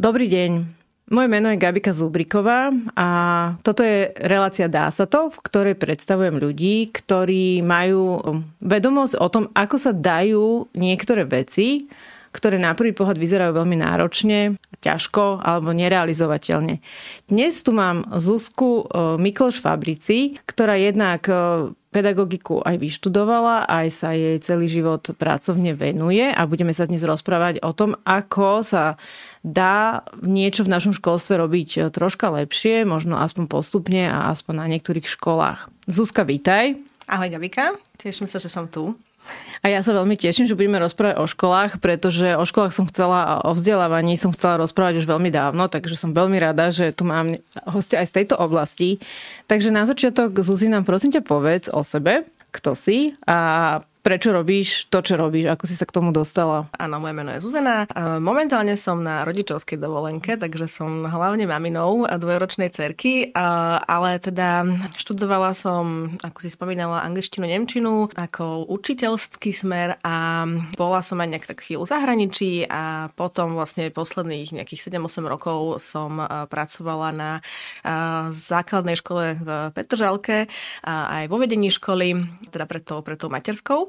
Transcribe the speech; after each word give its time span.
Dobrý 0.00 0.32
deň. 0.32 0.64
Moje 1.12 1.28
meno 1.28 1.52
je 1.52 1.60
Gabika 1.60 1.92
Zubriková 1.92 2.72
a 2.96 3.08
toto 3.60 3.84
je 3.84 4.08
relácia 4.16 4.64
Dá 4.64 4.88
sa 4.88 5.04
to, 5.04 5.28
v 5.28 5.36
ktorej 5.44 5.76
predstavujem 5.76 6.40
ľudí, 6.40 6.88
ktorí 6.88 7.60
majú 7.60 8.16
vedomosť 8.64 9.20
o 9.20 9.28
tom, 9.28 9.52
ako 9.52 9.76
sa 9.76 9.92
dajú 9.92 10.72
niektoré 10.72 11.28
veci, 11.28 11.84
ktoré 12.32 12.56
na 12.56 12.72
prvý 12.72 12.96
pohľad 12.96 13.20
vyzerajú 13.20 13.52
veľmi 13.52 13.76
náročne, 13.76 14.56
ťažko 14.80 15.44
alebo 15.44 15.76
nerealizovateľne. 15.76 16.80
Dnes 17.28 17.60
tu 17.60 17.76
mám 17.76 18.08
Zuzku 18.16 18.88
e, 18.88 19.20
Mikloš 19.20 19.60
Fabrici, 19.60 20.40
ktorá 20.48 20.80
jednak 20.80 21.28
e, 21.28 21.76
pedagogiku 21.90 22.62
aj 22.62 22.78
vyštudovala, 22.78 23.66
aj 23.66 23.86
sa 23.90 24.14
jej 24.14 24.38
celý 24.38 24.70
život 24.70 25.02
pracovne 25.18 25.74
venuje 25.74 26.22
a 26.22 26.42
budeme 26.46 26.70
sa 26.70 26.86
dnes 26.86 27.02
rozprávať 27.02 27.60
o 27.66 27.74
tom, 27.74 27.98
ako 28.06 28.62
sa 28.62 28.94
dá 29.42 30.06
niečo 30.22 30.62
v 30.62 30.72
našom 30.72 30.94
školstve 30.94 31.34
robiť 31.34 31.68
e, 31.76 31.78
troška 31.90 32.30
lepšie, 32.30 32.86
možno 32.86 33.18
aspoň 33.18 33.50
postupne 33.50 34.06
a 34.06 34.30
aspoň 34.30 34.54
na 34.54 34.66
niektorých 34.70 35.06
školách. 35.10 35.66
Zuzka, 35.90 36.22
vítaj. 36.22 36.78
Ahoj 37.10 37.26
Gabika, 37.26 37.74
teším 37.98 38.30
sa, 38.30 38.38
že 38.38 38.46
som 38.46 38.70
tu. 38.70 38.94
A 39.60 39.68
ja 39.68 39.84
sa 39.84 39.92
veľmi 39.92 40.16
teším, 40.16 40.48
že 40.48 40.56
budeme 40.56 40.80
rozprávať 40.80 41.20
o 41.20 41.28
školách, 41.28 41.84
pretože 41.84 42.32
o 42.32 42.48
školách 42.48 42.72
som 42.72 42.88
chcela, 42.88 43.44
o 43.44 43.52
vzdelávaní 43.52 44.16
som 44.16 44.32
chcela 44.32 44.56
rozprávať 44.56 45.04
už 45.04 45.06
veľmi 45.06 45.28
dávno, 45.28 45.68
takže 45.68 46.00
som 46.00 46.16
veľmi 46.16 46.40
rada, 46.40 46.72
že 46.72 46.96
tu 46.96 47.04
mám 47.04 47.36
hostia 47.68 48.00
aj 48.00 48.08
z 48.08 48.16
tejto 48.24 48.40
oblasti. 48.40 49.04
Takže 49.52 49.68
na 49.68 49.84
začiatok, 49.84 50.40
Zuzi, 50.40 50.72
nám 50.72 50.88
prosím 50.88 51.12
ťa 51.12 51.22
povedz 51.28 51.68
o 51.68 51.84
sebe, 51.84 52.24
kto 52.50 52.72
si 52.72 53.12
a 53.28 53.78
prečo 54.10 54.34
robíš 54.34 54.90
to, 54.90 55.06
čo 55.06 55.14
robíš, 55.14 55.46
ako 55.54 55.70
si 55.70 55.78
sa 55.78 55.86
k 55.86 55.94
tomu 55.94 56.10
dostala? 56.10 56.66
Áno, 56.74 56.98
moje 56.98 57.14
meno 57.14 57.30
je 57.30 57.46
Zuzana. 57.46 57.86
Momentálne 58.18 58.74
som 58.74 58.98
na 59.06 59.22
rodičovskej 59.22 59.78
dovolenke, 59.78 60.34
takže 60.34 60.66
som 60.66 61.06
hlavne 61.06 61.46
maminou 61.46 62.10
dvojročnej 62.10 62.74
cerky, 62.74 63.30
ale 63.86 64.18
teda 64.18 64.66
študovala 64.98 65.54
som, 65.54 66.10
ako 66.26 66.42
si 66.42 66.50
spomínala, 66.50 67.06
angličtinu, 67.06 67.46
nemčinu 67.46 68.10
ako 68.18 68.66
učiteľský 68.66 69.54
smer 69.54 70.02
a 70.02 70.42
bola 70.74 71.06
som 71.06 71.22
aj 71.22 71.30
nejak 71.30 71.46
tak 71.46 71.62
chvíľu 71.62 71.86
v 71.86 71.92
zahraničí 71.94 72.50
a 72.66 73.14
potom 73.14 73.54
vlastne 73.54 73.94
posledných 73.94 74.58
nejakých 74.58 74.90
7-8 74.90 75.22
rokov 75.30 75.78
som 75.78 76.18
pracovala 76.50 77.14
na 77.14 77.30
základnej 78.34 78.98
škole 78.98 79.38
v 79.38 79.70
Petržalke 79.70 80.50
a 80.82 81.22
aj 81.22 81.30
vo 81.30 81.38
vedení 81.38 81.70
školy, 81.70 82.26
teda 82.50 82.66
pred 82.66 82.82
tou, 82.82 83.06
pred 83.06 83.14
tou 83.14 83.30
materskou. 83.30 83.86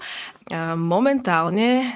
Momentálne 0.76 1.96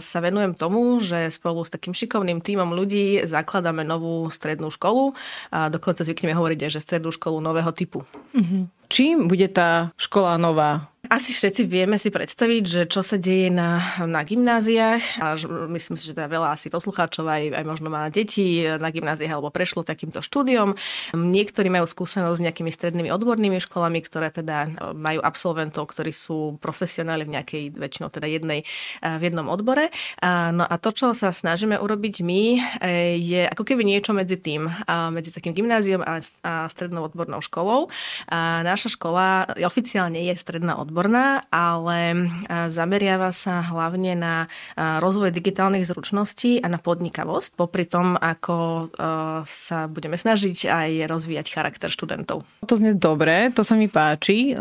sa 0.00 0.18
venujem 0.24 0.56
tomu, 0.56 0.98
že 1.04 1.28
spolu 1.28 1.62
s 1.62 1.70
takým 1.70 1.92
šikovným 1.92 2.40
tímom 2.40 2.72
ľudí 2.72 3.22
zakladáme 3.28 3.84
novú 3.84 4.26
strednú 4.32 4.72
školu 4.72 5.12
a 5.52 5.70
dokonca 5.70 6.02
zvykneme 6.02 6.34
hovoriť, 6.34 6.72
že 6.72 6.80
strednú 6.82 7.12
školu 7.12 7.44
nového 7.44 7.70
typu. 7.76 8.02
Mm-hmm. 8.32 8.62
Čím 8.90 9.30
bude 9.30 9.46
tá 9.52 9.94
škola 10.00 10.34
nová? 10.34 10.89
Asi 11.10 11.34
všetci 11.34 11.66
vieme 11.66 11.98
si 11.98 12.06
predstaviť, 12.06 12.62
že 12.62 12.82
čo 12.86 13.02
sa 13.02 13.18
deje 13.18 13.50
na, 13.50 13.98
na 14.06 14.22
gymnáziách 14.22 15.18
a 15.18 15.34
myslím 15.74 15.98
si, 15.98 16.06
že 16.06 16.14
teda 16.14 16.30
veľa 16.30 16.54
asi 16.54 16.70
poslucháčov 16.70 17.26
aj, 17.26 17.50
aj 17.50 17.64
možno 17.66 17.90
má 17.90 18.06
deti 18.14 18.62
na 18.62 18.94
gymnáziách 18.94 19.34
alebo 19.34 19.50
prešlo 19.50 19.82
takýmto 19.82 20.22
štúdiom. 20.22 20.78
Niektorí 21.10 21.66
majú 21.66 21.90
skúsenosť 21.90 22.38
s 22.38 22.44
nejakými 22.46 22.70
strednými 22.70 23.10
odbornými 23.10 23.58
školami, 23.58 23.98
ktoré 24.06 24.30
teda 24.30 24.70
majú 24.94 25.18
absolventov, 25.18 25.90
ktorí 25.90 26.14
sú 26.14 26.62
profesionáli 26.62 27.26
v 27.26 27.42
nejakej 27.42 27.62
väčšinou 27.74 28.14
teda 28.14 28.30
jednej, 28.30 28.62
v 29.02 29.22
jednom 29.26 29.50
odbore. 29.50 29.90
No 30.22 30.62
a 30.62 30.74
to, 30.78 30.94
čo 30.94 31.10
sa 31.10 31.34
snažíme 31.34 31.74
urobiť 31.74 32.22
my, 32.22 32.42
e, 32.54 32.58
je 33.18 33.50
ako 33.50 33.66
keby 33.66 33.82
niečo 33.82 34.14
medzi 34.14 34.38
tým, 34.38 34.70
medzi 35.10 35.34
takým 35.34 35.58
gymnáziom 35.58 36.06
a, 36.06 36.22
a 36.46 36.70
strednou 36.70 37.02
odbornou 37.02 37.42
školou. 37.42 37.90
A 38.30 38.62
naša 38.62 38.94
škola 38.94 39.58
oficiálne 39.66 40.22
je 40.22 40.38
stredná 40.38 40.78
odborná 40.78 40.99
odborná, 41.00 41.48
ale 41.48 42.28
zameriava 42.68 43.32
sa 43.32 43.64
hlavne 43.64 44.12
na 44.20 44.34
rozvoj 44.76 45.32
digitálnych 45.32 45.88
zručností 45.88 46.60
a 46.60 46.68
na 46.68 46.76
podnikavosť, 46.76 47.56
popri 47.56 47.88
tom, 47.88 48.20
ako 48.20 48.92
sa 49.48 49.88
budeme 49.88 50.20
snažiť 50.20 50.68
aj 50.68 51.08
rozvíjať 51.08 51.46
charakter 51.56 51.88
študentov. 51.88 52.44
To 52.68 52.74
znie 52.76 52.92
dobre, 52.92 53.48
to 53.56 53.64
sa 53.64 53.80
mi 53.80 53.88
páči. 53.88 54.52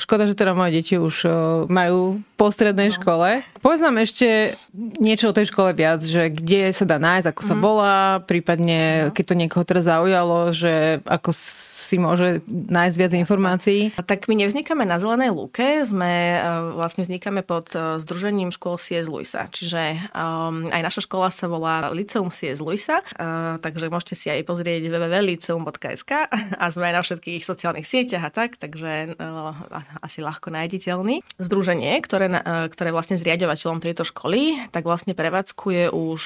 Škoda, 0.00 0.24
že 0.24 0.32
teda 0.32 0.56
moje 0.56 0.80
deti 0.80 0.96
už 0.96 1.28
majú 1.68 2.24
po 2.40 2.48
strednej 2.48 2.88
no. 2.88 2.96
škole. 2.96 3.44
Povedz 3.60 3.84
nám 3.84 4.00
ešte 4.00 4.56
niečo 4.96 5.30
o 5.30 5.36
tej 5.36 5.52
škole 5.52 5.76
viac, 5.76 6.00
že 6.00 6.32
kde 6.32 6.72
sa 6.72 6.88
dá 6.88 6.96
nájsť, 6.96 7.28
ako 7.28 7.42
sa 7.44 7.54
mm. 7.54 7.60
volá, 7.60 8.24
prípadne, 8.24 8.80
no. 8.80 9.12
keď 9.12 9.24
to 9.28 9.34
niekoho 9.36 9.68
teraz 9.68 9.84
zaujalo, 9.84 10.48
že 10.56 11.04
ako 11.04 11.36
si 11.84 12.00
môže 12.00 12.40
nájsť 12.48 12.96
viac 12.96 13.12
informácií? 13.12 13.92
Tak 13.92 14.24
my 14.32 14.40
nevznikáme 14.40 14.88
na 14.88 14.96
Zelenej 14.96 15.36
lúke, 15.36 15.84
sme 15.84 16.40
e, 16.40 16.48
vlastne 16.72 17.04
vznikáme 17.04 17.44
pod 17.44 17.76
e, 17.76 18.00
Združením 18.00 18.48
škôl 18.48 18.80
C.S. 18.80 19.12
Luisa, 19.12 19.44
čiže 19.52 20.08
um, 20.16 20.64
aj 20.72 20.80
naša 20.80 21.00
škola 21.04 21.28
sa 21.28 21.44
volá 21.44 21.92
Liceum 21.92 22.32
C.S. 22.32 22.64
Luisa, 22.64 23.04
uh, 23.04 23.60
takže 23.60 23.92
môžete 23.92 24.14
si 24.16 24.26
aj 24.32 24.46
pozrieť 24.48 24.88
www.liceum.sk 24.88 26.10
a 26.56 26.64
sme 26.72 26.88
aj 26.88 26.94
na 26.96 27.02
všetkých 27.04 27.42
sociálnych 27.44 27.84
sieťach 27.84 28.24
a 28.24 28.30
tak, 28.32 28.56
takže 28.56 29.18
uh, 29.20 29.52
asi 30.00 30.24
ľahko 30.24 30.48
nájditeľný. 30.48 31.20
Združenie, 31.36 32.00
ktoré, 32.00 32.32
uh, 32.32 32.66
ktoré 32.72 32.94
vlastne 32.94 33.20
zriadovateľom 33.20 33.84
tejto 33.84 34.08
školy, 34.08 34.56
tak 34.72 34.88
vlastne 34.88 35.12
prevádzkuje 35.12 35.92
už 35.92 36.22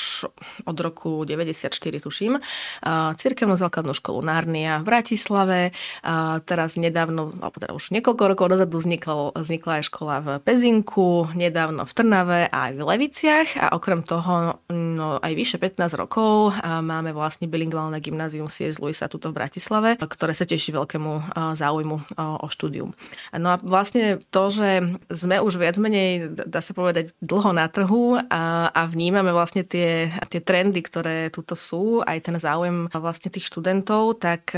od 0.69 0.77
roku 0.79 1.27
94, 1.27 1.75
tuším, 1.99 2.39
uh, 2.39 3.11
Cirkevnú 3.17 3.57
základnú 3.57 3.97
školu 3.97 4.21
Narnia 4.23 4.79
v 4.85 4.85
Bratislave, 4.87 5.47
Bratislave. 5.48 5.72
A 6.04 6.41
teraz 6.44 6.76
nedávno, 6.76 7.32
alebo 7.41 7.56
teda 7.59 7.72
už 7.75 7.91
niekoľko 7.91 8.22
rokov 8.34 8.47
dozadu 8.53 8.78
vzniklo, 8.78 9.32
vznikla 9.34 9.72
aj 9.81 9.84
škola 9.88 10.14
v 10.20 10.28
Pezinku, 10.44 11.28
nedávno 11.34 11.84
v 11.88 11.92
Trnave 11.92 12.41
a 12.48 12.70
aj 12.70 12.72
v 12.76 12.82
Leviciach 12.84 13.48
a 13.59 13.66
okrem 13.75 14.04
toho 14.04 14.60
no, 14.70 15.19
aj 15.19 15.32
vyše 15.34 15.56
15 15.59 16.00
rokov 16.00 16.54
máme 16.64 17.12
vlastne 17.12 17.48
bilingválne 17.50 17.98
gymnázium 17.98 18.48
C.S. 18.48 18.78
Luisa 18.78 19.10
tuto 19.10 19.32
v 19.32 19.38
Bratislave, 19.42 19.97
ktoré 19.98 20.32
sa 20.32 20.48
teší 20.48 20.76
veľkému 20.76 21.34
záujmu 21.56 21.97
o 22.16 22.47
štúdium. 22.48 22.92
No 23.34 23.48
a 23.54 23.56
vlastne 23.60 24.22
to, 24.30 24.53
že 24.53 24.97
sme 25.12 25.41
už 25.42 25.60
viac 25.60 25.76
menej, 25.80 26.30
dá 26.48 26.60
sa 26.62 26.72
povedať, 26.72 27.12
dlho 27.20 27.50
na 27.53 27.66
trhu 27.69 28.16
a, 28.19 28.70
a 28.72 28.82
vnímame 28.88 29.34
vlastne 29.34 29.66
tie, 29.66 30.12
tie 30.30 30.41
trendy, 30.41 30.80
ktoré 30.80 31.28
tuto 31.28 31.59
sú, 31.59 32.00
aj 32.06 32.19
ten 32.25 32.36
záujem 32.38 32.88
vlastne 32.92 33.28
tých 33.28 33.48
študentov, 33.50 34.19
tak 34.19 34.54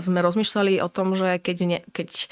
sme 0.00 0.19
rozmýšľali 0.24 0.80
o 0.80 0.88
tom, 0.88 1.12
že 1.14 1.38
keď, 1.38 1.56
ne, 1.68 1.78
keď 1.92 2.10
e, 2.10 2.26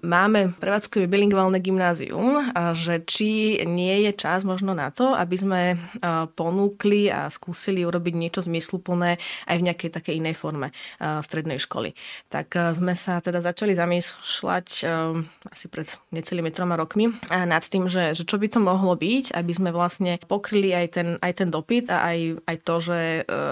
máme 0.00 0.54
prevádzkové 0.56 1.10
bilingválne 1.10 1.58
gymnázium, 1.58 2.54
že 2.72 3.02
či 3.04 3.60
nie 3.66 4.06
je 4.08 4.12
čas 4.16 4.46
možno 4.46 4.72
na 4.72 4.94
to, 4.94 5.12
aby 5.12 5.36
sme 5.36 5.60
e, 5.74 5.76
ponúkli 6.38 7.10
a 7.10 7.28
skúsili 7.28 7.82
urobiť 7.82 8.14
niečo 8.14 8.40
zmysluplné 8.46 9.18
aj 9.50 9.56
v 9.58 9.66
nejakej 9.66 9.90
takej 9.92 10.14
inej 10.22 10.34
forme 10.38 10.70
e, 10.70 10.74
strednej 11.22 11.60
školy. 11.60 11.92
Tak 12.30 12.54
sme 12.78 12.96
sa 12.96 13.18
teda 13.18 13.44
začali 13.44 13.76
zamýšľať 13.76 14.68
asi 15.48 15.66
pred 15.68 15.88
necelými 16.14 16.48
troma 16.54 16.76
rokmi 16.76 17.12
nad 17.28 17.64
tým, 17.64 17.88
že, 17.88 18.16
že 18.16 18.24
čo 18.24 18.40
by 18.40 18.48
to 18.48 18.60
mohlo 18.62 18.96
byť, 18.96 19.36
aby 19.36 19.52
sme 19.52 19.70
vlastne 19.74 20.16
pokryli 20.24 20.72
aj 20.72 20.86
ten, 20.92 21.08
aj 21.20 21.32
ten 21.44 21.48
dopyt 21.48 21.92
a 21.92 22.12
aj, 22.12 22.18
aj 22.48 22.56
to, 22.64 22.74
že 22.80 23.00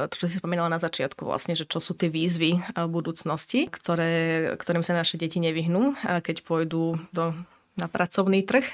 to, 0.09 0.15
čo 0.17 0.27
si 0.31 0.41
spomínala 0.41 0.73
na 0.73 0.81
začiatku 0.81 1.27
vlastne, 1.27 1.53
že 1.53 1.69
čo 1.69 1.83
sú 1.83 1.93
tie 1.93 2.09
výzvy 2.09 2.61
budúcnosti 2.89 3.60
ktoré, 3.69 4.13
ktorým 4.57 4.87
sa 4.87 4.97
naše 4.97 5.21
deti 5.21 5.43
nevyhnú, 5.43 5.99
keď 6.01 6.47
pôjdu 6.47 6.97
do 7.11 7.35
na 7.81 7.89
pracovný 7.89 8.45
trh, 8.45 8.67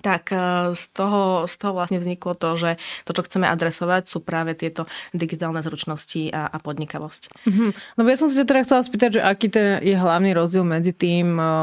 tak 0.00 0.32
e, 0.32 0.72
z 0.72 0.84
toho, 0.96 1.44
z 1.44 1.54
toho 1.60 1.76
vlastne 1.76 2.00
vzniklo 2.00 2.32
to, 2.32 2.56
že 2.56 2.70
to, 3.04 3.12
čo 3.12 3.26
chceme 3.28 3.44
adresovať, 3.44 4.08
sú 4.08 4.24
práve 4.24 4.56
tieto 4.56 4.88
digitálne 5.12 5.60
zručnosti 5.60 6.32
a, 6.32 6.48
a 6.48 6.56
podnikavosť. 6.62 7.44
Mm-hmm. 7.44 7.70
No 7.98 8.00
ja 8.08 8.16
som 8.16 8.32
si 8.32 8.40
teda 8.40 8.64
chcela 8.64 8.80
spýtať, 8.80 9.10
že 9.18 9.20
aký 9.20 9.52
je 9.84 9.94
hlavný 9.98 10.32
rozdiel 10.32 10.64
medzi 10.64 10.96
tým, 10.96 11.36
e, 11.36 11.54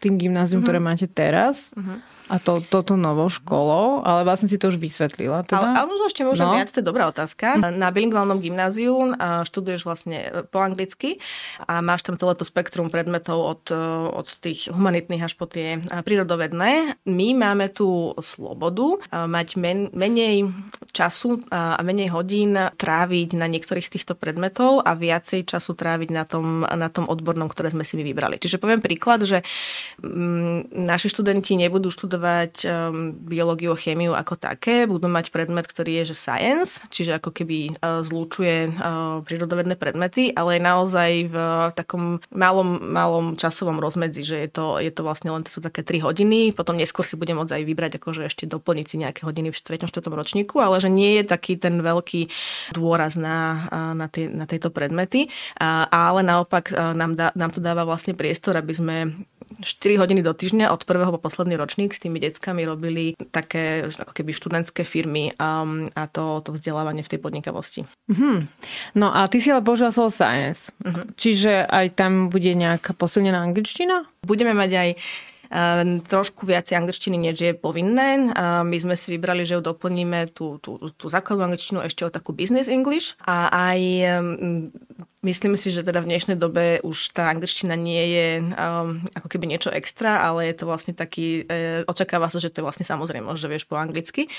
tým 0.00 0.16
gymnázium, 0.16 0.64
mm-hmm. 0.64 0.64
ktoré 0.64 0.78
máte 0.80 1.06
teraz 1.06 1.74
mm-hmm 1.76 2.16
a 2.28 2.36
to, 2.36 2.60
toto 2.60 2.94
novou 2.94 3.32
školou, 3.32 4.04
ale 4.04 4.22
vlastne 4.28 4.52
si 4.52 4.60
to 4.60 4.68
už 4.68 4.76
vysvetlila. 4.76 5.48
Teda? 5.48 5.64
Ale, 5.64 5.68
ale 5.80 5.86
možno 5.88 6.04
ešte 6.12 6.22
môžem 6.28 6.44
no. 6.44 6.54
viac, 6.54 6.68
to 6.68 6.84
je 6.84 6.86
dobrá 6.86 7.08
otázka. 7.08 7.56
Na 7.56 7.88
bilingválnom 7.88 8.38
gymnáziu 8.44 9.16
študuješ 9.18 9.88
vlastne 9.88 10.44
po 10.52 10.60
anglicky 10.60 11.16
a 11.64 11.80
máš 11.80 12.04
tam 12.04 12.20
celé 12.20 12.36
to 12.36 12.44
spektrum 12.44 12.92
predmetov 12.92 13.40
od, 13.40 13.62
od 14.12 14.28
tých 14.44 14.68
humanitných 14.68 15.24
až 15.24 15.34
po 15.40 15.48
tie 15.48 15.80
prírodovedné. 16.04 17.00
My 17.08 17.28
máme 17.32 17.72
tú 17.72 18.12
slobodu 18.20 19.00
mať 19.08 19.48
men, 19.56 19.88
menej 19.96 20.52
času 20.92 21.40
a 21.48 21.80
menej 21.80 22.12
hodín 22.12 22.52
tráviť 22.54 23.40
na 23.40 23.48
niektorých 23.48 23.88
z 23.88 23.94
týchto 23.96 24.12
predmetov 24.12 24.84
a 24.84 24.92
viacej 24.92 25.48
času 25.48 25.72
tráviť 25.72 26.10
na 26.12 26.28
tom, 26.28 26.68
na 26.68 26.92
tom 26.92 27.08
odbornom, 27.08 27.48
ktoré 27.48 27.72
sme 27.72 27.88
si 27.88 27.96
my 27.96 28.04
vybrali. 28.04 28.36
Čiže 28.36 28.60
poviem 28.60 28.84
príklad, 28.84 29.24
že 29.24 29.40
mm, 30.04 30.76
naši 30.76 31.08
študenti 31.08 31.56
nebudú 31.56 31.88
študovať 31.88 32.17
um, 32.20 33.14
biológiu 33.14 33.72
a 33.72 33.78
chémiu 33.78 34.12
ako 34.12 34.34
také, 34.34 34.84
budú 34.84 35.06
mať 35.06 35.30
predmet, 35.30 35.64
ktorý 35.64 36.02
je 36.02 36.14
že 36.14 36.16
science, 36.18 36.82
čiže 36.90 37.18
ako 37.18 37.30
keby 37.30 37.78
uh, 37.78 38.00
zlúčuje 38.02 38.74
uh, 38.74 39.22
prírodovedné 39.22 39.78
predmety, 39.78 40.34
ale 40.34 40.58
je 40.58 40.62
naozaj 40.62 41.10
v 41.30 41.36
takom 41.74 42.18
malom, 42.34 42.78
malom 42.82 43.26
časovom 43.38 43.78
rozmedzi, 43.78 44.22
že 44.26 44.36
je 44.46 44.50
to, 44.50 44.66
je 44.82 44.90
to 44.90 45.02
vlastne 45.06 45.30
len 45.30 45.42
sú 45.46 45.62
také 45.62 45.86
3 45.86 46.02
hodiny, 46.04 46.52
potom 46.52 46.76
neskôr 46.76 47.06
si 47.06 47.14
budem 47.14 47.38
môcť 47.38 47.54
aj 47.58 47.64
vybrať, 47.64 47.92
akože 48.02 48.26
ešte 48.26 48.44
doplniť 48.50 48.86
si 48.86 48.96
nejaké 49.00 49.24
hodiny 49.24 49.50
v 49.50 49.56
3. 49.56 49.88
4. 49.88 50.04
ročníku, 50.10 50.60
ale 50.60 50.82
že 50.82 50.90
nie 50.92 51.20
je 51.20 51.24
taký 51.24 51.56
ten 51.56 51.80
veľký 51.80 52.28
dôraz 52.76 53.14
na, 53.14 53.68
na, 53.94 54.06
tie, 54.10 54.28
na 54.28 54.44
tieto 54.44 54.68
predmety, 54.68 55.30
ale 55.60 56.20
naopak 56.26 56.74
nám, 56.94 57.14
dá, 57.16 57.28
nám 57.34 57.50
to 57.54 57.60
dáva 57.62 57.86
vlastne 57.88 58.12
priestor, 58.12 58.58
aby 58.58 58.72
sme 58.74 58.96
4 59.60 60.00
hodiny 60.00 60.20
do 60.22 60.32
týždňa 60.36 60.70
od 60.70 60.84
prvého 60.84 61.10
po 61.14 61.20
posledný 61.20 61.56
ročník 61.56 61.96
s 61.96 62.02
tými 62.02 62.20
deckami 62.20 62.62
robili 62.68 63.16
také 63.32 63.88
ako 63.88 64.12
keby 64.12 64.30
študentské 64.36 64.84
firmy 64.84 65.32
a, 65.40 65.64
a 65.96 66.02
to, 66.08 66.44
to 66.44 66.52
vzdelávanie 66.54 67.02
v 67.02 67.10
tej 67.16 67.20
podnikavosti. 67.20 67.80
Mm-hmm. 68.12 68.36
No 69.00 69.12
a 69.12 69.26
ty 69.26 69.40
si 69.40 69.48
ale 69.48 69.64
použila 69.64 69.92
slovo 69.92 70.12
science. 70.12 70.72
Mm-hmm. 70.84 71.04
Čiže 71.16 71.52
aj 71.66 71.86
tam 71.96 72.28
bude 72.28 72.52
nejaká 72.52 72.92
posilnená 72.92 73.40
angličtina? 73.40 74.06
Budeme 74.24 74.52
mať 74.52 74.70
aj 74.76 74.90
trošku 76.04 76.44
viacej 76.44 76.76
angličtiny, 76.76 77.16
než 77.16 77.40
je 77.40 77.52
povinné. 77.56 78.36
My 78.60 78.76
sme 78.76 79.00
si 79.00 79.16
vybrali, 79.16 79.48
že 79.48 79.56
ju 79.56 79.62
doplníme 79.64 80.28
tú, 80.36 80.60
tú, 80.60 80.76
tú 80.92 81.08
základnú 81.08 81.48
angličtinu 81.48 81.80
ešte 81.80 82.04
o 82.04 82.12
takú 82.12 82.36
business 82.36 82.68
English 82.68 83.16
a 83.24 83.48
aj 83.48 83.80
Myslím 85.18 85.58
si, 85.58 85.74
že 85.74 85.82
teda 85.82 85.98
v 85.98 86.14
dnešnej 86.14 86.38
dobe 86.38 86.78
už 86.86 87.10
tá 87.10 87.26
angličtina 87.26 87.74
nie 87.74 88.14
je 88.14 88.28
um, 88.38 89.02
ako 89.18 89.26
keby 89.26 89.50
niečo 89.50 89.66
extra, 89.74 90.22
ale 90.22 90.46
je 90.46 90.54
to 90.54 90.70
vlastne 90.70 90.94
taký, 90.94 91.42
e, 91.42 91.82
očakáva 91.90 92.30
sa, 92.30 92.38
že 92.38 92.54
to 92.54 92.62
je 92.62 92.66
vlastne 92.70 92.86
samozrejme, 92.86 93.26
že 93.34 93.50
vieš 93.50 93.66
po 93.66 93.74
anglicky, 93.74 94.30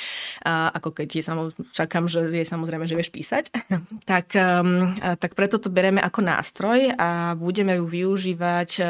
a 0.48 0.72
ako 0.72 1.04
keď 1.04 1.08
je 1.20 1.24
samo, 1.28 1.42
čakám, 1.76 2.08
že 2.08 2.32
je 2.32 2.48
samozrejme, 2.48 2.88
že 2.88 2.96
vieš 2.96 3.12
písať. 3.12 3.52
tak, 4.12 4.32
um, 4.40 4.96
tak 5.20 5.36
preto 5.36 5.60
to 5.60 5.68
bereme 5.68 6.00
ako 6.00 6.24
nástroj 6.24 6.96
a 6.96 7.36
budeme 7.36 7.76
ju 7.76 7.84
využívať 7.84 8.70
e, 8.80 8.84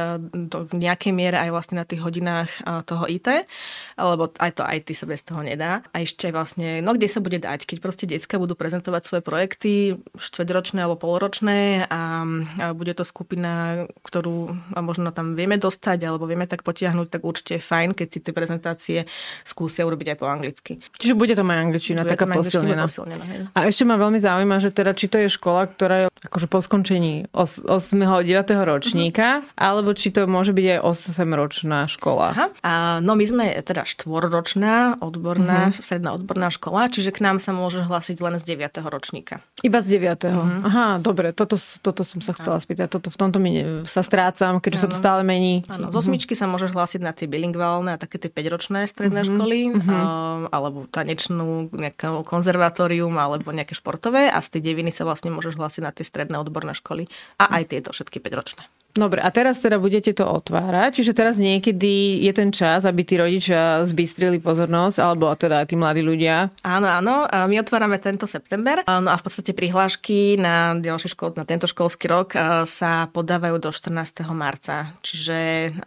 v 0.45 0.73
nejakej 0.77 1.09
miere 1.09 1.41
aj 1.41 1.49
vlastne 1.49 1.81
na 1.81 1.89
tých 1.89 2.05
hodinách 2.05 2.53
e, 2.53 2.85
toho 2.85 3.09
IT, 3.09 3.49
lebo 3.97 4.29
aj 4.37 4.51
to 4.53 4.61
IT 4.61 4.93
sa 4.93 5.09
bez 5.09 5.25
toho 5.25 5.41
nedá. 5.41 5.81
A 5.89 6.05
ešte 6.05 6.29
vlastne, 6.29 6.85
no 6.85 6.93
kde 6.93 7.09
sa 7.09 7.17
bude 7.17 7.41
dať, 7.41 7.65
keď 7.65 7.77
proste 7.81 8.05
decka 8.05 8.37
budú 8.37 8.53
prezentovať 8.53 9.01
svoje 9.09 9.23
projekty, 9.25 9.73
štvrťročné 10.13 10.85
alebo 10.85 11.01
poloročné, 11.01 11.79
a 11.89 12.23
bude 12.77 12.93
to 12.93 13.03
skupina, 13.03 13.83
ktorú 14.05 14.53
možno 14.79 15.09
tam 15.11 15.33
vieme 15.33 15.57
dostať 15.57 15.99
alebo 16.05 16.29
vieme 16.29 16.45
tak 16.45 16.61
potiahnuť, 16.61 17.07
tak 17.09 17.21
určite 17.25 17.57
je 17.57 17.63
fajn, 17.65 17.97
keď 17.97 18.07
si 18.07 18.19
tie 18.21 18.33
prezentácie 18.33 18.99
skúsia 19.43 19.83
urobiť 19.83 20.15
aj 20.15 20.17
po 20.17 20.25
anglicky. 20.29 20.73
Čiže 20.95 21.17
bude 21.17 21.33
to 21.33 21.43
aj 21.43 21.59
angličtina, 21.59 22.05
bude 22.05 22.13
taká 22.13 22.25
posilnená. 22.29 22.85
posilnená 22.85 23.49
a 23.53 23.59
ešte 23.65 23.83
ma 23.83 23.97
veľmi 23.97 24.19
zaujíma, 24.21 24.61
že 24.61 24.69
teda 24.69 24.93
či 24.93 25.09
to 25.09 25.17
je 25.25 25.29
škola, 25.31 25.65
ktorá 25.67 25.95
je 25.95 26.05
akože 26.29 26.47
po 26.51 26.59
skončení 26.59 27.31
8. 27.31 27.65
9. 27.65 28.25
ročníka, 28.67 29.41
uh-huh. 29.41 29.55
alebo 29.55 29.95
či 29.95 30.11
to 30.11 30.27
môže 30.27 30.51
byť 30.51 30.65
aj 30.75 30.79
8-ročná 30.83 31.79
škola. 31.87 32.27
Aha. 32.35 32.47
A, 32.61 32.73
no 32.99 33.15
my 33.15 33.25
sme 33.25 33.45
teda 33.63 33.87
štvorročná 33.87 34.99
odborná, 34.99 35.71
uh-huh. 35.71 35.81
stredná 35.81 36.11
odborná 36.13 36.51
škola, 36.51 36.91
čiže 36.91 37.15
k 37.15 37.23
nám 37.23 37.39
sa 37.39 37.55
môže 37.55 37.81
hlásiť 37.83 38.17
len 38.19 38.35
z 38.35 38.43
9. 38.59 38.83
ročníka. 38.85 39.39
Iba 39.63 39.79
z 39.79 39.99
9. 39.99 40.27
Uh-huh. 40.27 40.67
Aha, 40.67 40.87
dobre, 40.99 41.31
toto 41.31 41.55
toto 41.79 42.01
som 42.01 42.17
sa 42.25 42.33
chcela 42.33 42.57
spýtať. 42.57 42.89
Toto, 42.89 43.13
v 43.13 43.17
tomto 43.17 43.37
mi 43.37 43.53
ne, 43.53 43.63
sa 43.85 44.01
strácam, 44.01 44.57
keďže 44.57 44.79
ano. 44.79 44.83
sa 44.83 44.89
to 44.89 44.97
stále 44.97 45.21
mení. 45.21 45.61
Áno, 45.69 45.93
z 45.93 45.95
osmičky 46.01 46.33
sa 46.33 46.49
môžeš 46.49 46.73
hlásiť 46.73 47.01
na 47.05 47.13
tie 47.13 47.29
bilingválne 47.29 47.93
a 47.93 48.01
také 48.01 48.17
tie 48.17 48.33
5-ročné 48.33 48.89
stredné 48.89 49.21
uh-huh. 49.21 49.37
školy, 49.37 49.59
uh-huh. 49.77 50.49
alebo 50.49 50.89
tanečnú 50.89 51.69
nejaké 51.69 52.09
konzervatórium, 52.25 53.13
alebo 53.19 53.53
nejaké 53.53 53.77
športové 53.77 54.33
a 54.33 54.41
z 54.41 54.57
tej 54.57 54.73
deviny 54.73 54.89
sa 54.89 55.05
vlastne 55.05 55.29
môžeš 55.29 55.61
hlásiť 55.61 55.81
na 55.85 55.93
tie 55.93 56.07
stredné 56.07 56.41
odborné 56.41 56.73
školy 56.73 57.05
a 57.37 57.61
aj 57.61 57.75
tieto 57.75 57.93
všetky 57.93 58.17
5-ročné. 58.17 58.78
Dobre, 58.89 59.21
a 59.21 59.29
teraz 59.29 59.61
teda 59.61 59.77
budete 59.77 60.17
to 60.17 60.25
otvárať, 60.25 60.99
čiže 60.99 61.13
teraz 61.13 61.37
niekedy 61.37 62.25
je 62.25 62.31
ten 62.33 62.49
čas, 62.49 62.89
aby 62.89 63.05
tí 63.05 63.21
rodičia 63.21 63.85
zbystrili 63.85 64.41
pozornosť, 64.41 64.97
alebo 64.97 65.29
teda 65.37 65.61
tí 65.69 65.77
mladí 65.77 66.01
ľudia. 66.01 66.49
Áno, 66.65 66.89
áno, 66.89 67.29
my 67.29 67.55
otvárame 67.61 68.01
tento 68.01 68.25
september, 68.25 68.81
no 68.89 69.09
a 69.13 69.15
v 69.15 69.23
podstate 69.23 69.53
prihlášky 69.53 70.41
na 70.41 70.73
ďalší 70.73 71.13
škol, 71.13 71.37
na 71.37 71.45
tento 71.45 71.69
školský 71.69 72.09
rok 72.09 72.33
sa 72.65 73.05
podávajú 73.13 73.61
do 73.61 73.69
14. 73.69 74.25
marca. 74.33 74.97
Čiže 75.05 75.37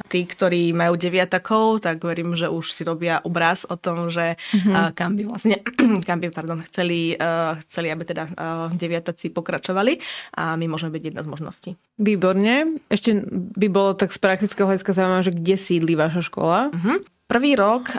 tí, 0.07 0.23
ktorí 0.23 0.71
majú 0.71 0.95
deviatakov, 0.95 1.83
tak 1.83 2.07
verím, 2.07 2.39
že 2.39 2.47
už 2.47 2.71
si 2.71 2.87
robia 2.87 3.19
obraz 3.27 3.67
o 3.67 3.75
tom, 3.75 4.15
že 4.15 4.39
mm-hmm. 4.39 4.95
kam 4.95 5.19
by 5.19 5.23
vlastne, 5.27 5.59
kam 6.09 6.23
by, 6.23 6.31
pardon, 6.31 6.63
chceli, 6.71 7.19
chceli, 7.67 7.89
aby 7.91 8.03
teda 8.07 8.25
deviataci 8.73 9.35
pokračovali 9.35 9.99
a 10.39 10.55
my 10.55 10.71
môžeme 10.71 10.95
byť 10.95 11.03
jedna 11.11 11.21
z 11.27 11.29
možností. 11.29 11.71
Výborne. 11.99 12.79
Ešte 12.93 13.25
by 13.57 13.73
bolo 13.73 13.97
tak 13.97 14.13
z 14.13 14.21
praktického 14.21 14.69
hľadiska 14.69 14.93
zaujímavé, 14.93 15.25
že 15.25 15.33
kde 15.33 15.57
sídli 15.57 15.97
vaša 15.97 16.29
škola? 16.29 16.69
Uh-huh. 16.69 17.01
Prvý 17.31 17.57
rok, 17.57 17.97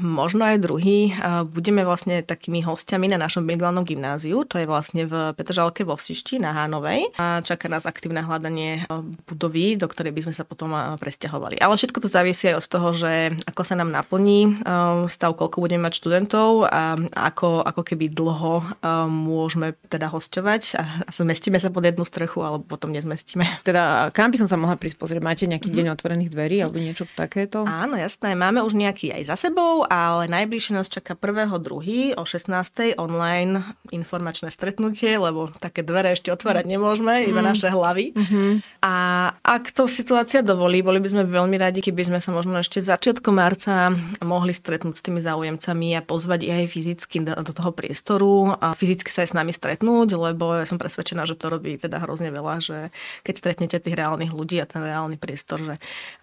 možno 0.00 0.48
aj 0.48 0.64
druhý, 0.64 1.12
budeme 1.52 1.84
vlastne 1.84 2.24
takými 2.24 2.64
hostiami 2.64 3.04
na 3.04 3.20
našom 3.20 3.44
bilingválnom 3.44 3.84
gymnáziu. 3.84 4.48
To 4.48 4.56
je 4.56 4.64
vlastne 4.64 5.04
v 5.04 5.36
Petržalke 5.36 5.84
vo 5.84 5.92
Vsišti 5.92 6.40
na 6.40 6.56
Hánovej. 6.56 7.12
A 7.20 7.44
čaká 7.44 7.68
nás 7.68 7.84
aktívne 7.84 8.24
hľadanie 8.24 8.88
budovy, 9.28 9.76
do 9.76 9.84
ktorej 9.92 10.16
by 10.16 10.24
sme 10.24 10.32
sa 10.32 10.48
potom 10.48 10.72
presťahovali. 10.96 11.60
Ale 11.60 11.76
všetko 11.76 12.00
to 12.00 12.08
závisí 12.08 12.48
aj 12.48 12.64
od 12.64 12.66
toho, 12.72 12.88
že 12.96 13.12
ako 13.44 13.60
sa 13.60 13.76
nám 13.76 13.92
naplní 13.92 14.64
stav, 15.12 15.36
koľko 15.36 15.60
budeme 15.60 15.84
mať 15.84 16.00
študentov 16.00 16.64
a 16.64 16.96
ako, 17.12 17.60
ako 17.60 17.82
keby 17.84 18.08
dlho 18.08 18.64
môžeme 19.12 19.76
teda 19.92 20.08
hostovať 20.08 20.80
a 20.80 21.12
zmestíme 21.12 21.60
sa 21.60 21.68
pod 21.68 21.84
jednu 21.84 22.08
strechu 22.08 22.40
alebo 22.40 22.64
potom 22.64 22.88
nezmestíme. 22.88 23.68
Teda 23.68 24.08
kam 24.16 24.32
by 24.32 24.40
som 24.40 24.48
sa 24.48 24.56
mohla 24.56 24.80
prísť 24.80 24.96
pozrieť? 24.96 25.20
Máte 25.20 25.44
nejaký 25.44 25.68
mm-hmm. 25.68 25.92
deň 25.92 25.94
otvorených 26.00 26.30
dverí 26.32 26.56
alebo 26.64 26.80
niečo 26.80 27.04
takéto? 27.12 27.68
Áno, 27.68 28.00
jasné. 28.00 28.32
Máme 28.32 28.61
už 28.62 28.78
nejaký 28.78 29.12
aj 29.12 29.34
za 29.34 29.36
sebou, 29.48 29.84
ale 29.86 30.30
najbližšie 30.30 30.72
nás 30.78 30.88
čaká 30.88 31.18
1.2. 31.18 32.16
o 32.16 32.24
16. 32.24 32.96
online 32.96 33.62
informačné 33.90 34.48
stretnutie, 34.54 35.18
lebo 35.18 35.50
také 35.58 35.84
dvere 35.84 36.14
ešte 36.14 36.32
otvárať 36.32 36.64
nemôžeme, 36.66 37.22
mm. 37.22 37.28
iba 37.28 37.42
naše 37.42 37.68
hlavy. 37.68 38.14
Mm-hmm. 38.14 38.50
A 38.82 38.94
ak 39.42 39.74
to 39.74 39.90
situácia 39.90 40.40
dovolí, 40.40 40.80
boli 40.80 41.02
by 41.02 41.08
sme 41.10 41.22
veľmi 41.26 41.56
radi, 41.58 41.82
keby 41.82 42.08
sme 42.08 42.18
sa 42.22 42.30
možno 42.30 42.56
ešte 42.58 42.80
začiatkom 42.80 43.34
marca 43.34 43.90
mohli 44.22 44.54
stretnúť 44.54 44.94
s 44.98 45.04
tými 45.04 45.20
záujemcami 45.20 45.98
a 45.98 46.06
pozvať 46.06 46.40
ich 46.46 46.54
aj 46.54 46.66
fyzicky 46.70 47.16
do, 47.26 47.32
do 47.38 47.52
toho 47.52 47.70
priestoru 47.74 48.56
a 48.56 48.72
fyzicky 48.72 49.10
sa 49.10 49.26
aj 49.26 49.28
s 49.32 49.36
nami 49.36 49.52
stretnúť, 49.52 50.14
lebo 50.14 50.56
ja 50.56 50.64
som 50.64 50.78
presvedčená, 50.78 51.26
že 51.26 51.36
to 51.36 51.50
robí 51.50 51.76
teda 51.76 52.00
hrozne 52.00 52.30
veľa, 52.30 52.54
že 52.62 52.78
keď 53.26 53.34
stretnete 53.34 53.76
tých 53.82 53.98
reálnych 53.98 54.32
ľudí 54.32 54.62
a 54.62 54.66
ten 54.68 54.82
reálny 54.84 55.18
priestor, 55.18 55.60
že 55.62 55.74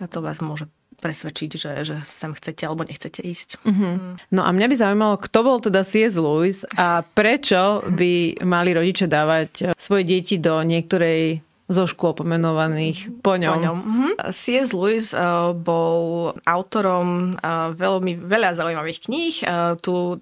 to 0.08 0.24
vás 0.24 0.40
môže 0.40 0.66
presvedčiť, 1.00 1.50
že, 1.56 1.72
že 1.88 1.96
sem 2.06 2.32
chcete 2.36 2.64
alebo 2.68 2.86
nechcete 2.86 3.24
ísť. 3.24 3.64
Mm-hmm. 3.64 3.96
No 4.36 4.42
a 4.46 4.50
mňa 4.52 4.68
by 4.70 4.76
zaujímalo, 4.76 5.16
kto 5.18 5.40
bol 5.42 5.58
teda 5.64 5.82
C.S. 5.88 6.20
Lewis 6.20 6.68
a 6.76 7.02
prečo 7.02 7.82
by 7.88 8.44
mali 8.46 8.76
rodiče 8.76 9.08
dávať 9.08 9.74
svoje 9.80 10.04
deti 10.06 10.38
do 10.38 10.60
niektorej 10.62 11.49
zo 11.70 11.86
škôl 11.86 12.18
pomenovaných 12.18 13.22
po 13.22 13.38
ňom. 13.38 13.54
Po 13.54 13.62
ňom. 13.62 13.78
Mm-hmm. 13.78 14.12
C.S. 14.34 14.74
Lewis 14.74 15.14
uh, 15.14 15.54
bol 15.54 16.34
autorom 16.50 17.38
uh, 17.38 17.70
veľmi 17.78 18.18
veľa 18.18 18.58
zaujímavých 18.58 19.06
kníh. 19.06 19.36
Uh, 19.46 19.78
tu 19.78 20.18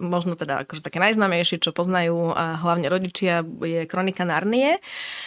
možno 0.00 0.40
teda 0.40 0.64
akože 0.64 0.80
také 0.80 0.96
najznámejšie, 0.96 1.60
čo 1.60 1.76
poznajú 1.76 2.32
hlavne 2.36 2.88
rodičia, 2.88 3.44
je 3.60 3.84
Kronika 3.84 4.24
Narnie. 4.24 4.80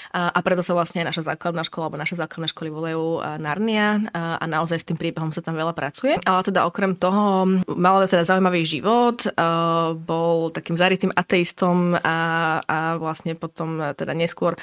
A 0.09 0.39
preto 0.41 0.65
sa 0.65 0.73
vlastne 0.73 1.05
aj 1.05 1.13
naša 1.13 1.23
základná 1.35 1.61
škola, 1.61 1.85
alebo 1.85 2.01
naše 2.01 2.17
základné 2.17 2.49
školy 2.49 2.73
volajú 2.73 3.21
Narnia 3.37 4.09
a 4.09 4.41
naozaj 4.49 4.81
s 4.81 4.87
tým 4.89 4.97
príbehom 4.97 5.29
sa 5.29 5.45
tam 5.45 5.53
veľa 5.53 5.77
pracuje. 5.77 6.17
Ale 6.25 6.41
teda 6.41 6.65
okrem 6.65 6.97
toho 6.97 7.45
mal 7.69 8.01
teda 8.09 8.25
zaujímavý 8.25 8.65
život, 8.65 9.21
bol 10.01 10.49
takým 10.49 10.73
zarytým 10.73 11.13
ateistom 11.13 11.93
a, 12.01 12.17
a 12.65 12.77
vlastne 12.97 13.37
potom 13.37 13.93
teda 13.93 14.17
neskôr 14.17 14.57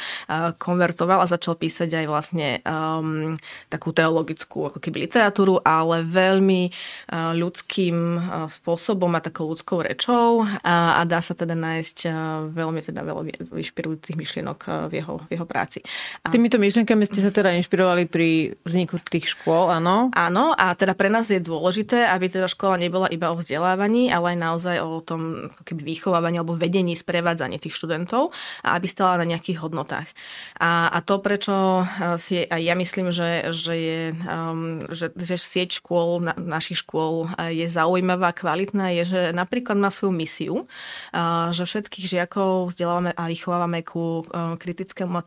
konvert 0.58 0.95
konvertoval 0.96 1.20
a 1.20 1.28
začal 1.28 1.60
písať 1.60 1.92
aj 1.92 2.06
vlastne 2.08 2.48
um, 2.64 3.36
takú 3.68 3.92
teologickú 3.92 4.72
ako 4.72 4.80
keby 4.80 5.04
literatúru, 5.04 5.60
ale 5.60 6.00
veľmi 6.00 6.72
uh, 6.72 7.36
ľudským 7.36 7.96
uh, 8.16 8.48
spôsobom 8.48 9.12
a 9.12 9.20
takou 9.20 9.52
ľudskou 9.52 9.84
rečou 9.84 10.48
a, 10.64 10.96
a 10.96 11.04
dá 11.04 11.20
sa 11.20 11.36
teda 11.36 11.52
nájsť 11.52 11.98
uh, 12.08 12.48
veľmi 12.48 12.80
teda 12.80 13.04
veľmi 13.04 13.52
inšpirujúcich 13.52 14.16
myšlienok 14.16 14.58
uh, 14.64 14.72
v, 14.88 15.04
jeho, 15.04 15.20
v 15.28 15.30
jeho 15.36 15.44
práci. 15.44 15.84
A... 16.24 16.32
Týmito 16.32 16.56
myšlienkami 16.56 17.04
ste 17.04 17.20
sa 17.20 17.28
teda 17.28 17.52
inšpirovali 17.60 18.08
pri 18.08 18.56
vzniku 18.64 18.96
tých 19.04 19.36
škôl, 19.36 19.68
áno? 19.68 20.08
Áno, 20.16 20.56
a 20.56 20.72
teda 20.72 20.96
pre 20.96 21.12
nás 21.12 21.28
je 21.28 21.44
dôležité, 21.44 22.08
aby 22.08 22.32
teda 22.32 22.48
škola 22.48 22.80
nebola 22.80 23.12
iba 23.12 23.28
o 23.28 23.36
vzdelávaní, 23.36 24.08
ale 24.08 24.32
aj 24.32 24.38
naozaj 24.40 24.76
o 24.80 25.04
tom 25.04 25.52
keby 25.68 25.84
vychovávaní 25.84 26.40
alebo 26.40 26.56
vedení, 26.56 26.96
sprevádzaní 26.96 27.60
tých 27.60 27.76
študentov 27.76 28.32
a 28.64 28.80
aby 28.80 28.88
stala 28.88 29.20
na 29.20 29.36
nejakých 29.36 29.60
hodnotách. 29.60 30.08
A, 30.56 30.85
a 30.88 30.98
to, 31.02 31.18
prečo 31.18 31.82
eh, 31.82 32.16
si 32.16 32.42
aj 32.46 32.62
ja 32.62 32.74
myslím, 32.74 33.10
že, 33.10 33.50
že, 33.52 33.74
je, 33.74 34.00
um, 34.26 34.82
že, 34.90 35.12
že 35.14 35.36
sieť 35.36 35.82
škôl, 35.82 36.22
na, 36.22 36.34
našich 36.36 36.82
škôl 36.82 37.30
eh, 37.36 37.52
je 37.52 37.66
zaujímavá, 37.66 38.32
kvalitná, 38.32 38.90
je, 39.02 39.04
že 39.04 39.20
napríklad 39.32 39.76
má 39.76 39.90
svoju 39.90 40.12
misiu, 40.12 40.56
uh, 40.64 41.50
že 41.54 41.64
všetkých 41.64 42.06
žiakov 42.06 42.72
vzdelávame 42.72 43.12
a 43.14 43.22
vychovávame 43.28 43.80
ku 43.86 44.22
uh, 44.26 44.54
kritickému 44.58 45.14
a 45.18 45.24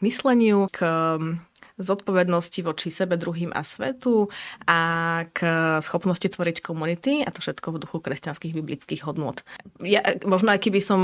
mysleniu, 0.00 0.68
k 0.72 0.84
um, 0.84 1.40
zodpovednosti 1.74 2.60
voči 2.62 2.88
sebe, 2.94 3.18
druhým 3.18 3.50
a 3.50 3.66
svetu 3.66 4.30
a 4.70 4.80
k 5.34 5.42
schopnosti 5.82 6.26
tvoriť 6.26 6.62
komunity 6.62 7.26
a 7.26 7.34
to 7.34 7.42
všetko 7.42 7.74
v 7.74 7.80
duchu 7.82 7.98
kresťanských 7.98 8.54
biblických 8.54 9.02
hodnot. 9.02 9.42
Ja, 9.82 10.06
možno 10.22 10.54
aj 10.54 10.62
keby 10.62 10.78
som 10.78 11.00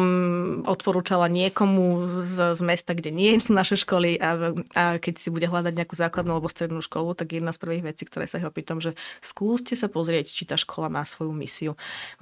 odporúčala 0.63 1.27
niekomu 1.27 2.23
z, 2.23 2.55
z 2.55 2.61
mesta, 2.63 2.95
kde 2.95 3.11
nie 3.11 3.35
sú 3.43 3.51
naše 3.51 3.75
školy 3.75 4.23
a, 4.23 4.55
a 4.79 4.85
keď 5.03 5.15
si 5.19 5.29
bude 5.35 5.51
hľadať 5.51 5.75
nejakú 5.75 5.99
základnú 5.99 6.39
alebo 6.39 6.47
strednú 6.47 6.79
školu, 6.79 7.19
tak 7.19 7.35
jedna 7.35 7.51
z 7.51 7.59
prvých 7.59 7.85
vecí, 7.91 8.07
ktoré 8.07 8.31
sa 8.31 8.39
ho 8.39 8.51
pýtam, 8.55 8.79
že 8.79 8.95
skúste 9.19 9.75
sa 9.75 9.91
pozrieť, 9.91 10.31
či 10.31 10.47
tá 10.47 10.55
škola 10.55 10.87
má 10.87 11.03
svoju 11.03 11.35
misiu, 11.35 11.73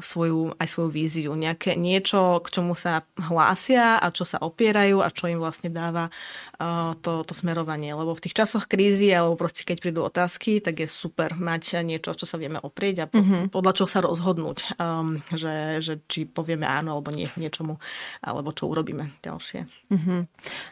svoju, 0.00 0.56
aj 0.56 0.68
svoju 0.72 0.88
víziu, 0.88 1.32
nejaké, 1.36 1.76
niečo, 1.76 2.40
k 2.40 2.48
čomu 2.48 2.72
sa 2.72 3.04
hlásia 3.20 4.00
a 4.00 4.08
čo 4.08 4.24
sa 4.24 4.40
opierajú 4.40 5.04
a 5.04 5.12
čo 5.12 5.28
im 5.28 5.36
vlastne 5.42 5.68
dáva 5.68 6.08
uh, 6.08 6.96
to, 7.04 7.26
to 7.28 7.36
smerovanie. 7.36 7.92
Lebo 7.92 8.16
v 8.16 8.22
tých 8.24 8.37
časoch 8.38 8.70
krízy 8.70 9.10
alebo 9.10 9.34
proste 9.34 9.66
keď 9.66 9.76
prídu 9.82 10.06
otázky, 10.06 10.62
tak 10.62 10.78
je 10.78 10.86
super 10.86 11.34
mať 11.34 11.82
niečo, 11.82 12.14
čo 12.14 12.22
sa 12.22 12.38
vieme 12.38 12.62
oprieť 12.62 13.02
a 13.02 13.06
po, 13.10 13.18
mm-hmm. 13.18 13.50
podľa 13.50 13.72
čoho 13.74 13.88
sa 13.90 14.00
rozhodnúť, 14.06 14.78
um, 14.78 15.18
že, 15.34 15.82
že 15.82 15.98
či 16.06 16.22
povieme 16.22 16.62
áno 16.62 16.94
alebo 16.94 17.10
nie 17.10 17.26
niečomu, 17.34 17.82
alebo 18.22 18.54
čo 18.54 18.70
urobíme 18.70 19.18
ďalšie. 19.26 19.66
Mm-hmm. 19.90 20.20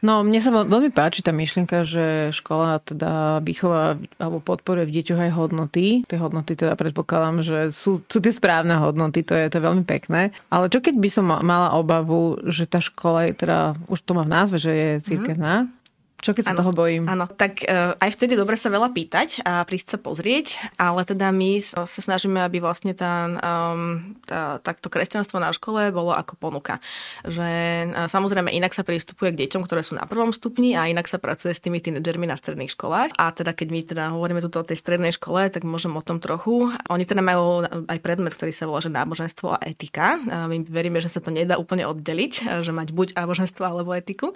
No 0.06 0.22
mne 0.22 0.38
sa 0.38 0.54
veľmi 0.54 0.94
páči 0.94 1.26
tá 1.26 1.34
myšlienka, 1.34 1.82
že 1.82 2.30
škola 2.30 2.78
teda 2.84 3.42
výchova 3.42 3.98
alebo 4.22 4.38
podporuje 4.38 4.86
v 4.86 4.94
deťoch 5.02 5.20
aj 5.26 5.32
hodnoty. 5.34 5.86
Tie 6.06 6.18
hodnoty 6.20 6.54
teda 6.54 6.78
predpokladám, 6.78 7.42
že 7.42 7.58
sú, 7.74 8.04
sú 8.06 8.18
tie 8.22 8.30
správne 8.30 8.78
hodnoty, 8.78 9.26
to 9.26 9.34
je, 9.34 9.50
to 9.50 9.58
je 9.58 9.66
veľmi 9.66 9.82
pekné. 9.82 10.30
Ale 10.52 10.70
čo 10.70 10.78
keď 10.78 10.94
by 11.00 11.08
som 11.10 11.26
mala 11.26 11.74
obavu, 11.74 12.38
že 12.46 12.68
tá 12.68 12.78
škola 12.78 13.26
je 13.32 13.42
teda, 13.42 13.58
už 13.90 13.98
to 14.04 14.12
má 14.14 14.22
v 14.22 14.32
názve, 14.32 14.56
že 14.60 14.70
je 14.70 14.90
církevná, 15.02 15.66
mm-hmm 15.66 15.75
čo 16.16 16.32
keď 16.32 16.48
sa 16.48 16.52
ano, 16.56 16.60
toho 16.64 16.72
bojím? 16.72 17.04
Áno, 17.04 17.28
tak 17.28 17.60
uh, 17.68 17.92
aj 18.00 18.10
vtedy 18.16 18.40
dobre 18.40 18.56
sa 18.56 18.72
veľa 18.72 18.88
pýtať 18.90 19.44
a 19.44 19.60
prísť 19.68 19.96
sa 19.96 19.98
pozrieť, 20.00 20.56
ale 20.80 21.04
teda 21.04 21.28
my 21.28 21.60
sa 21.60 21.84
snažíme, 21.84 22.40
aby 22.40 22.64
vlastne 22.64 22.96
tá, 22.96 23.28
um, 23.36 24.16
tá, 24.24 24.56
takto 24.64 24.88
kresťanstvo 24.88 25.36
na 25.36 25.52
škole 25.52 25.92
bolo 25.92 26.16
ako 26.16 26.40
ponuka. 26.40 26.80
Že 27.28 27.50
uh, 27.92 28.08
samozrejme 28.08 28.48
inak 28.48 28.72
sa 28.72 28.80
prístupuje 28.80 29.36
k 29.36 29.44
deťom, 29.44 29.68
ktoré 29.68 29.84
sú 29.84 29.92
na 29.92 30.08
prvom 30.08 30.32
stupni 30.32 30.72
a 30.72 30.88
inak 30.88 31.04
sa 31.04 31.20
pracuje 31.20 31.52
s 31.52 31.60
tými 31.60 31.84
tínedžermi 31.84 32.24
na 32.24 32.40
stredných 32.40 32.72
školách. 32.72 33.12
A 33.20 33.36
teda 33.36 33.52
keď 33.52 33.68
my 33.68 33.80
teda 33.84 34.04
hovoríme 34.16 34.40
tu 34.40 34.48
o 34.48 34.64
tej 34.64 34.80
strednej 34.80 35.12
škole, 35.12 35.52
tak 35.52 35.68
môžem 35.68 35.92
o 35.92 36.00
tom 36.00 36.16
trochu. 36.16 36.72
Oni 36.88 37.04
teda 37.04 37.20
majú 37.20 37.68
aj 37.68 37.98
predmet, 38.00 38.32
ktorý 38.32 38.56
sa 38.56 38.64
volá 38.64 38.80
že 38.80 38.88
náboženstvo 38.88 39.60
a 39.60 39.62
etika. 39.68 40.16
A 40.32 40.48
my 40.48 40.64
veríme, 40.64 41.04
že 41.04 41.12
sa 41.12 41.20
to 41.20 41.28
nedá 41.28 41.60
úplne 41.60 41.84
oddeliť, 41.84 42.64
že 42.64 42.72
mať 42.72 42.96
buď 42.96 43.08
náboženstvo 43.20 43.62
alebo 43.66 43.92
etiku. 43.92 44.32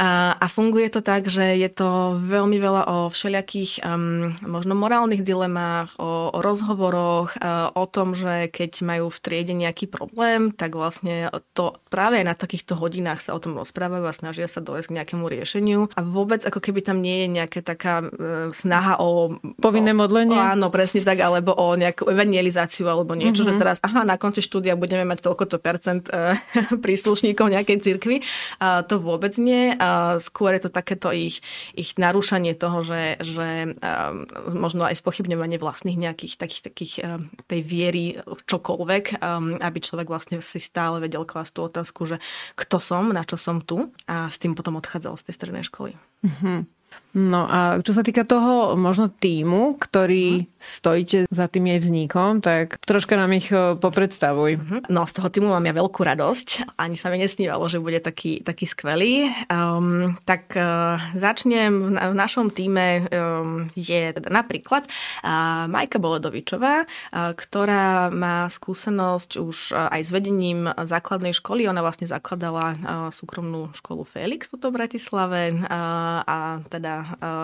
A, 0.00 0.40
a 0.40 0.46
funguje 0.48 0.88
to 0.88 1.01
tak, 1.02 1.28
že 1.28 1.58
je 1.58 1.68
to 1.68 2.16
veľmi 2.22 2.56
veľa 2.56 2.82
o 2.86 2.96
všelijakých 3.10 3.82
um, 3.82 4.32
možno 4.46 4.78
morálnych 4.78 5.26
dilemách, 5.26 5.98
o, 5.98 6.30
o 6.30 6.38
rozhovoroch, 6.40 7.34
uh, 7.36 7.74
o 7.74 7.84
tom, 7.90 8.14
že 8.14 8.48
keď 8.48 8.86
majú 8.86 9.10
v 9.10 9.18
triede 9.18 9.54
nejaký 9.54 9.90
problém, 9.90 10.54
tak 10.54 10.78
vlastne 10.78 11.28
to 11.52 11.76
práve 11.90 12.22
aj 12.22 12.26
na 12.26 12.34
takýchto 12.38 12.78
hodinách 12.78 13.20
sa 13.20 13.34
o 13.34 13.42
tom 13.42 13.58
rozprávajú 13.58 14.06
a 14.06 14.14
snažia 14.14 14.46
sa 14.46 14.62
dojsť 14.62 14.88
k 14.88 14.96
nejakému 15.02 15.24
riešeniu. 15.26 15.90
A 15.98 16.00
vôbec 16.00 16.46
ako 16.46 16.62
keby 16.62 16.80
tam 16.86 17.02
nie 17.02 17.26
je 17.26 17.42
nejaká 17.42 17.60
taká 17.60 18.06
uh, 18.06 18.54
snaha 18.54 19.02
o... 19.02 19.36
Povinné 19.58 19.92
modlenie? 19.92 20.38
O, 20.38 20.40
áno, 20.40 20.70
presne 20.70 21.02
tak, 21.02 21.18
alebo 21.18 21.52
o 21.52 21.74
nejakú 21.74 22.08
evangelizáciu 22.08 22.86
alebo 22.86 23.18
niečo, 23.18 23.42
mm-hmm. 23.42 23.58
že 23.58 23.60
teraz, 23.60 23.76
aha, 23.82 24.06
na 24.06 24.16
konci 24.16 24.40
štúdia 24.40 24.78
budeme 24.78 25.02
mať 25.02 25.20
toľko 25.26 25.44
to 25.50 25.58
percent 25.58 26.06
uh, 26.14 26.38
príslušníkov 26.84 27.50
nejakej 27.50 27.78
cirkvi. 27.82 28.16
Uh, 28.62 28.86
to 28.86 29.02
vôbec 29.02 29.34
nie. 29.36 29.74
Uh, 29.76 30.22
skôr 30.22 30.54
je 30.54 30.68
to 30.68 30.70
takéto 30.92 31.08
ich, 31.16 31.40
ich 31.72 31.96
narúšanie 31.96 32.52
toho, 32.52 32.84
že, 32.84 33.16
že 33.24 33.72
um, 33.80 34.28
možno 34.52 34.84
aj 34.84 35.00
spochybňovanie 35.00 35.56
vlastných 35.56 35.96
nejakých 35.96 36.36
takých, 36.36 36.62
takých 36.68 36.92
um, 37.00 37.32
tej 37.48 37.60
viery 37.64 38.04
v 38.20 38.40
čokoľvek, 38.44 39.24
um, 39.24 39.56
aby 39.56 39.78
človek 39.80 40.12
vlastne 40.12 40.44
si 40.44 40.60
stále 40.60 41.00
vedel 41.00 41.24
klásť 41.24 41.52
tú 41.56 41.60
otázku, 41.64 42.04
že 42.04 42.16
kto 42.60 42.76
som, 42.76 43.08
na 43.08 43.24
čo 43.24 43.40
som 43.40 43.64
tu 43.64 43.88
a 44.04 44.28
s 44.28 44.36
tým 44.36 44.52
potom 44.52 44.76
odchádzal 44.76 45.16
z 45.16 45.32
tej 45.32 45.34
strednej 45.40 45.64
školy. 45.64 45.96
Mm-hmm. 46.20 46.81
No 47.12 47.44
a 47.44 47.76
čo 47.84 47.92
sa 47.92 48.00
týka 48.00 48.24
toho 48.24 48.72
možno 48.72 49.12
týmu, 49.12 49.76
ktorý 49.76 50.48
uh-huh. 50.48 50.48
stojíte 50.56 51.18
za 51.28 51.44
tým 51.44 51.68
jej 51.68 51.80
vznikom, 51.84 52.40
tak 52.40 52.80
troška 52.88 53.20
nám 53.20 53.36
ich 53.36 53.52
e, 53.52 53.76
popredstavuj. 53.76 54.56
Uh-huh. 54.56 54.80
No 54.88 55.04
z 55.04 55.20
toho 55.20 55.28
týmu 55.28 55.52
mám 55.52 55.68
ja 55.68 55.76
veľkú 55.76 56.00
radosť. 56.00 56.72
Ani 56.80 56.96
sa 56.96 57.12
mi 57.12 57.20
nesnívalo, 57.20 57.68
že 57.68 57.84
bude 57.84 58.00
taký, 58.00 58.40
taký 58.40 58.64
skvelý. 58.64 59.28
Um, 59.52 60.16
tak 60.24 60.56
uh, 60.56 60.96
začnem. 61.12 61.92
V, 61.92 62.00
v 62.00 62.16
našom 62.16 62.48
týme 62.48 63.04
um, 63.12 63.68
je 63.76 64.16
teda 64.16 64.32
napríklad 64.32 64.88
uh, 64.88 65.68
Majka 65.68 66.00
Boledovičová, 66.00 66.88
uh, 66.88 67.36
ktorá 67.36 68.08
má 68.08 68.48
skúsenosť 68.48 69.30
už 69.36 69.76
uh, 69.76 69.92
aj 69.92 70.00
s 70.00 70.10
vedením 70.16 70.64
základnej 70.64 71.36
školy. 71.36 71.68
Ona 71.68 71.84
vlastne 71.84 72.08
zakladala 72.08 72.72
uh, 72.72 72.78
súkromnú 73.12 73.68
školu 73.76 74.08
Felix 74.08 74.48
tuto 74.48 74.72
v 74.72 74.80
Bratislave 74.80 75.60
uh, 75.60 76.24
a 76.24 76.64
teda 76.72 77.01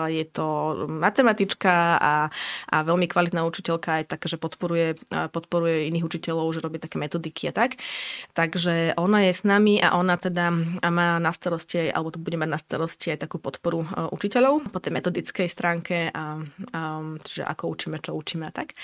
je 0.09 0.25
to 0.29 0.47
matematička 0.87 1.99
a, 1.99 2.13
a 2.69 2.77
veľmi 2.85 3.09
kvalitná 3.09 3.43
učiteľka, 3.43 4.01
aj 4.01 4.03
taká, 4.15 4.25
že 4.29 4.37
podporuje, 4.37 4.95
podporuje 5.09 5.89
iných 5.89 6.05
učiteľov, 6.05 6.55
že 6.55 6.63
robí 6.63 6.77
také 6.79 7.01
metodiky 7.01 7.49
a 7.49 7.53
tak. 7.53 7.81
Takže 8.37 8.95
ona 8.95 9.27
je 9.27 9.33
s 9.33 9.43
nami 9.43 9.81
a 9.81 9.97
ona 9.97 10.15
teda 10.15 10.53
má 10.87 11.17
na 11.17 11.31
starosti, 11.33 11.89
alebo 11.89 12.13
to 12.13 12.21
bude 12.21 12.37
mať 12.37 12.49
na 12.49 12.59
starosti 12.61 13.17
aj 13.17 13.25
takú 13.25 13.41
podporu 13.41 13.83
učiteľov 14.13 14.69
po 14.71 14.79
tej 14.79 14.91
metodickej 14.93 15.47
stránke 15.49 16.13
a, 16.13 16.39
a 16.75 16.81
že 17.25 17.41
ako 17.41 17.73
učíme, 17.73 17.97
čo 17.99 18.13
učíme 18.13 18.45
a 18.47 18.53
tak. 18.53 18.77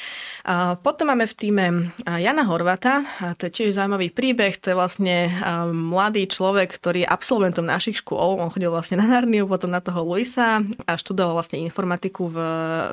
A 0.50 0.76
potom 0.76 1.14
máme 1.14 1.30
v 1.30 1.38
týme 1.38 1.66
Jana 2.04 2.44
Horvata, 2.50 3.06
a 3.22 3.38
to 3.38 3.48
je 3.48 3.62
tiež 3.62 3.78
zaujímavý 3.78 4.10
príbeh, 4.10 4.58
to 4.58 4.74
je 4.74 4.80
vlastne 4.80 5.30
mladý 5.70 6.26
človek, 6.26 6.74
ktorý 6.82 7.06
je 7.06 7.12
absolventom 7.14 7.66
našich 7.66 8.02
škôl, 8.02 8.42
on 8.42 8.50
chodil 8.50 8.74
vlastne 8.74 8.98
na 8.98 9.06
Narniu, 9.06 9.46
potom 9.46 9.70
na 9.70 9.80
toho 9.80 10.02
Luisa 10.02 10.65
a 10.88 10.98
študoval 10.98 11.38
vlastne 11.38 11.62
informatiku 11.62 12.30
v, 12.32 12.38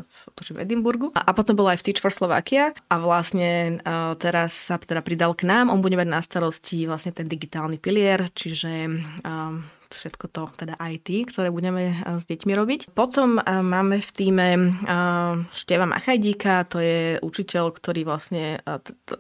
v, 0.03 0.57
Edimburgu. 0.59 1.11
A, 1.17 1.29
a 1.29 1.33
potom 1.33 1.57
bol 1.57 1.69
aj 1.71 1.81
v 1.81 1.85
Teach 1.91 2.01
for 2.03 2.13
Slovakia 2.13 2.77
a 2.93 2.95
vlastne 3.01 3.81
uh, 3.83 4.15
teraz 4.17 4.53
sa 4.53 4.77
teda 4.79 5.01
pridal 5.01 5.33
k 5.33 5.49
nám. 5.49 5.73
On 5.73 5.81
bude 5.81 5.97
mať 5.97 6.09
na 6.09 6.21
starosti 6.21 6.85
vlastne 6.87 7.13
ten 7.15 7.27
digitálny 7.27 7.81
pilier, 7.81 8.29
čiže 8.33 8.89
um, 9.25 9.65
všetko 9.95 10.25
to, 10.33 10.43
teda 10.57 10.75
IT, 10.81 11.09
ktoré 11.31 11.53
budeme 11.53 11.93
eh, 11.93 12.19
s 12.19 12.25
deťmi 12.27 12.53
robiť. 12.57 12.81
Potom 12.97 13.39
eh, 13.39 13.45
máme 13.45 14.01
v 14.01 14.11
týme 14.11 14.49
eh, 14.57 15.33
Števa 15.53 15.87
Machajdíka, 15.87 16.67
to 16.67 16.81
je 16.81 17.21
učiteľ, 17.23 17.77
ktorý 17.77 18.09
vlastne, 18.09 18.59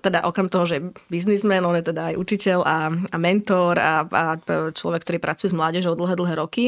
teda 0.03 0.25
okrem 0.27 0.49
toho, 0.49 0.65
že 0.67 0.75
je 0.81 0.83
biznismen, 1.13 1.63
on 1.63 1.79
je 1.79 1.93
teda 1.93 2.13
aj 2.13 2.15
učiteľ 2.19 2.59
a, 2.65 2.79
a 2.91 3.17
mentor 3.21 3.79
a, 3.79 4.05
a 4.09 4.25
človek, 4.73 5.05
ktorý 5.07 5.19
pracuje 5.23 5.53
s 5.53 5.57
mládežou 5.57 5.95
dlhé, 5.95 6.15
dlhé 6.19 6.35
roky, 6.41 6.65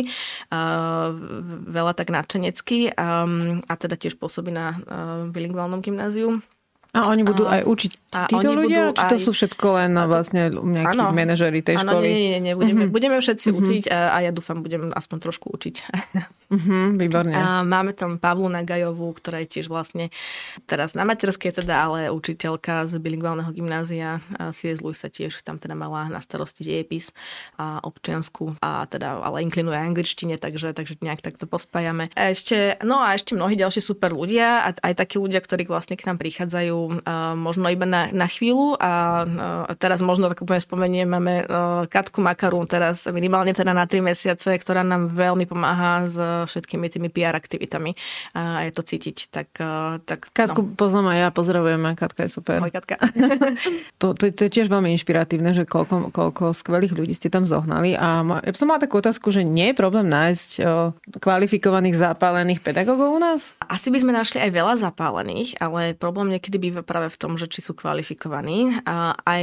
veľa 1.65 1.93
tak 1.97 2.13
nadšenecky 2.13 2.95
a 2.95 3.73
teda 3.75 3.97
tiež 3.99 4.21
pôsobí 4.21 4.53
na 4.55 4.79
bilingválnom 5.33 5.83
gymnáziu 5.83 6.45
A 6.95 7.11
oni 7.11 7.27
budú 7.27 7.51
aj 7.51 7.67
učiť 7.67 7.93
a 8.15 8.31
títo 8.31 8.55
ľudia? 8.55 8.95
Či 8.95 9.05
to 9.11 9.17
aj... 9.19 9.23
sú 9.27 9.31
všetko 9.35 9.67
len 9.83 9.91
na 9.99 10.07
vlastne 10.07 10.47
nejakí 10.47 10.95
ano, 10.95 11.11
manažery 11.11 11.59
tej 11.67 11.83
ano, 11.83 11.99
školy? 11.99 12.07
nie, 12.07 12.19
nie, 12.39 12.41
nie. 12.51 12.55
Budeme, 12.55 12.87
uh-huh. 12.87 12.95
budeme 12.95 13.17
všetci 13.19 13.49
uh-huh. 13.51 13.59
učiť 13.59 13.85
a, 13.91 13.99
a 14.15 14.19
ja 14.23 14.31
dúfam, 14.31 14.63
budem 14.63 14.95
aspoň 14.95 15.17
trošku 15.27 15.51
učiť. 15.51 15.75
Uh-huh, 16.55 16.95
výborne. 17.03 17.35
A 17.35 17.67
máme 17.67 17.99
tam 17.99 18.23
Pavlu 18.23 18.47
Nagajovú, 18.47 19.11
ktorá 19.19 19.43
je 19.43 19.59
tiež 19.59 19.67
vlastne 19.67 20.15
teraz 20.71 20.95
na 20.95 21.03
materskej 21.03 21.59
teda, 21.59 21.75
ale 21.75 22.15
učiteľka 22.15 22.87
z 22.87 23.03
bilingválneho 23.03 23.51
gymnázia 23.51 24.23
C.S. 24.55 24.79
Lewis 24.79 25.03
sa 25.03 25.11
tiež 25.11 25.43
tam 25.43 25.59
teda 25.59 25.75
mala 25.75 26.07
na 26.07 26.23
starosti 26.23 26.63
dejepis 26.63 27.11
a 27.59 27.83
občiansku 27.83 28.55
a 28.63 28.87
teda 28.87 29.19
ale 29.19 29.43
inklinuje 29.43 29.75
angličtine, 29.75 30.39
takže, 30.39 30.71
takže 30.71 31.03
nejak 31.03 31.27
takto 31.27 31.51
pospájame. 31.51 32.15
A 32.15 32.31
ešte, 32.31 32.79
no 32.87 33.03
a 33.03 33.19
ešte 33.19 33.35
mnohí 33.35 33.59
ďalší 33.59 33.83
super 33.83 34.15
ľudia 34.15 34.63
a 34.63 34.69
aj 34.79 34.95
takí 34.95 35.19
ľudia, 35.19 35.43
ktorí 35.43 35.67
vlastne 35.67 35.99
k 35.99 36.07
nám 36.07 36.23
prichádzajú 36.23 36.84
možno 37.37 37.67
iba 37.71 37.87
na, 37.87 38.11
na 38.11 38.27
chvíľu 38.27 38.77
a 38.81 39.25
teraz 39.79 40.01
možno 40.01 40.31
tak 40.31 40.41
úplne 40.43 40.61
spomeniem, 40.61 41.09
máme 41.09 41.35
Katku 41.89 42.25
Makarún 42.25 42.67
teraz 42.67 43.07
minimálne 43.11 43.55
teda 43.55 43.77
na 43.77 43.87
3 43.87 44.01
mesiace, 44.03 44.57
ktorá 44.59 44.83
nám 44.83 45.13
veľmi 45.13 45.45
pomáha 45.47 46.09
s 46.09 46.17
všetkými 46.51 46.91
tými 46.91 47.09
PR 47.13 47.37
aktivitami 47.37 47.95
a 48.35 48.67
je 48.67 48.73
to 48.73 48.83
cítiť. 48.83 49.17
Tak, 49.31 49.49
tak, 50.09 50.21
Katku 50.33 50.63
no. 50.65 50.69
poznám 50.75 51.15
aj 51.15 51.19
ja, 51.19 51.29
pozdravujeme, 51.31 51.89
Katka 51.95 52.27
je 52.27 52.31
super. 52.33 52.59
Moj 52.59 52.73
Katka. 52.75 52.99
to, 54.01 54.17
to, 54.17 54.33
to, 54.33 54.41
je 54.49 54.51
tiež 54.51 54.73
veľmi 54.73 54.91
inšpiratívne, 54.97 55.55
že 55.55 55.69
koľko, 55.69 56.11
koľko 56.11 56.57
skvelých 56.57 56.97
ľudí 56.97 57.15
ste 57.15 57.29
tam 57.31 57.45
zohnali 57.45 57.95
a 57.95 58.25
ja 58.43 58.53
som 58.57 58.71
mala 58.71 58.83
takú 58.83 58.99
otázku, 58.99 59.31
že 59.31 59.45
nie 59.45 59.71
je 59.71 59.77
problém 59.77 60.09
nájsť 60.09 60.51
kvalifikovaných 61.21 61.95
zapálených 61.95 62.65
pedagógov 62.65 63.15
u 63.15 63.21
nás? 63.21 63.53
Asi 63.69 63.93
by 63.93 63.99
sme 64.01 64.13
našli 64.17 64.41
aj 64.41 64.51
veľa 64.51 64.75
zapálených, 64.81 65.61
ale 65.61 65.93
problém 65.95 66.35
niekedy 66.35 66.57
býva 66.59 66.74
práve 66.83 67.13
v 67.13 67.21
tom, 67.21 67.39
že 67.39 67.47
či 67.47 67.61
sú 67.61 67.77
kvalifikovaní. 67.77 68.83
A, 68.89 69.15
aj, 69.15 69.43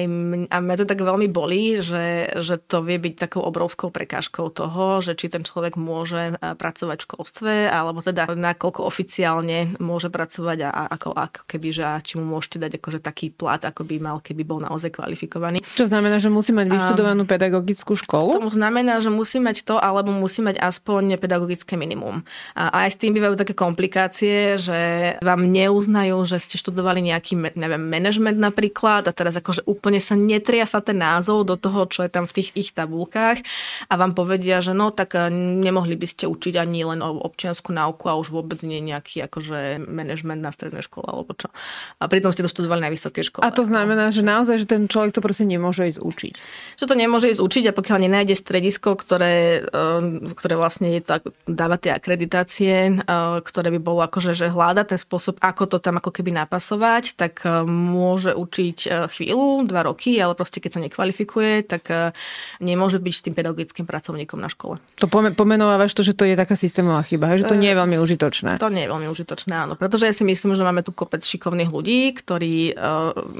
a 0.51 0.57
mňa 0.59 0.75
to 0.81 0.89
tak 0.89 0.99
veľmi 0.99 1.29
bolí, 1.29 1.79
že, 1.79 2.33
že 2.41 2.57
to 2.57 2.81
vie 2.81 2.97
byť 2.97 3.29
takou 3.29 3.45
obrovskou 3.45 3.93
prekážkou 3.93 4.49
toho, 4.51 4.99
že 4.99 5.15
či 5.15 5.29
ten 5.29 5.45
človek 5.45 5.77
môže 5.77 6.35
pracovať 6.41 6.97
v 6.97 7.05
školstve, 7.07 7.53
alebo 7.69 8.01
teda 8.01 8.33
nakoľko 8.33 8.81
oficiálne 8.83 9.77
môže 9.77 10.09
pracovať 10.09 10.65
a, 10.65 10.69
a 10.73 10.83
ako, 10.97 11.13
ako 11.13 11.41
keby, 11.45 11.69
že 11.69 11.83
a 11.85 12.01
či 12.01 12.17
mu 12.17 12.25
môžete 12.25 12.57
dať 12.57 12.71
akože 12.81 12.99
taký 12.99 13.29
plat, 13.29 13.61
ako 13.61 13.85
by 13.85 13.95
mal, 14.01 14.17
keby 14.19 14.41
bol 14.41 14.57
naozaj 14.57 14.97
kvalifikovaný. 14.97 15.61
Čo 15.77 15.85
znamená, 15.85 16.17
že 16.17 16.33
musí 16.33 16.49
mať 16.49 16.67
vyštudovanú 16.73 17.23
a, 17.23 17.29
pedagogickú 17.29 17.93
školu? 17.93 18.41
To 18.41 18.49
znamená, 18.49 18.97
že 18.97 19.13
musí 19.13 19.37
mať 19.37 19.61
to, 19.61 19.77
alebo 19.77 20.09
musí 20.09 20.41
mať 20.41 20.57
aspoň 20.57 21.21
pedagogické 21.21 21.77
minimum. 21.77 22.25
A 22.57 22.87
aj 22.87 22.95
s 22.95 22.97
tým 22.97 23.13
bývajú 23.13 23.37
také 23.37 23.53
komplikácie, 23.53 24.57
že 24.57 24.79
vám 25.21 25.45
neuznajú, 25.45 26.17
že 26.25 26.41
ste 26.41 26.55
študovali 26.57 27.05
nejaký, 27.21 27.37
neviem, 27.53 27.85
management 27.85 28.41
napríklad 28.41 29.05
a 29.05 29.13
teraz 29.13 29.37
akože 29.37 29.69
úplne 29.69 30.01
sa 30.01 30.17
netriafa 30.17 30.81
ten 30.81 30.97
názov 30.97 31.45
do 31.45 31.53
toho, 31.53 31.85
čo 31.85 32.01
je 32.01 32.09
tam 32.09 32.25
v 32.25 32.41
tých 32.41 32.49
ich 32.57 32.69
tabulkách 32.73 33.45
a 33.85 33.93
vám 33.93 34.17
povedia, 34.17 34.57
že 34.65 34.73
no 34.73 34.89
tak 34.89 35.13
eh, 35.13 35.29
nemohli 35.29 35.93
by 35.93 36.07
ste 36.09 36.25
učiť 36.25 36.57
ani 36.57 36.81
len 36.81 37.05
o 37.05 37.21
občianskú 37.21 37.69
náuku 37.69 38.09
a 38.09 38.17
už 38.17 38.33
vôbec 38.33 38.57
nie 38.65 38.81
nejaký 38.81 39.21
akože 39.29 39.85
management 39.85 40.41
na 40.41 40.49
strednej 40.49 40.81
škole 40.81 41.05
alebo 41.05 41.37
čo. 41.37 41.53
A 42.01 42.09
pritom 42.09 42.33
ste 42.33 42.41
to 42.41 42.49
študovali 42.49 42.81
na 42.81 42.89
vysokej 42.89 43.29
škole. 43.29 43.45
A 43.45 43.53
to 43.53 43.61
znamená, 43.61 44.09
že 44.09 44.25
naozaj, 44.25 44.65
že 44.65 44.67
ten 44.67 44.89
človek 44.89 45.13
to 45.13 45.21
proste 45.21 45.45
nemôže 45.45 45.85
ísť 45.85 46.01
učiť. 46.01 46.33
Čo 46.81 46.89
to 46.89 46.97
nemôže 46.97 47.29
ísť 47.29 47.41
učiť 47.45 47.63
a 47.69 47.77
pokiaľ 47.77 47.97
nenájde 48.09 48.33
stredisko, 48.33 48.97
ktoré, 48.97 49.61
eh, 49.61 50.01
ktoré 50.33 50.57
vlastne 50.57 50.97
je 50.97 51.05
tak, 51.05 51.29
dáva 51.45 51.77
tie 51.77 51.93
akreditácie, 51.93 52.97
eh, 52.97 53.37
ktoré 53.45 53.69
by 53.77 53.79
bolo 53.79 54.01
akože, 54.01 54.33
že 54.33 54.49
hľada 54.49 54.81
ten 54.81 54.97
spôsob, 54.97 55.37
ako 55.37 55.69
to 55.69 55.77
tam 55.77 56.01
ako 56.01 56.09
keby 56.09 56.33
napasovať, 56.33 57.00
tak 57.17 57.43
môže 57.67 58.33
učiť 58.37 59.09
chvíľu, 59.11 59.65
dva 59.65 59.87
roky, 59.87 60.17
ale 60.21 60.37
proste 60.37 60.63
keď 60.63 60.71
sa 60.77 60.81
nekvalifikuje, 60.81 61.65
tak 61.65 62.13
nemôže 62.61 63.01
byť 63.01 63.15
tým 63.29 63.35
pedagogickým 63.35 63.85
pracovníkom 63.85 64.39
na 64.39 64.49
škole. 64.49 64.77
To 65.01 65.07
pomenovávaš 65.09 65.93
to, 65.97 66.05
že 66.05 66.13
to 66.13 66.25
je 66.25 66.37
taká 66.37 66.53
systémová 66.55 67.01
chyba, 67.05 67.37
že 67.37 67.49
to 67.49 67.57
nie 67.57 67.73
je 67.73 67.77
veľmi 67.77 67.97
užitočné. 67.97 68.61
To 68.61 68.69
nie 68.69 68.85
je 68.85 68.89
veľmi 68.91 69.07
užitočné, 69.09 69.53
áno. 69.53 69.73
Pretože 69.75 70.07
ja 70.09 70.13
si 70.13 70.23
myslím, 70.23 70.53
že 70.53 70.63
máme 70.63 70.85
tu 70.85 70.93
kopec 70.93 71.21
šikovných 71.25 71.69
ľudí, 71.73 72.13
ktorí 72.17 72.77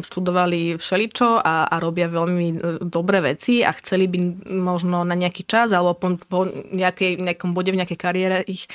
študovali 0.01 0.77
všeličo 0.77 1.41
a, 1.41 1.67
a 1.67 1.75
robia 1.81 2.07
veľmi 2.07 2.47
e, 2.51 2.55
dobré 2.83 3.21
veci 3.21 3.61
a 3.65 3.71
chceli 3.75 4.07
by 4.07 4.47
možno 4.51 5.03
na 5.07 5.15
nejaký 5.15 5.43
čas 5.45 5.71
alebo 5.71 5.97
po, 5.97 6.07
po 6.27 6.39
nejakej, 6.49 7.19
nejakom 7.21 7.51
bode 7.51 7.73
v 7.73 7.79
nejakej 7.81 7.99
kariére 7.99 8.37
ich 8.45 8.67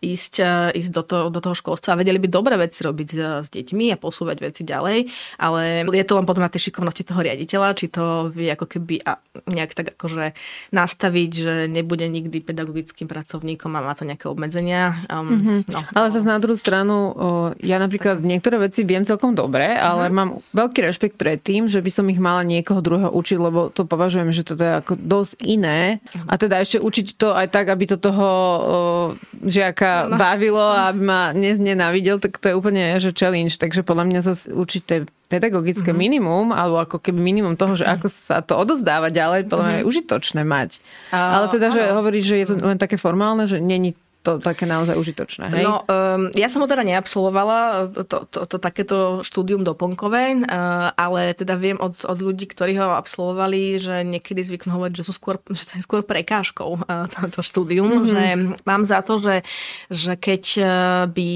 ísť, 0.00 0.34
e, 0.40 0.54
ísť 0.78 0.90
do, 0.90 1.02
to, 1.02 1.16
do 1.30 1.40
toho 1.40 1.56
školstva 1.56 1.94
a 1.94 2.00
vedeli 2.00 2.18
by 2.18 2.28
dobré 2.30 2.54
veci 2.58 2.82
robiť 2.82 3.08
s, 3.08 3.18
s 3.46 3.48
deťmi 3.50 3.94
a 3.94 4.00
posúvať 4.00 4.33
veci 4.40 4.62
ďalej, 4.66 5.10
ale 5.38 5.86
je 5.86 6.04
to 6.06 6.16
len 6.18 6.26
potom 6.26 6.42
na 6.42 6.50
tej 6.50 6.70
šikovnosti 6.70 7.04
toho 7.06 7.20
riaditeľa, 7.20 7.78
či 7.78 7.86
to 7.92 8.32
vie 8.32 8.50
ako 8.50 8.66
keby 8.66 9.04
a 9.04 9.20
nejak 9.46 9.74
tak 9.74 9.86
akože 9.98 10.34
nastaviť, 10.70 11.30
že 11.30 11.54
nebude 11.66 12.06
nikdy 12.06 12.40
pedagogickým 12.40 13.10
pracovníkom 13.10 13.70
a 13.74 13.84
má 13.84 13.92
to 13.98 14.06
nejaké 14.06 14.30
obmedzenia. 14.30 15.04
Um, 15.10 15.26
mm-hmm. 15.26 15.58
no, 15.70 15.80
ale 15.94 16.06
zase 16.14 16.26
na 16.26 16.38
druhú 16.38 16.54
stranu, 16.54 16.94
o, 16.94 17.28
ja 17.60 17.82
napríklad 17.82 18.22
tak. 18.22 18.26
niektoré 18.26 18.56
veci 18.62 18.86
viem 18.86 19.02
celkom 19.02 19.34
dobre, 19.34 19.74
ale 19.74 20.08
mm-hmm. 20.08 20.16
mám 20.16 20.30
veľký 20.54 20.80
rešpekt 20.86 21.16
pred 21.18 21.42
tým, 21.42 21.66
že 21.66 21.82
by 21.82 21.90
som 21.90 22.06
ich 22.08 22.22
mala 22.22 22.46
niekoho 22.46 22.78
druhého 22.78 23.10
učiť, 23.10 23.38
lebo 23.38 23.68
to 23.74 23.84
považujem, 23.84 24.30
že 24.30 24.46
toto 24.46 24.62
je 24.62 24.74
ako 24.78 24.94
dosť 24.96 25.32
iné. 25.42 25.98
Mm-hmm. 25.98 26.30
A 26.30 26.32
teda 26.38 26.62
ešte 26.62 26.78
učiť 26.78 27.06
to 27.18 27.34
aj 27.34 27.46
tak, 27.50 27.68
aby 27.68 27.84
to 27.90 27.96
toho 27.98 28.26
o, 28.26 28.58
žiaka 29.44 30.08
no. 30.08 30.16
bavilo 30.16 30.62
a 30.62 30.94
aby 30.94 31.02
ma 31.02 31.20
neznenávidel, 31.34 32.22
tak 32.22 32.38
to 32.38 32.50
je 32.50 32.54
úplne 32.56 32.96
že 33.02 33.10
challenge. 33.10 33.58
Takže 33.58 33.82
podľa 33.82 34.04
mňa 34.08 34.20
zase 34.24 34.48
určité 34.48 35.04
pedagogické 35.28 35.90
mm-hmm. 35.90 36.04
minimum, 36.04 36.46
alebo 36.52 36.80
ako 36.80 37.00
keby 37.00 37.18
minimum 37.18 37.58
toho, 37.58 37.74
že 37.74 37.84
ako 37.84 38.06
sa 38.08 38.40
to 38.44 38.54
odozdáva 38.56 39.12
ďalej, 39.12 39.48
podľa 39.50 39.64
mňa 39.64 39.74
mm-hmm. 39.80 39.84
je 39.84 39.90
užitočné 39.90 40.42
mať. 40.46 40.70
Uh, 41.10 41.16
Ale 41.16 41.46
teda, 41.50 41.66
že 41.72 41.82
hovoríš, 41.92 42.24
že 42.24 42.36
je 42.44 42.46
to 42.48 42.54
len 42.60 42.78
také 42.78 42.96
formálne, 43.00 43.44
že 43.44 43.58
není 43.58 43.96
to 44.24 44.40
také 44.40 44.64
naozaj 44.64 44.96
užitočné, 44.96 45.52
hej? 45.52 45.64
No, 45.68 45.84
um, 45.84 46.32
ja 46.32 46.48
som 46.48 46.64
ho 46.64 46.68
teda 46.68 46.80
neabsolvovala, 46.80 47.92
to, 47.92 48.02
to, 48.08 48.18
to, 48.24 48.40
to 48.48 48.56
takéto 48.56 49.20
štúdium 49.20 49.60
doplnkové, 49.60 50.40
uh, 50.40 50.96
ale 50.96 51.36
teda 51.36 51.60
viem 51.60 51.76
od, 51.76 51.92
od 52.08 52.18
ľudí, 52.24 52.48
ktorí 52.48 52.80
ho 52.80 52.96
absolvovali, 52.96 53.76
že 53.76 54.00
niekedy 54.00 54.40
zvyknú 54.40 54.80
hovoriť, 54.80 54.94
že, 54.96 55.04
sú 55.04 55.12
skôr, 55.12 55.36
že 55.58 55.68
to 55.68 55.72
je 55.76 55.84
skôr 55.84 56.00
prekážkou 56.00 56.88
uh, 56.88 57.04
to, 57.12 57.28
to 57.28 57.40
štúdium, 57.44 58.00
mm-hmm. 58.00 58.08
že 58.08 58.22
mám 58.64 58.88
za 58.88 59.04
to, 59.04 59.20
že, 59.20 59.44
že 59.92 60.16
keď 60.16 60.44
uh, 60.56 60.68
by 61.04 61.30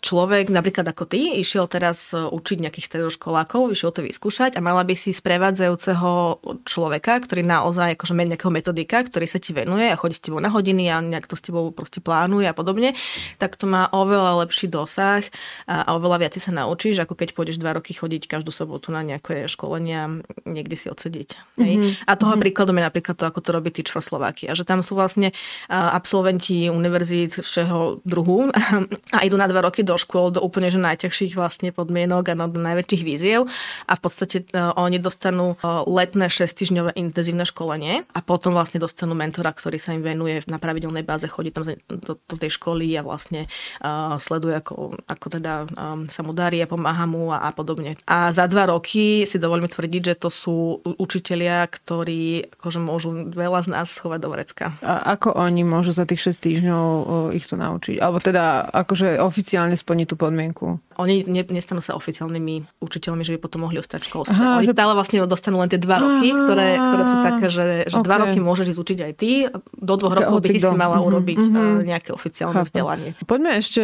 človek, 0.00 0.48
napríklad 0.48 0.88
ako 0.88 1.04
ty, 1.04 1.36
išiel 1.44 1.68
teraz 1.68 2.16
uh, 2.16 2.32
učiť 2.32 2.56
nejakých 2.64 2.88
stredoškolákov, 2.88 3.76
išiel 3.76 3.92
to 3.92 4.00
vyskúšať 4.00 4.56
a 4.56 4.64
mala 4.64 4.80
by 4.80 4.96
si 4.96 5.12
sprevádzajúceho 5.12 6.40
človeka, 6.64 7.20
ktorý 7.20 7.44
naozaj, 7.44 8.00
akože 8.00 8.16
nejakého 8.16 8.48
metodika, 8.48 9.04
ktorý 9.04 9.28
sa 9.28 9.36
ti 9.36 9.52
venuje 9.52 9.92
a 9.92 10.00
chodí 10.00 10.16
s 10.16 10.24
tebou 10.24 10.40
na 10.40 10.48
hodiny 10.48 10.88
a 10.88 11.04
nejak 11.04 11.28
to 11.28 11.36
s 11.36 11.44
tebou 11.44 11.68
proste 11.68 12.00
plánuje 12.14 12.46
a 12.46 12.54
podobne, 12.54 12.94
tak 13.42 13.58
to 13.58 13.66
má 13.66 13.90
oveľa 13.90 14.46
lepší 14.46 14.70
dosah 14.70 15.26
a 15.66 15.98
oveľa 15.98 16.22
viac 16.22 16.38
sa 16.38 16.54
naučíš, 16.54 17.02
ako 17.02 17.18
keď 17.18 17.34
pôjdeš 17.34 17.58
dva 17.58 17.74
roky 17.74 17.90
chodiť 17.90 18.30
každú 18.30 18.54
sobotu 18.54 18.94
na 18.94 19.02
nejaké 19.02 19.50
školenia, 19.50 20.22
niekde 20.46 20.78
si 20.78 20.86
odsedieť. 20.86 21.58
Mm-hmm. 21.58 22.06
A 22.06 22.12
toho 22.14 22.38
mm-hmm. 22.38 22.42
príkladom 22.46 22.78
je 22.78 22.84
napríklad 22.86 23.16
to, 23.18 23.26
ako 23.26 23.42
to 23.42 23.50
robí 23.50 23.74
Teach 23.74 23.90
for 23.90 23.98
Slovakia, 23.98 24.54
že 24.54 24.62
tam 24.62 24.86
sú 24.86 24.94
vlastne 24.94 25.34
absolventi 25.66 26.70
univerzít 26.70 27.42
všeho 27.42 28.06
druhu 28.06 28.54
a 29.16 29.18
idú 29.26 29.34
na 29.34 29.50
dva 29.50 29.66
roky 29.66 29.82
do 29.82 29.98
škôl, 29.98 30.30
do 30.30 30.38
úplne 30.38 30.70
že 30.70 30.78
najťažších 30.78 31.34
vlastne 31.34 31.74
podmienok 31.74 32.30
a 32.30 32.34
do 32.46 32.60
najväčších 32.62 33.02
víziev 33.02 33.50
a 33.90 33.92
v 33.98 34.00
podstate 34.00 34.46
oni 34.54 35.02
dostanú 35.02 35.58
letné 35.90 36.30
6-týždňové 36.30 36.94
intenzívne 36.94 37.42
školenie 37.42 38.06
a 38.14 38.20
potom 38.22 38.54
vlastne 38.54 38.78
dostanú 38.78 39.18
mentora, 39.18 39.50
ktorý 39.50 39.82
sa 39.82 39.96
im 39.96 40.04
venuje 40.04 40.44
na 40.46 40.60
pravidelnej 40.60 41.02
báze, 41.02 41.26
chodí 41.26 41.50
tam 41.50 41.64
do, 42.04 42.20
do 42.28 42.36
tej 42.36 42.52
školy 42.54 42.92
a 42.94 43.02
vlastne 43.02 43.48
uh, 43.80 44.20
sleduje, 44.20 44.54
ako, 44.60 45.00
ako 45.08 45.26
teda 45.32 45.66
um, 45.72 46.06
sa 46.06 46.20
mu 46.20 46.36
darí 46.36 46.60
a 46.60 46.68
pomáha 46.68 47.08
mu 47.08 47.32
a, 47.32 47.48
a 47.48 47.50
podobne. 47.50 47.96
A 48.04 48.30
za 48.30 48.44
dva 48.46 48.68
roky 48.68 49.24
si 49.24 49.36
dovolím 49.40 49.66
tvrdiť, 49.66 50.02
že 50.12 50.14
to 50.20 50.28
sú 50.28 50.84
učitelia, 50.84 51.64
ktorí 51.66 52.52
akože 52.60 52.80
môžu 52.80 53.10
veľa 53.32 53.64
z 53.64 53.68
nás 53.72 53.88
schovať 53.90 54.18
do 54.20 54.28
vrecka. 54.30 54.64
A 54.84 55.16
ako 55.16 55.34
oni 55.34 55.64
môžu 55.64 55.96
za 55.96 56.04
tých 56.04 56.20
6 56.30 56.44
týždňov 56.44 56.84
ich 57.32 57.48
to 57.48 57.56
naučiť? 57.56 57.98
Alebo 57.98 58.20
teda 58.20 58.68
akože 58.70 59.18
oficiálne 59.18 59.74
splniť 59.74 60.06
tú 60.12 60.16
podmienku? 60.20 60.78
Oni 60.94 61.26
ne, 61.26 61.42
nestanú 61.42 61.82
sa 61.82 61.98
oficiálnymi 61.98 62.78
učiteľmi, 62.78 63.26
že 63.26 63.34
by 63.34 63.38
potom 63.42 63.66
mohli 63.66 63.82
ostať 63.82 64.06
v 64.06 64.08
školstve. 64.14 64.38
Aha, 64.38 64.62
Oni 64.62 64.68
že... 64.70 64.74
stále 64.76 64.92
vlastne 64.94 65.18
dostanú 65.26 65.58
len 65.58 65.66
tie 65.66 65.80
dva 65.80 65.98
roky, 65.98 66.30
ktoré, 66.30 66.78
ktoré 66.78 67.02
sú 67.02 67.16
také, 67.18 67.46
že, 67.50 67.66
že 67.90 67.98
okay. 67.98 68.06
dva 68.06 68.16
roky 68.22 68.38
môžeš 68.38 68.66
ísť 68.74 68.80
učiť 68.80 68.98
aj 69.02 69.12
ty. 69.18 69.30
Do 69.74 69.94
dvoch 69.98 70.14
rokov 70.14 70.38
by 70.38 70.48
si 70.54 70.60
si 70.62 70.70
mala 70.70 71.02
uh-huh, 71.02 71.08
urobiť 71.10 71.40
uh-huh 71.50 71.93
nejaké 71.94 72.10
oficiálne 72.10 72.60
Chápam. 72.60 72.68
vzdelanie. 72.68 73.10
Poďme 73.24 73.50
ešte 73.62 73.82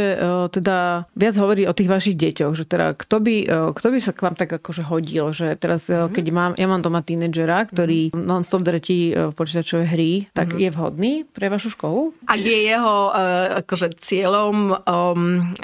teda 0.50 1.06
viac 1.14 1.34
hovoriť 1.38 1.64
o 1.70 1.76
tých 1.76 1.90
vašich 1.90 2.16
deťoch, 2.18 2.52
že 2.58 2.64
teda 2.66 2.98
kto 2.98 3.16
by, 3.22 3.36
kto 3.70 3.86
by 3.94 3.98
sa 4.02 4.12
k 4.12 4.20
vám 4.26 4.34
tak 4.34 4.50
akože 4.50 4.82
hodil, 4.90 5.30
že 5.30 5.54
teraz 5.54 5.86
mm-hmm. 5.86 6.10
keď 6.10 6.24
mám, 6.34 6.52
ja 6.58 6.66
mám 6.66 6.82
doma 6.82 7.00
tínedžera, 7.06 7.70
ktorý 7.70 8.10
mm-hmm. 8.10 8.26
non-stop 8.26 8.62
dretí 8.66 9.14
počítačové 9.14 9.84
hry, 9.86 10.10
tak 10.34 10.52
mm-hmm. 10.52 10.62
je 10.66 10.68
vhodný 10.74 11.12
pre 11.30 11.46
vašu 11.46 11.72
školu? 11.78 12.12
Ak 12.26 12.40
je 12.40 12.58
jeho 12.66 12.96
akože 13.62 13.94
cieľom 14.00 14.74
um, 14.74 15.54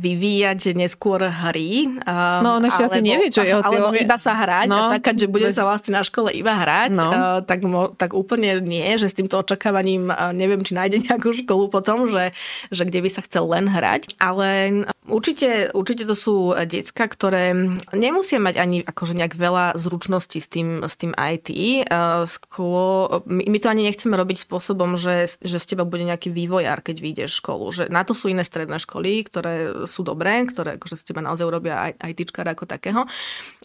vyvíjať 0.00 0.74
neskôr 0.74 1.22
hry, 1.22 1.86
um, 2.02 2.40
no 2.42 2.58
on 2.58 2.64
ešte 2.66 2.90
alebo, 2.90 3.04
nevie, 3.04 3.28
čo 3.30 3.44
jeho 3.44 3.62
cieľom 3.62 3.94
je. 3.94 4.02
iba 4.02 4.16
sa 4.18 4.32
hrať 4.34 4.66
no, 4.66 4.90
a 4.90 4.98
čakať, 4.98 5.14
že 5.14 5.26
bude 5.30 5.48
sa 5.52 5.62
vlastne 5.68 5.94
na 5.94 6.02
škole 6.02 6.32
iba 6.32 6.56
hrať, 6.56 6.90
no. 6.90 7.08
uh, 7.08 7.38
tak, 7.44 7.60
mo, 7.62 7.92
tak 7.94 8.16
úplne 8.16 8.58
nie, 8.64 8.86
že 8.98 9.06
s 9.06 9.14
týmto 9.14 9.38
očakávaním 9.38 10.10
uh, 10.10 10.32
neviem, 10.34 10.64
či 10.64 10.74
nájde 10.74 11.06
nejakú 11.06 11.36
školu 11.44 11.70
potom, 11.84 12.08
že, 12.08 12.32
že 12.72 12.88
kde 12.88 13.04
by 13.04 13.10
sa 13.12 13.20
chcel 13.28 13.44
len 13.44 13.68
hrať. 13.68 14.16
Ale 14.16 14.88
určite, 15.04 15.68
určite 15.76 16.08
to 16.08 16.16
sú 16.16 16.56
decka, 16.64 17.04
ktoré 17.04 17.52
nemusia 17.92 18.40
mať 18.40 18.56
ani 18.56 18.80
akože 18.80 19.12
nejak 19.12 19.36
veľa 19.36 19.76
zručností 19.76 20.40
s 20.40 20.48
tým, 20.48 20.80
s 20.80 20.96
tým 20.96 21.12
IT. 21.12 21.52
Uh, 21.92 22.24
skôr, 22.24 23.20
my, 23.28 23.44
my 23.44 23.58
to 23.60 23.68
ani 23.68 23.84
nechceme 23.84 24.16
robiť 24.16 24.48
spôsobom, 24.48 24.96
že, 24.96 25.28
že 25.44 25.60
z 25.60 25.76
teba 25.76 25.84
bude 25.84 26.08
nejaký 26.08 26.32
vývojár, 26.32 26.80
keď 26.80 26.96
vyjdeš 27.04 27.44
školu. 27.44 27.68
Že 27.76 27.84
na 27.92 28.00
to 28.00 28.16
sú 28.16 28.32
iné 28.32 28.40
stredné 28.40 28.80
školy, 28.80 29.28
ktoré 29.28 29.84
sú 29.84 30.00
dobré, 30.00 30.48
ktoré 30.48 30.80
akože 30.80 30.96
z 30.96 31.12
teba 31.12 31.20
naozaj 31.20 31.44
urobia 31.44 31.92
ITčkára 32.00 32.56
ako 32.56 32.64
takého. 32.64 33.04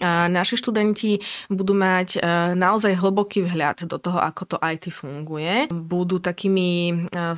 A 0.03 0.27
naši 0.27 0.59
študenti 0.59 1.23
budú 1.47 1.71
mať 1.71 2.17
e, 2.17 2.19
naozaj 2.57 2.99
hlboký 2.99 3.47
vhľad 3.47 3.87
do 3.87 3.95
toho, 3.95 4.19
ako 4.19 4.55
to 4.55 4.57
IT 4.59 4.91
funguje. 4.91 5.69
Budú 5.71 6.19
takými 6.19 7.07
e, 7.07 7.29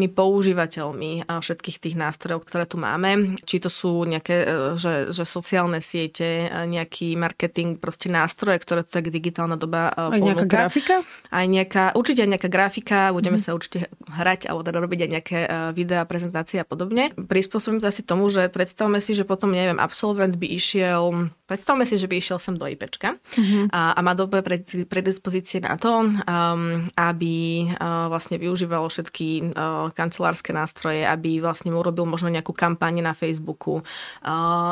spolahlivými 0.00 0.08
používateľmi 0.08 1.10
e, 1.20 1.22
všetkých 1.28 1.76
tých 1.76 1.96
nástrojov, 1.98 2.48
ktoré 2.48 2.64
tu 2.64 2.80
máme. 2.80 3.36
Či 3.44 3.56
to 3.60 3.68
sú 3.68 4.04
nejaké 4.08 4.42
že, 4.76 5.12
že 5.12 5.24
sociálne 5.26 5.82
siete, 5.84 6.48
nejaký 6.48 7.18
marketing, 7.18 7.76
proste 7.76 8.08
nástroje, 8.08 8.62
ktoré 8.62 8.86
to 8.86 8.96
tak 8.96 9.12
digitálna 9.12 9.58
doba 9.58 9.92
ponúka. 9.92 10.14
Aj 10.14 10.20
nejaká 10.20 10.46
grafika? 10.46 10.96
Aj 11.28 11.46
nejaká, 11.46 11.84
určite 11.98 12.20
aj 12.24 12.30
nejaká 12.36 12.48
grafika, 12.48 12.98
budeme 13.12 13.36
mm. 13.36 13.42
sa 13.42 13.50
určite 13.52 13.90
hrať 14.10 14.48
alebo 14.48 14.62
teda 14.64 14.78
robiť 14.80 14.98
aj 15.00 15.10
nejaké 15.10 15.38
videá, 15.74 16.02
prezentácie 16.06 16.62
a 16.62 16.66
podobne. 16.66 17.12
Prispôsobím 17.14 17.82
to 17.82 17.90
asi 17.90 18.02
tomu, 18.06 18.30
že 18.30 18.48
predstavme 18.48 19.02
si, 19.02 19.12
že 19.12 19.26
potom, 19.26 19.50
neviem, 19.52 19.78
absolvent 19.78 20.38
by 20.38 20.46
išiel, 20.46 21.30
predstavme 21.50 21.84
si, 21.84 21.98
že 21.98 22.06
by 22.06 22.14
išiel 22.18 22.38
sem 22.38 22.54
do 22.56 22.66
IPčka 22.66 23.18
mm-hmm. 23.18 23.74
a, 23.74 23.98
a 23.98 24.00
má 24.00 24.12
dobré 24.14 24.40
predispozície 24.86 25.62
na 25.62 25.74
to, 25.76 26.06
um, 26.06 26.86
aby 26.94 27.66
uh, 27.74 28.06
vlastne 28.06 28.38
využíval 28.38 28.86
všetky 28.86 29.54
uh, 29.54 29.89
kancelárske 29.92 30.54
nástroje, 30.54 31.04
aby 31.04 31.42
vlastne 31.42 31.74
urobil 31.74 32.06
možno 32.06 32.30
nejakú 32.32 32.54
kampaň 32.54 33.02
na 33.04 33.14
Facebooku, 33.14 33.82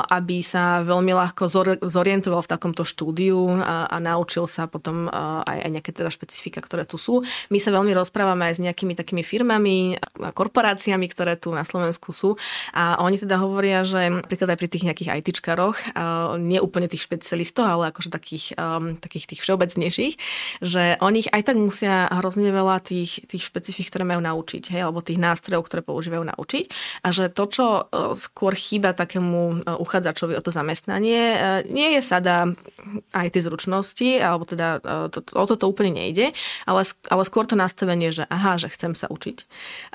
aby 0.09 0.42
sa 0.42 0.83
veľmi 0.83 1.12
ľahko 1.14 1.46
zorientoval 1.85 2.44
v 2.44 2.50
takomto 2.50 2.83
štúdiu 2.83 3.61
a, 3.62 3.98
naučil 3.98 4.46
sa 4.46 4.70
potom 4.70 5.11
aj, 5.12 5.68
nejaké 5.68 5.90
teda 5.92 6.09
špecifika, 6.09 6.62
ktoré 6.62 6.87
tu 6.87 6.96
sú. 6.96 7.22
My 7.50 7.59
sa 7.59 7.74
veľmi 7.74 7.92
rozprávame 7.94 8.48
aj 8.48 8.59
s 8.59 8.64
nejakými 8.64 8.94
takými 8.94 9.22
firmami 9.26 9.98
a 10.24 10.31
korporáciami, 10.31 11.07
ktoré 11.11 11.37
tu 11.37 11.50
na 11.50 11.66
Slovensku 11.66 12.14
sú 12.14 12.38
a 12.72 13.00
oni 13.02 13.18
teda 13.18 13.38
hovoria, 13.42 13.83
že 13.83 14.11
napríklad 14.11 14.54
aj 14.54 14.59
pri 14.59 14.68
tých 14.68 14.85
nejakých 14.87 15.11
ITčkaroch, 15.22 15.76
nie 16.38 16.59
úplne 16.62 16.88
tých 16.88 17.04
špecialistov, 17.04 17.66
ale 17.66 17.90
akože 17.90 18.11
takých, 18.12 18.54
um, 18.57 18.94
takých 18.96 19.35
tých 19.35 19.40
všeobecnejších, 19.42 20.14
že 20.62 20.96
oni 21.00 21.26
aj 21.28 21.42
tak 21.44 21.57
musia 21.59 22.09
hrozne 22.09 22.48
veľa 22.52 22.81
tých, 22.85 23.24
tých 23.26 23.42
špecifik, 23.48 23.90
ktoré 23.90 24.04
majú 24.07 24.22
naučiť, 24.22 24.72
hej, 24.72 24.83
alebo 24.87 25.02
tých 25.09 25.18
nástrojov, 25.18 25.64
ktoré 25.66 25.81
používajú 25.81 26.29
naučiť. 26.29 26.64
A 27.05 27.09
že 27.11 27.33
to, 27.33 27.44
čo 27.49 27.66
uh, 27.88 28.12
skôr 28.12 28.53
chýba 28.53 28.92
takému 28.92 29.64
uh, 29.64 29.81
uchádzačovi 29.81 30.37
o 30.37 30.44
to 30.44 30.53
zamestnanie, 30.53 31.35
uh, 31.35 31.40
nie 31.64 31.97
je 31.97 32.03
sada 32.05 32.53
aj 33.12 33.29
tie 33.35 33.42
zručnosti, 33.44 34.09
alebo 34.20 34.44
teda 34.48 34.68
uh, 34.81 35.07
to, 35.12 35.24
o 35.35 35.44
toto 35.44 35.68
úplne 35.68 36.01
nejde, 36.01 36.33
ale, 36.64 36.83
ale 37.09 37.22
skôr 37.24 37.44
to 37.44 37.55
nastavenie, 37.55 38.11
že 38.11 38.24
aha, 38.29 38.57
že 38.57 38.72
chcem 38.72 38.92
sa 38.92 39.09
učiť, 39.09 39.37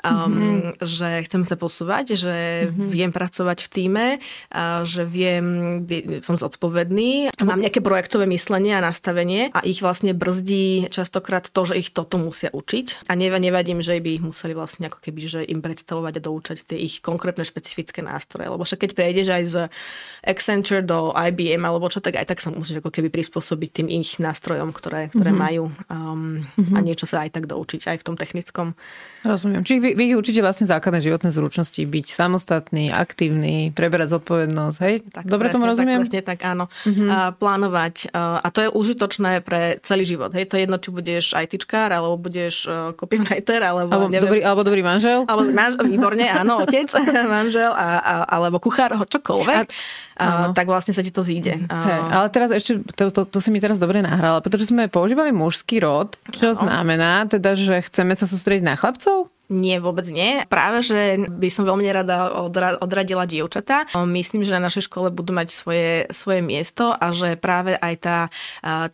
um, 0.04 0.10
mm-hmm. 0.10 0.82
že 0.82 1.08
chcem 1.28 1.42
sa 1.46 1.56
posúvať, 1.58 2.16
že 2.18 2.36
mm-hmm. 2.68 2.88
viem 2.90 3.10
pracovať 3.10 3.58
v 3.66 3.68
týme, 3.68 4.06
uh, 4.18 4.82
že 4.86 5.02
viem, 5.06 5.46
som 6.20 6.38
zodpovedný 6.38 7.34
mám 7.44 7.60
nejaké 7.60 7.84
projektové 7.84 8.24
myslenie 8.30 8.74
a 8.74 8.84
nastavenie 8.84 9.52
a 9.52 9.60
ich 9.62 9.84
vlastne 9.84 10.16
brzdí 10.16 10.88
častokrát 10.90 11.46
to, 11.50 11.62
že 11.68 11.78
ich 11.78 11.90
toto 11.92 12.16
musia 12.16 12.50
učiť 12.50 13.08
a 13.10 13.12
nevadím, 13.18 13.84
že 13.84 14.00
by 14.00 14.10
ich 14.20 14.24
museli 14.24 14.56
vlastne 14.56 14.88
ako 14.88 14.98
keby, 15.00 15.20
že 15.24 15.40
im 15.44 15.60
predstavovať 15.60 16.20
a 16.20 16.24
doučať 16.24 16.58
tie 16.64 16.78
ich 16.80 17.00
konkrétne 17.04 17.44
špecifické 17.44 18.00
nástroje. 18.00 18.48
Lebo 18.48 18.64
však 18.64 18.84
keď 18.86 18.90
prejdeš 18.96 19.28
aj 19.30 19.42
z 19.44 19.56
Accenture 20.24 20.84
do 20.84 21.12
IBM 21.12 21.62
alebo 21.64 21.88
čo, 21.88 22.00
tak 22.00 22.20
aj 22.20 22.26
tak 22.28 22.38
sa 22.40 22.52
musíš 22.52 22.83
ako 22.84 22.92
keby 22.92 23.08
prispôsobiť 23.08 23.80
tým 23.80 23.88
ich 23.88 24.20
nástrojom, 24.20 24.68
ktoré, 24.76 25.08
ktoré 25.08 25.32
mm-hmm. 25.32 25.40
majú 25.40 25.72
um, 25.88 26.44
mm-hmm. 26.44 26.76
a 26.76 26.78
niečo 26.84 27.08
sa 27.08 27.24
aj 27.24 27.40
tak 27.40 27.48
doučiť 27.48 27.88
aj 27.88 27.96
v 27.96 28.04
tom 28.04 28.20
technickom. 28.20 28.76
Rozumiem. 29.24 29.64
Čiže 29.64 29.80
vy, 29.80 29.90
vy 29.96 30.04
určite 30.12 30.44
vlastne 30.44 30.68
základné 30.68 31.00
životné 31.00 31.32
zručnosti, 31.32 31.80
byť 31.80 32.06
samostatný, 32.12 32.92
aktívny, 32.92 33.72
preberať 33.72 34.20
zodpovednosť, 34.20 34.76
hej? 34.84 35.00
Tak, 35.08 35.24
Dobre 35.24 35.48
presne, 35.48 35.56
tomu 35.56 35.64
rozumiem? 35.72 36.04
Tak, 36.04 36.04
presne 36.04 36.20
tak, 36.20 36.38
áno 36.44 36.68
mm-hmm. 36.68 37.08
a 37.08 37.18
plánovať. 37.32 38.12
A 38.12 38.48
to 38.52 38.60
je 38.60 38.68
užitočné 38.68 39.40
pre 39.40 39.80
celý 39.80 40.04
život. 40.04 40.28
Hej, 40.36 40.52
to 40.52 40.60
je 40.60 40.68
jedno, 40.68 40.76
či 40.76 40.92
budeš 40.92 41.32
ITčkár, 41.32 41.88
alebo 41.88 42.20
budeš 42.20 42.68
e, 42.68 42.92
copywriter, 42.92 43.64
alebo, 43.64 43.88
alebo, 43.88 44.12
neviem, 44.12 44.28
dobrý, 44.28 44.40
alebo 44.44 44.60
dobrý 44.60 44.82
manžel. 44.84 45.24
Alebo 45.24 45.48
manžel, 45.48 45.80
výborne, 45.88 46.26
áno, 46.28 46.60
otec, 46.60 46.92
manžel, 47.40 47.72
a, 47.72 47.88
a, 47.96 48.14
alebo 48.28 48.60
kuchár, 48.60 48.92
čokoľvek. 49.08 49.66
A, 50.20 50.24
a, 50.24 50.26
tak 50.52 50.68
vlastne 50.68 50.92
sa 50.92 51.00
ti 51.00 51.08
to 51.08 51.24
zíde. 51.24 51.64
Hey, 51.64 52.00
ale 52.12 52.28
teraz 52.28 52.52
ešte, 52.52 52.73
to, 52.82 53.10
to, 53.10 53.26
to 53.26 53.38
si 53.42 53.50
mi 53.50 53.58
teraz 53.58 53.76
dobre 53.76 54.00
nahrala, 54.00 54.38
pretože 54.40 54.70
sme 54.70 54.86
používali 54.86 55.34
mužský 55.34 55.82
rod, 55.82 56.14
čo 56.30 56.54
ano. 56.54 56.62
znamená 56.62 57.26
teda, 57.26 57.58
že 57.58 57.82
chceme 57.84 58.14
sa 58.14 58.24
sústrediť 58.24 58.64
na 58.64 58.74
chlapcov? 58.78 59.33
Nie, 59.52 59.76
vôbec 59.76 60.08
nie. 60.08 60.40
Práve, 60.48 60.80
že 60.80 61.20
by 61.28 61.48
som 61.52 61.68
veľmi 61.68 61.84
rada 61.92 62.32
odra- 62.32 62.80
odradila 62.80 63.28
dievčatá. 63.28 63.84
Myslím, 63.92 64.40
že 64.40 64.56
na 64.56 64.64
našej 64.64 64.88
škole 64.88 65.12
budú 65.12 65.36
mať 65.36 65.52
svoje, 65.52 66.08
svoje 66.16 66.40
miesto 66.40 66.96
a 66.96 67.12
že 67.12 67.36
práve 67.36 67.76
aj 67.76 67.94
tá 68.00 68.18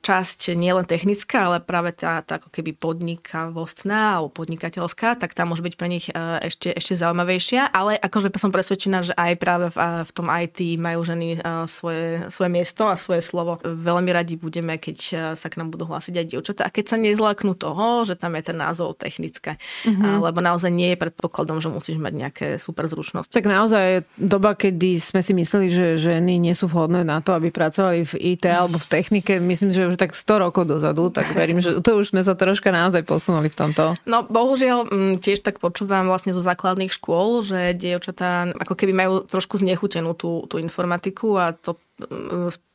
časť 0.03 0.59
nielen 0.59 0.91
technická, 0.91 1.47
ale 1.47 1.63
práve 1.63 1.95
tá, 1.95 2.27
tá 2.27 2.43
ako 2.43 2.51
keby 2.51 2.75
podnikavostná 2.75 4.19
alebo 4.19 4.35
podnikateľská, 4.35 5.23
tak 5.23 5.39
tá 5.39 5.47
môže 5.47 5.63
byť 5.63 5.75
pre 5.79 5.87
nich 5.87 6.11
ešte, 6.43 6.75
ešte 6.75 6.99
zaujímavejšia. 6.99 7.71
Ale 7.71 7.95
akože 8.03 8.35
som 8.35 8.51
presvedčená, 8.51 9.07
že 9.07 9.15
aj 9.15 9.33
práve 9.39 9.71
v, 9.71 9.79
v 10.03 10.11
tom 10.11 10.27
IT 10.27 10.59
majú 10.83 11.07
ženy 11.07 11.39
svoje, 11.71 12.27
svoje 12.35 12.51
miesto 12.51 12.91
a 12.91 12.99
svoje 12.99 13.23
slovo. 13.23 13.63
Veľmi 13.63 14.11
radi 14.11 14.35
budeme, 14.35 14.83
keď 14.83 14.99
sa 15.39 15.47
k 15.47 15.63
nám 15.63 15.71
budú 15.71 15.87
hlásiť 15.87 16.15
aj 16.19 16.27
dievčatá. 16.27 16.67
A 16.67 16.75
keď 16.75 16.85
sa 16.91 16.97
nezlaknú 16.99 17.55
toho, 17.55 18.03
že 18.03 18.19
tam 18.19 18.35
je 18.35 18.51
ten 18.51 18.59
názov 18.59 18.99
technické. 18.99 19.55
Mm-hmm. 19.87 20.19
Lebo 20.27 20.40
naozaj 20.41 20.73
nie 20.73 20.93
je 20.93 21.01
predpokladom, 21.01 21.61
že 21.61 21.69
musíš 21.73 21.97
mať 22.01 22.13
nejaké 22.17 22.47
super 22.57 22.89
zručnosti. 22.89 23.33
Tak 23.33 23.47
naozaj 23.47 24.05
doba, 24.17 24.57
kedy 24.57 25.01
sme 25.01 25.21
si 25.21 25.33
mysleli, 25.37 25.69
že 25.71 25.87
ženy 26.01 26.41
nie 26.41 26.53
sú 26.57 26.67
vhodné 26.67 27.05
na 27.05 27.21
to, 27.21 27.37
aby 27.37 27.53
pracovali 27.53 28.05
v 28.05 28.37
IT 28.37 28.45
alebo 28.49 28.81
v 28.81 28.91
technike, 28.91 29.39
myslím, 29.39 29.71
že 29.71 29.89
už 29.93 30.01
tak 30.01 30.17
100 30.17 30.45
rokov 30.49 30.65
dozadu, 30.67 31.13
tak 31.13 31.33
verím, 31.33 31.61
že 31.61 31.79
to 31.85 32.01
už 32.01 32.13
sme 32.13 32.25
sa 32.25 32.35
troška 32.35 32.73
naozaj 32.73 33.05
posunuli 33.05 33.53
v 33.53 33.57
tomto. 33.57 33.95
No 34.09 34.25
bohužiaľ 34.25 34.89
mm, 34.89 35.15
tiež 35.21 35.45
tak 35.45 35.61
počúvam 35.61 36.09
vlastne 36.09 36.33
zo 36.33 36.41
základných 36.41 36.93
škôl, 36.93 37.45
že 37.45 37.77
dievčatá 37.77 38.51
ako 38.57 38.75
keby 38.75 38.93
majú 38.93 39.13
trošku 39.29 39.61
znechutenú 39.61 40.17
tú, 40.17 40.49
tú 40.49 40.57
informatiku 40.57 41.37
a 41.37 41.53
to 41.53 41.77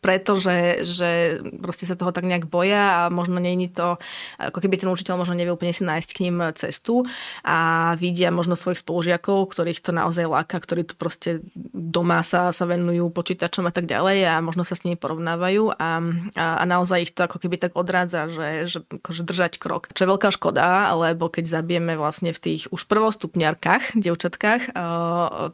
preto, 0.03 0.37
že, 0.37 0.85
že 0.85 1.41
proste 1.57 1.89
sa 1.89 1.97
toho 1.97 2.13
tak 2.13 2.29
nejak 2.29 2.45
boja 2.45 3.09
a 3.09 3.13
možno 3.13 3.41
není 3.41 3.71
to, 3.73 3.97
ako 4.37 4.61
keby 4.61 4.77
ten 4.77 4.91
učiteľ 4.91 5.17
možno 5.17 5.33
nevie 5.33 5.49
úplne 5.49 5.73
si 5.73 5.81
nájsť 5.81 6.09
k 6.13 6.21
ním 6.29 6.45
cestu 6.53 7.07
a 7.41 7.91
vidia 7.97 8.29
možno 8.29 8.53
svojich 8.53 8.85
spolužiakov, 8.85 9.49
ktorých 9.49 9.81
to 9.81 9.89
naozaj 9.89 10.29
láka, 10.29 10.61
ktorí 10.61 10.85
tu 10.85 10.93
proste 10.93 11.41
doma 11.73 12.21
sa, 12.21 12.53
sa 12.53 12.69
venujú 12.69 13.09
počítačom 13.09 13.65
a 13.65 13.73
tak 13.73 13.89
ďalej 13.89 14.29
a 14.29 14.33
možno 14.45 14.61
sa 14.61 14.77
s 14.77 14.85
nimi 14.85 14.93
porovnávajú 14.93 15.73
a, 15.73 15.89
a, 16.37 16.45
a 16.61 16.63
naozaj 16.69 17.09
ich 17.09 17.13
to 17.17 17.25
ako 17.25 17.41
keby 17.41 17.57
tak 17.57 17.73
odrádza, 17.73 18.29
že, 18.29 18.49
že 18.69 18.79
akože 18.85 19.25
držať 19.25 19.57
krok. 19.57 19.89
Čo 19.97 20.05
je 20.05 20.11
veľká 20.13 20.29
škoda, 20.29 20.93
lebo 20.93 21.33
keď 21.33 21.49
zabijeme 21.49 21.97
vlastne 21.97 22.29
v 22.29 22.39
tých 22.41 22.69
už 22.69 22.85
prvostupňarkách, 22.85 23.97
dievčatkách 23.97 24.77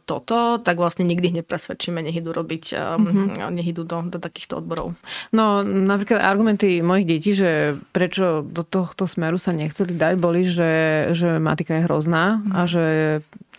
toto, 0.04 0.60
tak 0.60 0.76
vlastne 0.76 1.08
nikdy 1.08 1.40
nepresvedčíme, 1.40 2.04
nech 2.04 2.20
idú 2.20 2.36
robiť 2.36 2.64
mm-hmm 2.76 3.61
nech 3.62 3.70
idú 3.70 3.86
do, 3.86 4.02
do 4.10 4.18
takýchto 4.18 4.58
odborov. 4.58 4.98
No 5.30 5.62
napríklad 5.62 6.18
argumenty 6.18 6.82
mojich 6.82 7.06
detí, 7.06 7.30
že 7.38 7.78
prečo 7.94 8.42
do 8.42 8.66
tohto 8.66 9.06
smeru 9.06 9.38
sa 9.38 9.54
nechceli 9.54 9.94
dať, 9.94 10.18
boli, 10.18 10.42
že, 10.42 11.14
že 11.14 11.38
matika 11.38 11.78
je 11.78 11.86
hrozná 11.86 12.42
a 12.50 12.66
mhm. 12.66 12.68
že 12.68 12.84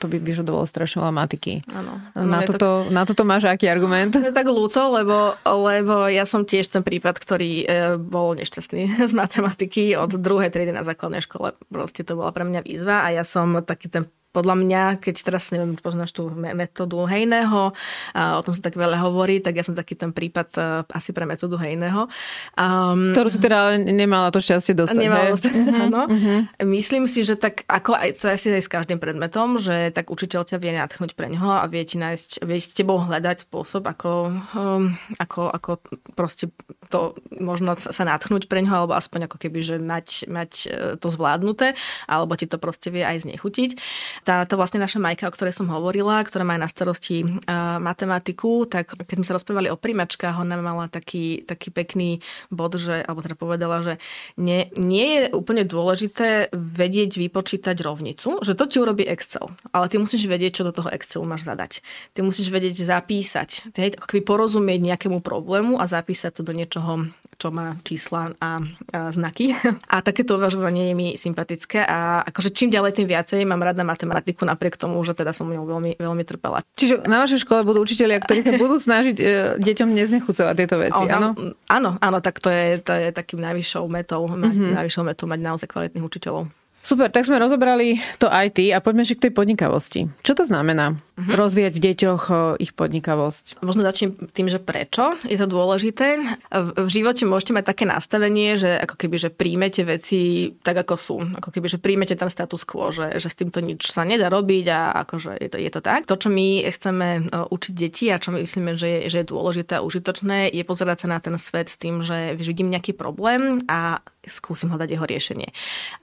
to 0.04 0.12
by 0.12 0.20
vyžadovalo 0.20 0.68
strašne 0.68 1.00
veľa 1.00 1.16
matiky. 1.16 1.64
Áno. 1.72 1.96
Na, 2.12 2.44
toto, 2.44 2.84
tak, 2.84 2.92
na 2.92 3.08
toto 3.08 3.24
máš 3.24 3.48
aký 3.48 3.72
argument? 3.72 4.12
Je 4.12 4.36
tak 4.36 4.52
ľúto, 4.52 4.92
lebo, 4.92 5.40
lebo 5.48 6.12
ja 6.12 6.28
som 6.28 6.44
tiež 6.44 6.68
ten 6.68 6.84
prípad, 6.84 7.16
ktorý 7.16 7.64
e, 7.64 7.66
bol 7.96 8.36
nešťastný 8.36 9.00
z 9.10 9.14
matematiky 9.16 9.96
od 9.96 10.20
druhej 10.20 10.52
triedy 10.52 10.76
na 10.76 10.84
základnej 10.84 11.24
škole. 11.24 11.56
Proste 11.72 12.04
to 12.04 12.20
bola 12.20 12.36
pre 12.36 12.44
mňa 12.44 12.68
výzva 12.68 13.08
a 13.08 13.16
ja 13.16 13.24
som 13.24 13.64
taký 13.64 13.88
ten 13.88 14.04
podľa 14.34 14.56
mňa, 14.58 14.84
keď 14.98 15.16
teraz 15.22 15.54
neviem, 15.54 15.78
poznáš 15.78 16.12
tú 16.12 16.34
metódu 16.34 17.06
Hejného, 17.06 17.70
o 18.18 18.42
tom 18.42 18.54
sa 18.58 18.66
tak 18.66 18.74
veľa 18.74 18.98
hovorí, 19.06 19.38
tak 19.40 19.54
ja 19.54 19.64
som 19.64 19.78
taký 19.78 19.94
ten 19.94 20.10
prípad 20.10 20.58
asi 20.90 21.14
pre 21.14 21.30
metódu 21.30 21.62
Hejného. 21.62 22.10
Um, 22.58 23.14
Ktorú 23.14 23.30
si 23.30 23.38
teda 23.38 23.78
nemala 23.78 24.34
to 24.34 24.42
šťastie 24.42 24.74
dostať. 24.74 24.98
Nemala 24.98 25.30
dostať, 25.38 25.54
uh-huh, 25.54 25.84
áno. 25.86 26.02
Uh-huh. 26.10 26.40
Myslím 26.66 27.06
si, 27.06 27.22
že 27.22 27.38
tak 27.38 27.62
ako 27.70 27.94
aj, 27.94 28.10
to 28.18 28.26
asi 28.34 28.50
aj 28.50 28.66
s 28.66 28.70
každým 28.72 28.98
predmetom, 28.98 29.62
že 29.62 29.94
tak 29.94 30.10
učiteľ 30.10 30.50
ťa 30.50 30.58
vie 30.58 30.74
natchnúť 30.74 31.14
pre 31.14 31.30
neho 31.30 31.54
a 31.54 31.70
vie 31.70 31.86
ti 31.86 32.02
nájsť, 32.02 32.42
vie 32.42 32.58
s 32.58 32.74
tebou 32.74 32.98
hľadať 32.98 33.46
spôsob, 33.46 33.86
ako, 33.86 34.34
um, 34.58 34.98
ako, 35.22 35.54
ako 35.54 35.72
proste 36.18 36.50
to 36.90 37.18
možno 37.38 37.74
sa 37.78 38.04
natchnúť 38.06 38.50
pre 38.50 38.62
neho, 38.62 38.74
alebo 38.74 38.98
aspoň 38.98 39.26
ako 39.30 39.38
keby, 39.38 39.60
že 39.66 39.76
mať, 39.82 40.30
mať 40.30 40.52
e, 40.70 40.70
to 41.02 41.08
zvládnuté, 41.10 41.74
alebo 42.06 42.38
ti 42.38 42.46
to 42.46 42.62
proste 42.62 42.94
vie 42.94 43.02
aj 43.02 43.26
znechutiť. 43.26 43.72
Tá, 44.24 44.48
to 44.48 44.56
vlastne 44.56 44.80
naša 44.80 45.04
Majka, 45.04 45.28
o 45.28 45.36
ktorej 45.36 45.52
som 45.52 45.68
hovorila, 45.68 46.24
ktorá 46.24 46.48
má 46.48 46.56
na 46.56 46.72
starosti 46.72 47.28
uh, 47.28 47.76
matematiku, 47.84 48.64
tak 48.64 48.96
keď 48.96 49.16
sme 49.20 49.28
sa 49.28 49.36
rozprávali 49.36 49.68
o 49.68 49.76
primačkách, 49.76 50.40
ona 50.40 50.56
mala 50.64 50.88
taký, 50.88 51.44
taký 51.44 51.76
pekný 51.76 52.24
bod, 52.48 52.80
že, 52.80 53.04
alebo 53.04 53.20
teda 53.20 53.36
povedala, 53.36 53.84
že 53.84 53.94
nie, 54.40 54.72
nie 54.80 55.08
je 55.20 55.24
úplne 55.36 55.68
dôležité 55.68 56.56
vedieť 56.56 57.20
vypočítať 57.20 57.76
rovnicu, 57.84 58.40
že 58.40 58.56
to 58.56 58.64
ti 58.64 58.80
urobí 58.80 59.04
Excel, 59.04 59.52
ale 59.76 59.92
ty 59.92 60.00
musíš 60.00 60.24
vedieť, 60.24 60.64
čo 60.64 60.68
do 60.72 60.72
toho 60.72 60.88
Excelu 60.88 61.28
máš 61.28 61.44
zadať. 61.44 61.84
Ty 62.16 62.24
musíš 62.24 62.48
vedieť 62.48 62.88
zapísať, 62.88 63.76
ty, 63.76 63.92
ako 63.92 64.08
keby 64.08 64.24
porozumieť 64.24 64.80
nejakému 64.96 65.20
problému 65.20 65.84
a 65.84 65.86
zapísať 65.86 66.40
to 66.40 66.48
do 66.48 66.56
niečoho, 66.56 67.12
čo 67.36 67.52
má 67.52 67.76
čísla 67.84 68.32
a, 68.40 68.64
a 68.96 69.12
znaky. 69.12 69.52
A 69.94 70.02
takéto 70.02 70.40
uvažovanie 70.40 70.90
je 70.90 70.96
mi 70.96 71.08
sympatické 71.20 71.86
a 71.86 72.26
akože 72.26 72.56
čím 72.56 72.74
ďalej, 72.74 72.98
tým 72.98 73.08
viacej 73.10 73.46
mám 73.46 73.62
rada 73.62 73.86
matematiku 73.86 74.13
napriek 74.22 74.78
tomu, 74.78 75.02
že 75.02 75.18
teda 75.18 75.32
som 75.32 75.50
ňou 75.50 75.66
veľmi, 75.66 75.98
veľmi 75.98 76.24
trpela. 76.28 76.62
Čiže 76.78 77.08
na 77.10 77.24
vašej 77.24 77.48
škole 77.48 77.66
budú 77.66 77.82
učiteľia, 77.82 78.22
ktorí 78.22 78.46
sa 78.46 78.54
budú 78.60 78.78
snažiť 78.78 79.18
e, 79.18 79.26
deťom 79.58 79.90
neznechucovať 79.90 80.56
tieto 80.60 80.76
veci, 80.78 81.04
áno? 81.10 81.34
Áno, 81.72 81.90
áno, 81.98 82.18
tak 82.20 82.44
to 82.44 82.52
je, 82.52 82.78
to 82.84 82.94
je 82.94 83.10
takým 83.16 83.42
najvyššou 83.42 83.86
metou, 83.90 84.28
mm-hmm. 84.30 84.78
najvyššou 84.78 85.04
metou 85.08 85.26
mať 85.26 85.40
naozaj 85.40 85.68
kvalitných 85.72 86.06
učiteľov. 86.06 86.52
Super, 86.84 87.08
tak 87.08 87.24
sme 87.24 87.40
rozobrali 87.40 88.04
to 88.20 88.28
IT 88.28 88.60
a 88.76 88.84
poďme 88.84 89.08
ešte 89.08 89.16
k 89.16 89.24
tej 89.28 89.34
podnikavosti. 89.40 90.12
Čo 90.20 90.36
to 90.36 90.44
znamená 90.44 91.00
uh-huh. 91.14 91.36
rozvíjať 91.38 91.74
v 91.78 91.84
deťoch 91.90 92.24
ich 92.58 92.74
podnikavosť? 92.74 93.62
Možno 93.62 93.86
začnem 93.86 94.18
tým, 94.34 94.50
že 94.50 94.58
prečo 94.58 95.18
je 95.26 95.38
to 95.38 95.48
dôležité. 95.48 96.20
V 96.78 96.90
živote 96.90 97.24
môžete 97.30 97.54
mať 97.54 97.66
také 97.70 97.84
nastavenie, 97.86 98.58
že 98.58 98.74
ako 98.82 98.96
keby, 98.98 99.16
že 99.18 99.30
príjmete 99.30 99.86
veci 99.86 100.54
tak, 100.62 100.82
ako 100.84 100.96
sú. 100.98 101.18
Ako 101.38 101.50
keby, 101.54 101.68
že 101.70 101.82
príjmete 101.82 102.18
ten 102.18 102.30
status 102.30 102.66
quo, 102.66 102.90
že, 102.90 103.22
že 103.22 103.28
s 103.30 103.38
týmto 103.38 103.62
nič 103.62 103.90
sa 103.90 104.06
nedá 104.06 104.30
robiť 104.30 104.66
a 104.74 104.80
akože 105.06 105.38
je 105.38 105.50
to, 105.50 105.58
je 105.62 105.72
to 105.72 105.82
tak. 105.82 106.10
To, 106.10 106.18
čo 106.18 106.30
my 106.34 106.66
chceme 106.70 107.08
e, 107.08 107.22
učiť 107.30 107.74
deti 107.74 108.06
a 108.10 108.22
čo 108.22 108.34
my 108.34 108.42
myslíme, 108.42 108.74
že 108.76 108.88
je, 108.88 109.00
že 109.14 109.18
je 109.22 109.32
dôležité 109.32 109.80
a 109.80 109.86
užitočné, 109.86 110.50
je 110.50 110.64
pozerať 110.66 111.06
sa 111.06 111.08
na 111.14 111.20
ten 111.22 111.36
svet 111.38 111.70
s 111.70 111.78
tým, 111.78 112.02
že 112.02 112.34
vidím 112.40 112.72
nejaký 112.74 112.96
problém 112.96 113.62
a 113.70 114.02
skúsim 114.24 114.72
hľadať 114.72 114.90
jeho 114.96 115.04
riešenie. 115.04 115.50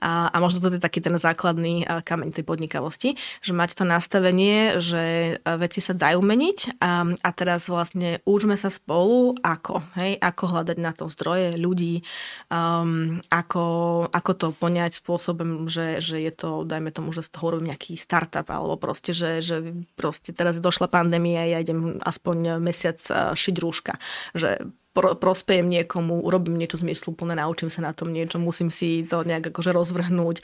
A, 0.01 0.29
a 0.29 0.37
možno 0.37 0.61
to 0.61 0.69
je 0.69 0.81
taký 0.81 1.01
ten 1.01 1.17
základný 1.17 1.89
kameň 2.05 2.37
tej 2.37 2.45
podnikavosti, 2.45 3.09
že 3.41 3.51
mať 3.51 3.81
to 3.81 3.83
nastavenie, 3.83 4.77
že 4.77 5.00
veci 5.43 5.79
sa 5.79 5.93
dajú 5.93 6.19
meniť 6.19 6.81
a, 6.81 7.05
a 7.05 7.29
teraz 7.33 7.67
vlastne 7.67 8.19
učme 8.25 8.55
sa 8.55 8.69
spolu, 8.73 9.37
ako, 9.41 9.83
hej, 9.97 10.17
ako 10.19 10.43
hľadať 10.51 10.77
na 10.81 10.91
to 10.91 11.09
zdroje 11.11 11.57
ľudí, 11.59 12.01
um, 12.49 13.19
ako, 13.29 13.65
ako 14.09 14.31
to 14.37 14.47
poňať 14.55 14.97
spôsobom, 14.97 15.69
že, 15.71 16.01
že 16.01 16.19
je 16.21 16.31
to, 16.33 16.63
dajme 16.65 16.89
tomu, 16.91 17.11
že 17.11 17.25
z 17.25 17.29
toho 17.31 17.57
robím 17.57 17.73
nejaký 17.73 17.95
startup, 17.95 18.47
alebo 18.49 18.75
proste, 18.75 19.13
že, 19.13 19.39
že 19.45 19.61
proste 19.95 20.33
teraz 20.33 20.57
došla 20.57 20.91
pandémia, 20.91 21.47
ja 21.47 21.61
idem 21.61 22.01
aspoň 22.01 22.57
mesiac 22.57 22.97
šiť 23.33 23.55
rúška, 23.61 24.01
že 24.33 24.71
pro, 24.93 25.15
prospejem 25.15 25.67
niekomu, 25.67 26.19
urobím 26.21 26.59
niečo 26.59 26.79
zmysluplné, 26.79 27.39
naučím 27.39 27.71
sa 27.71 27.81
na 27.81 27.95
tom 27.95 28.11
niečo, 28.11 28.37
musím 28.37 28.67
si 28.67 29.07
to 29.07 29.23
nejak 29.23 29.51
akože 29.51 29.71
rozvrhnúť. 29.71 30.37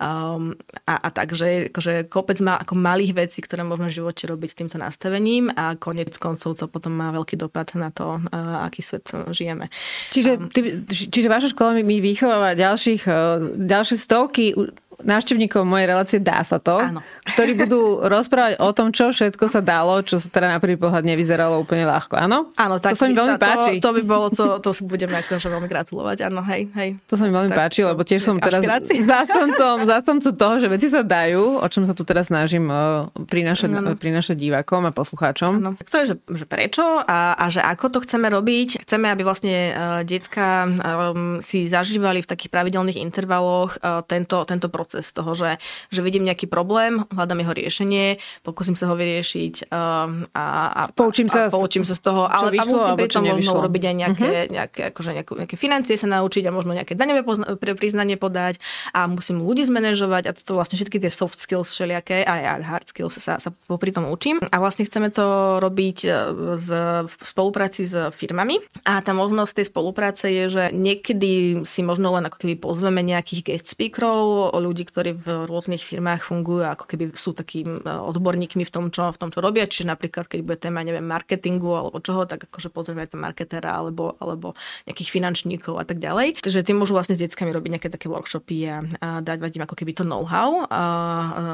Um, 0.00 0.56
a, 0.88 0.94
a 0.96 1.08
takže 1.12 1.72
akože 1.72 2.08
kopec 2.08 2.40
má 2.40 2.56
ako 2.60 2.74
malých 2.76 3.12
vecí, 3.16 3.44
ktoré 3.44 3.62
môžeme 3.62 3.92
v 3.92 3.98
živote 4.00 4.24
robiť 4.24 4.48
s 4.50 4.58
týmto 4.58 4.76
nastavením 4.80 5.52
a 5.52 5.76
konec 5.76 6.16
koncov 6.16 6.56
to 6.56 6.64
potom 6.66 6.96
má 6.96 7.12
veľký 7.12 7.36
dopad 7.36 7.76
na 7.76 7.92
to, 7.92 8.18
uh, 8.18 8.64
aký 8.64 8.80
svet 8.80 9.12
žijeme. 9.30 9.68
Čiže, 10.10 10.30
um, 10.40 10.48
ty, 10.48 10.80
čiže 10.88 11.28
vaša 11.28 11.52
škola 11.52 11.80
mi 11.84 12.00
vychováva 12.00 12.56
ďalších, 12.56 13.02
uh, 13.04 13.52
ďalšie 13.56 13.96
stovky 14.00 14.56
návštevníkov 15.02 15.62
mojej 15.64 15.86
relácie 15.88 16.18
Dá 16.20 16.44
sa 16.44 16.60
to, 16.60 16.78
Áno. 16.78 17.00
ktorí 17.34 17.56
budú 17.56 18.04
rozprávať 18.04 18.60
o 18.60 18.70
tom, 18.76 18.92
čo 18.92 19.10
všetko 19.10 19.48
sa 19.48 19.60
dalo, 19.64 20.00
čo 20.04 20.20
sa 20.20 20.28
teda 20.28 20.52
na 20.52 20.58
prvý 20.58 20.76
pohľad 20.76 21.02
nevyzeralo 21.06 21.60
úplne 21.60 21.88
ľahko. 21.88 22.18
Áno? 22.18 22.52
Áno, 22.58 22.76
tak 22.76 22.94
to 22.94 23.04
sa 23.04 23.06
mi 23.08 23.16
veľmi 23.16 23.36
to, 23.36 23.42
páči. 23.42 23.72
To, 23.80 23.90
to 23.90 23.90
by 23.96 24.02
bolo, 24.04 24.26
to, 24.32 24.44
to 24.60 24.70
si 24.74 24.82
budeme 24.84 25.16
akože 25.16 25.46
veľmi 25.48 25.68
gratulovať. 25.68 26.28
Áno, 26.28 26.40
hej, 26.50 26.68
hej. 26.76 26.90
To 27.06 27.14
sa 27.16 27.22
mi 27.24 27.32
veľmi 27.32 27.50
tak, 27.52 27.58
páči, 27.58 27.80
lebo 27.86 28.02
tiež 28.02 28.20
som 28.20 28.36
teraz 28.42 28.60
zástancom, 29.14 29.76
zástancom 29.86 30.32
toho, 30.34 30.54
že 30.60 30.66
veci 30.66 30.86
sa 30.90 31.00
dajú, 31.00 31.62
o 31.62 31.66
čom 31.70 31.86
sa 31.86 31.94
tu 31.96 32.02
teraz 32.02 32.28
snažím 32.28 32.68
uh, 32.68 33.08
prinášať, 33.30 33.70
prinášať 33.96 34.36
divákom 34.36 34.84
a 34.88 34.92
poslucháčom. 34.92 35.62
Áno. 35.62 35.70
To 35.78 35.96
je, 36.02 36.04
že, 36.12 36.16
že 36.34 36.44
prečo 36.44 36.82
a, 36.82 37.38
a 37.38 37.44
že 37.48 37.62
ako 37.62 37.94
to 37.94 37.98
chceme 38.04 38.26
robiť. 38.26 38.82
Chceme, 38.82 39.06
aby 39.08 39.22
vlastne 39.22 39.56
uh, 39.70 40.00
decka 40.02 40.66
um, 40.66 41.38
si 41.38 41.70
zažívali 41.70 42.26
v 42.26 42.30
takých 42.30 42.50
pravidelných 42.50 42.98
intervaloch 42.98 43.78
uh, 43.78 44.02
tento, 44.04 44.42
tento 44.44 44.66
proces 44.66 44.89
proces 44.90 45.14
toho, 45.14 45.38
že, 45.38 45.62
že 45.94 46.02
vidím 46.02 46.26
nejaký 46.26 46.50
problém, 46.50 47.06
hľadám 47.14 47.46
jeho 47.46 47.54
riešenie, 47.54 48.18
pokúsim 48.42 48.74
sa 48.74 48.90
ho 48.90 48.98
vyriešiť 48.98 49.70
um, 49.70 50.26
a, 50.34 50.44
a, 50.74 50.82
poučím, 50.90 51.30
sa, 51.30 51.46
a 51.46 51.54
poučím 51.54 51.86
sa 51.86 51.94
z 51.94 52.02
toho, 52.02 52.26
ale 52.26 52.50
vyšlo, 52.50 52.74
a 52.74 52.98
musím 52.98 52.98
pri 52.98 53.08
tom 53.14 53.22
možno 53.22 53.52
urobiť 53.62 53.82
aj 53.86 53.94
nejaké, 53.94 54.26
uh-huh. 54.26 54.50
nejaké, 54.50 54.80
akože 54.90 55.10
nejaké, 55.14 55.32
nejaké 55.46 55.56
financie 55.56 55.94
sa 55.94 56.10
naučiť 56.10 56.42
a 56.42 56.50
možno 56.50 56.74
nejaké 56.74 56.98
daňové 56.98 57.22
pozna- 57.22 57.54
priznanie 57.54 58.18
podať 58.18 58.58
a 58.90 59.06
musím 59.06 59.46
ľudí 59.46 59.62
zmanéžovať 59.62 60.26
a 60.26 60.34
toto 60.34 60.58
vlastne 60.58 60.74
všetky 60.74 60.98
tie 60.98 61.12
soft 61.12 61.38
skills 61.38 61.70
všelijaké 61.70 62.26
a 62.26 62.58
aj 62.58 62.62
hard 62.66 62.86
skills 62.90 63.14
sa, 63.22 63.38
sa 63.38 63.54
popri 63.70 63.94
tom 63.94 64.10
učím. 64.10 64.42
A 64.50 64.58
vlastne 64.58 64.82
chceme 64.82 65.12
to 65.14 65.60
robiť 65.62 65.98
e, 66.02 66.10
z, 66.58 66.68
v 67.06 67.12
spolupráci 67.22 67.86
s 67.86 67.94
firmami. 68.16 68.58
A 68.88 68.98
tá 69.04 69.14
možnosť 69.14 69.62
tej 69.62 69.66
spolupráce 69.70 70.26
je, 70.26 70.44
že 70.50 70.64
niekedy 70.74 71.62
si 71.62 71.80
možno 71.84 72.16
len 72.16 72.26
ako 72.26 72.42
keby 72.42 72.58
pozveme 72.58 73.04
nejakých 73.04 73.40
guest 73.46 73.66
speakerov, 73.70 74.56
ľudí, 74.56 74.79
ľudí, 74.80 74.88
ktorí 74.88 75.10
v 75.12 75.44
rôznych 75.44 75.84
firmách 75.84 76.24
fungujú, 76.24 76.64
ako 76.64 76.88
keby 76.88 77.12
sú 77.12 77.36
takými 77.36 77.84
e, 77.84 77.92
odborníkmi 77.92 78.64
v 78.64 78.72
tom, 78.72 78.88
čo, 78.88 79.12
v 79.12 79.20
tom, 79.20 79.28
čo 79.28 79.44
robia. 79.44 79.68
Čiže 79.68 79.92
napríklad, 79.92 80.24
keď 80.24 80.40
bude 80.40 80.56
téma, 80.56 80.80
neviem, 80.80 81.04
marketingu 81.04 81.76
alebo 81.76 82.00
čoho, 82.00 82.24
tak 82.24 82.48
akože 82.48 82.72
pozrieme 82.72 83.04
aj 83.04 83.12
marketera 83.20 83.76
alebo, 83.76 84.16
alebo 84.16 84.56
nejakých 84.88 85.12
finančníkov 85.12 85.76
a 85.76 85.84
tak 85.84 86.00
ďalej. 86.00 86.40
Takže 86.40 86.64
tí 86.64 86.72
môžu 86.72 86.96
vlastne 86.96 87.12
s 87.12 87.20
deckami 87.20 87.52
robiť 87.52 87.70
nejaké 87.76 87.88
také 87.92 88.08
workshopy 88.08 88.58
a, 88.72 88.80
a 89.04 89.08
dať 89.20 89.60
im 89.60 89.68
ako 89.68 89.76
keby 89.76 89.92
to 89.92 90.08
know-how 90.08 90.64
a, 90.64 90.64
a, 90.64 90.80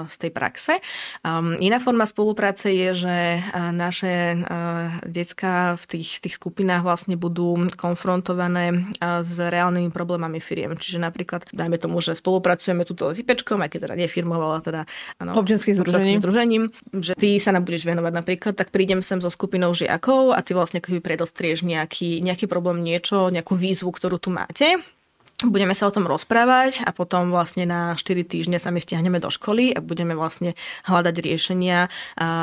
z 0.07 0.17
tej 0.23 0.31
praxe. 0.31 0.79
Um, 1.27 1.59
iná 1.59 1.83
forma 1.83 2.07
spolupráce 2.07 2.71
je, 2.71 2.95
že 2.95 3.17
naše 3.57 4.39
decka 5.03 5.75
v 5.81 5.85
tých, 5.97 6.23
tých 6.23 6.39
skupinách 6.39 6.85
vlastne 6.85 7.19
budú 7.19 7.67
konfrontované 7.75 8.93
s 9.01 9.35
reálnymi 9.41 9.91
problémami 9.91 10.39
firiem. 10.39 10.77
Čiže 10.77 11.01
napríklad, 11.01 11.49
dajme 11.51 11.81
tomu, 11.81 12.05
že 12.05 12.13
spolupracujeme 12.15 12.85
tuto 12.85 13.16
s 13.17 13.23
IPčkom, 13.25 13.65
aj 13.65 13.71
keď 13.73 13.81
teda 13.89 13.95
nefirmovala 13.97 14.61
teda 14.61 14.85
ano, 15.17 15.41
občianským 15.41 15.75
združením. 15.81 16.21
združením, 16.21 16.65
že 17.01 17.17
ty 17.17 17.41
sa 17.41 17.57
nám 17.57 17.65
budeš 17.65 17.89
venovať 17.89 18.13
napríklad, 18.13 18.55
tak 18.55 18.69
prídem 18.69 19.01
sem 19.01 19.19
so 19.25 19.33
skupinou 19.33 19.73
žiakov 19.73 20.37
a 20.37 20.45
ty 20.45 20.53
vlastne 20.53 20.85
keby 20.85 21.01
predostrieš 21.01 21.65
nejaký, 21.65 22.21
nejaký 22.21 22.45
problém, 22.47 22.85
niečo, 22.85 23.33
nejakú 23.33 23.57
výzvu, 23.57 23.89
ktorú 23.89 24.21
tu 24.21 24.29
máte 24.29 24.81
Budeme 25.45 25.77
sa 25.77 25.85
o 25.85 25.93
tom 25.93 26.09
rozprávať 26.09 26.81
a 26.89 26.97
potom 26.97 27.29
vlastne 27.29 27.69
na 27.69 27.93
4 27.93 28.25
týždne 28.25 28.57
sa 28.57 28.73
my 28.73 28.81
stiahneme 28.81 29.21
do 29.21 29.29
školy 29.29 29.69
a 29.69 29.85
budeme 29.85 30.17
vlastne 30.17 30.57
hľadať 30.89 31.13
riešenia 31.13 31.93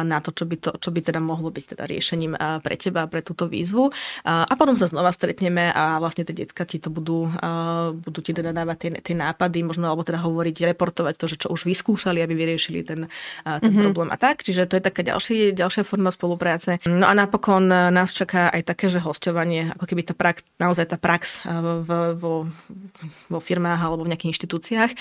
na 0.05 0.17
to, 0.21 0.29
čo 0.29 0.45
by, 0.45 0.61
to, 0.61 0.77
čo 0.77 0.93
by 0.93 1.01
teda 1.01 1.17
mohlo 1.17 1.49
byť 1.49 1.73
teda 1.73 1.89
riešením 1.89 2.37
pre 2.61 2.77
teba, 2.77 3.09
pre 3.09 3.25
túto 3.25 3.49
výzvu. 3.49 3.89
A 4.29 4.53
potom 4.53 4.77
sa 4.77 4.85
znova 4.85 5.09
stretneme 5.09 5.73
a 5.73 5.97
vlastne 5.97 6.21
tie 6.21 6.37
decka 6.37 6.69
ti 6.69 6.77
to 6.77 6.93
budú, 6.93 7.33
budú 7.97 8.19
ti 8.21 8.29
teda 8.29 8.53
dávať 8.53 8.77
tie, 8.77 8.89
tie 9.01 9.15
nápady, 9.17 9.65
možno 9.65 9.89
alebo 9.89 10.05
teda 10.05 10.21
hovoriť, 10.21 10.77
reportovať 10.77 11.17
to, 11.17 11.25
že 11.25 11.41
čo 11.41 11.47
už 11.49 11.65
vyskúšali, 11.65 12.21
aby 12.21 12.37
vyriešili 12.37 12.85
ten, 12.85 13.09
ten 13.41 13.57
mm-hmm. 13.57 13.83
problém 13.89 14.13
a 14.13 14.21
tak. 14.21 14.45
Čiže 14.45 14.69
to 14.69 14.77
je 14.77 14.85
taká 14.85 15.01
ďalší, 15.01 15.57
ďalšia 15.57 15.81
forma 15.81 16.13
spolupráce. 16.13 16.77
No 16.85 17.09
a 17.09 17.17
napokon 17.17 17.73
nás 17.73 18.13
čaká 18.13 18.53
aj 18.53 18.69
také, 18.69 18.85
že 18.85 19.01
hostovanie, 19.01 19.73
ako 19.73 19.89
keby 19.89 20.05
tá 20.05 20.13
prax, 20.13 20.45
naozaj 20.61 20.93
tá 20.93 21.01
prax 21.01 21.41
vo, 21.81 22.13
vo 22.13 22.33
vo 23.31 23.39
firmách 23.39 23.79
alebo 23.79 24.03
v 24.03 24.11
nejakých 24.13 24.31
inštitúciách, 24.35 24.91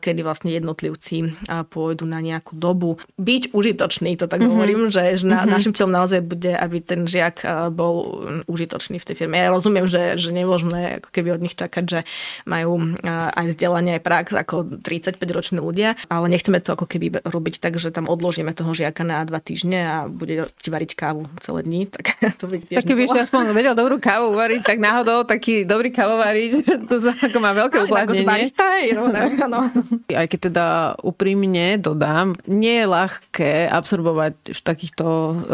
kedy 0.00 0.20
vlastne 0.24 0.50
jednotlivci 0.52 1.36
pôjdu 1.70 2.08
na 2.08 2.20
nejakú 2.24 2.56
dobu 2.56 2.96
byť 3.20 3.52
užitočný, 3.52 4.16
to 4.16 4.26
tak 4.26 4.40
mm-hmm. 4.40 4.52
hovorím, 4.52 4.80
že, 4.88 5.20
že 5.20 5.24
na, 5.28 5.44
mm-hmm. 5.44 5.52
našim 5.52 5.72
cieľom 5.76 5.94
naozaj 5.94 6.20
bude, 6.24 6.52
aby 6.52 6.76
ten 6.80 7.04
žiak 7.04 7.44
bol 7.72 8.24
užitočný 8.48 8.98
v 9.00 9.06
tej 9.06 9.16
firme. 9.16 9.36
Ja 9.38 9.52
rozumiem, 9.52 9.86
že, 9.86 10.16
že 10.16 10.32
nemôžeme 10.32 11.02
ako 11.02 11.08
keby 11.12 11.36
od 11.36 11.44
nich 11.44 11.54
čakať, 11.54 11.84
že 11.84 12.00
majú 12.48 12.96
aj 13.06 13.44
vzdelanie, 13.52 13.98
aj 13.98 14.02
prax 14.02 14.26
ako 14.32 14.80
35-roční 14.80 15.60
ľudia, 15.60 15.98
ale 16.08 16.26
nechceme 16.32 16.60
to 16.60 16.74
ako 16.74 16.86
keby 16.88 17.20
robiť 17.22 17.60
tak, 17.60 17.76
že 17.80 17.92
tam 17.92 18.08
odložíme 18.08 18.52
toho 18.52 18.72
žiaka 18.72 19.02
na 19.04 19.24
dva 19.24 19.40
týždne 19.40 19.80
a 19.84 19.96
bude 20.08 20.48
ti 20.60 20.68
variť 20.68 20.92
kávu 20.96 21.28
celé 21.40 21.62
dní. 21.62 21.82
Tak, 21.96 22.36
to 22.36 22.44
by 22.44 22.60
tak 22.60 22.84
keby 22.84 23.08
ešte 23.08 23.24
aspoň 23.24 23.56
vedel 23.56 23.72
dobrú 23.72 23.96
kávu 23.96 24.36
uvariť, 24.36 24.60
tak 24.68 24.76
náhodou 24.76 25.24
taký 25.24 25.64
dobrý 25.64 25.88
kávovaríč, 25.88 26.60
to 26.90 27.00
sa 27.00 27.16
ako 27.26 27.38
má 27.42 27.50
veľké 27.52 27.76
uplatnenie. 27.86 28.26
barista, 28.26 28.66
no, 28.94 29.10
no. 29.50 29.60
Aj 30.20 30.26
keď 30.26 30.40
teda 30.50 30.66
úprimne 31.02 31.76
dodám, 31.78 32.38
nie 32.46 32.82
je 32.82 32.86
ľahké 32.86 33.68
absorbovať 33.70 34.56
takýchto 34.62 35.04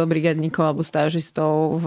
brigadníkov 0.06 0.62
alebo 0.62 0.82
stážistov 0.84 1.80
v, 1.80 1.86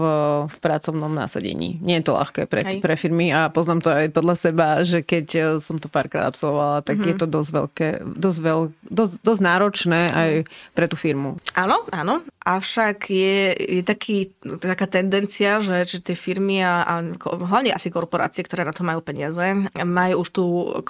v 0.50 0.56
pracovnom 0.62 1.10
násadení. 1.10 1.78
Nie 1.82 2.02
je 2.02 2.10
to 2.10 2.18
ľahké 2.18 2.50
pre, 2.50 2.82
pre 2.82 2.94
firmy 2.98 3.30
a 3.30 3.48
poznám 3.50 3.80
to 3.82 3.90
aj 3.90 4.06
podľa 4.12 4.36
seba, 4.36 4.66
že 4.82 5.02
keď 5.02 5.58
som 5.62 5.78
to 5.78 5.86
párkrát 5.86 6.28
absolvovala, 6.28 6.82
tak 6.82 7.00
mm-hmm. 7.00 7.10
je 7.10 7.14
to 7.16 7.26
dosť 7.26 7.50
veľké, 7.50 7.88
dosť, 8.04 8.38
veľ, 8.42 8.60
dosť, 8.90 9.12
dosť 9.22 9.42
náročné 9.42 10.00
aj 10.10 10.30
pre 10.74 10.86
tú 10.86 10.96
firmu. 10.98 11.38
Áno, 11.54 11.82
áno. 11.92 12.22
Avšak 12.46 13.10
je, 13.10 13.58
je 13.58 13.82
taký, 13.82 14.30
taká 14.62 14.86
tendencia, 14.86 15.58
že, 15.58 15.82
že 15.82 15.98
tie 15.98 16.14
firmy 16.14 16.62
a, 16.62 16.86
a 16.86 16.94
hlavne 17.26 17.74
asi 17.74 17.90
korporácie, 17.90 18.46
ktoré 18.46 18.62
na 18.62 18.70
to 18.70 18.86
majú 18.86 19.02
peniaze, 19.02 19.66
majú 19.84 20.24
už 20.24 20.28
tu 20.32 20.44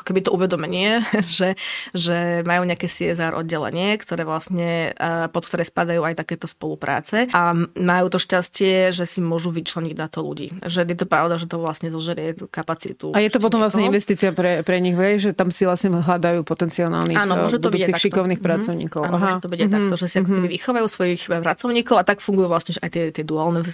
keby 0.05 0.21
to 0.23 0.31
uvedomenie, 0.31 1.03
že, 1.39 1.59
že 1.97 2.47
majú 2.47 2.63
nejaké 2.69 2.87
CSR 2.87 3.35
oddelenie, 3.35 3.97
ktoré 3.99 4.23
vlastne, 4.23 4.93
e, 4.95 5.27
pod 5.33 5.43
ktoré 5.49 5.65
spadajú 5.67 6.05
aj 6.05 6.15
takéto 6.21 6.47
spolupráce 6.47 7.27
a 7.33 7.57
majú 7.75 8.07
to 8.13 8.19
šťastie, 8.21 8.93
že 8.93 9.09
si 9.09 9.25
môžu 9.25 9.51
vyčleniť 9.51 9.97
na 9.97 10.07
to 10.07 10.23
ľudí. 10.23 10.53
Že 10.63 10.93
je 10.93 10.97
to 10.99 11.07
pravda, 11.09 11.41
že 11.41 11.49
to 11.49 11.59
vlastne 11.59 11.89
zožerie 11.89 12.37
kapacitu. 12.53 13.17
A 13.17 13.25
je 13.25 13.31
to 13.33 13.41
potom 13.41 13.63
vlastne 13.63 13.89
investícia 13.89 14.31
pre, 14.31 14.61
pre 14.61 14.79
nich, 14.79 14.95
že 15.19 15.33
tam 15.33 15.49
si 15.49 15.65
vlastne 15.65 15.97
hľadajú 15.97 16.45
potenciálnych 16.45 17.17
Áno, 17.17 17.47
môže 17.47 17.63
to 17.63 17.73
byť 17.73 17.97
šikovných 17.97 18.39
mm-hmm. 18.39 18.57
pracovníkov. 18.61 19.01
Áno, 19.07 19.17
môže 19.17 19.41
to 19.41 19.49
byť 19.49 19.59
mm-hmm. 19.59 19.75
takto, 19.75 19.95
že 19.97 20.07
si 20.07 20.17
mm-hmm. 20.21 20.45
ako 20.45 20.53
vychovajú 20.53 20.87
svojich 20.87 21.23
pracovníkov 21.31 21.97
a 21.97 22.05
tak 22.05 22.19
fungujú 22.21 22.49
vlastne 22.51 22.73
aj 22.83 22.91
tie, 22.93 23.05
tie 23.15 23.25
duálne 23.25 23.65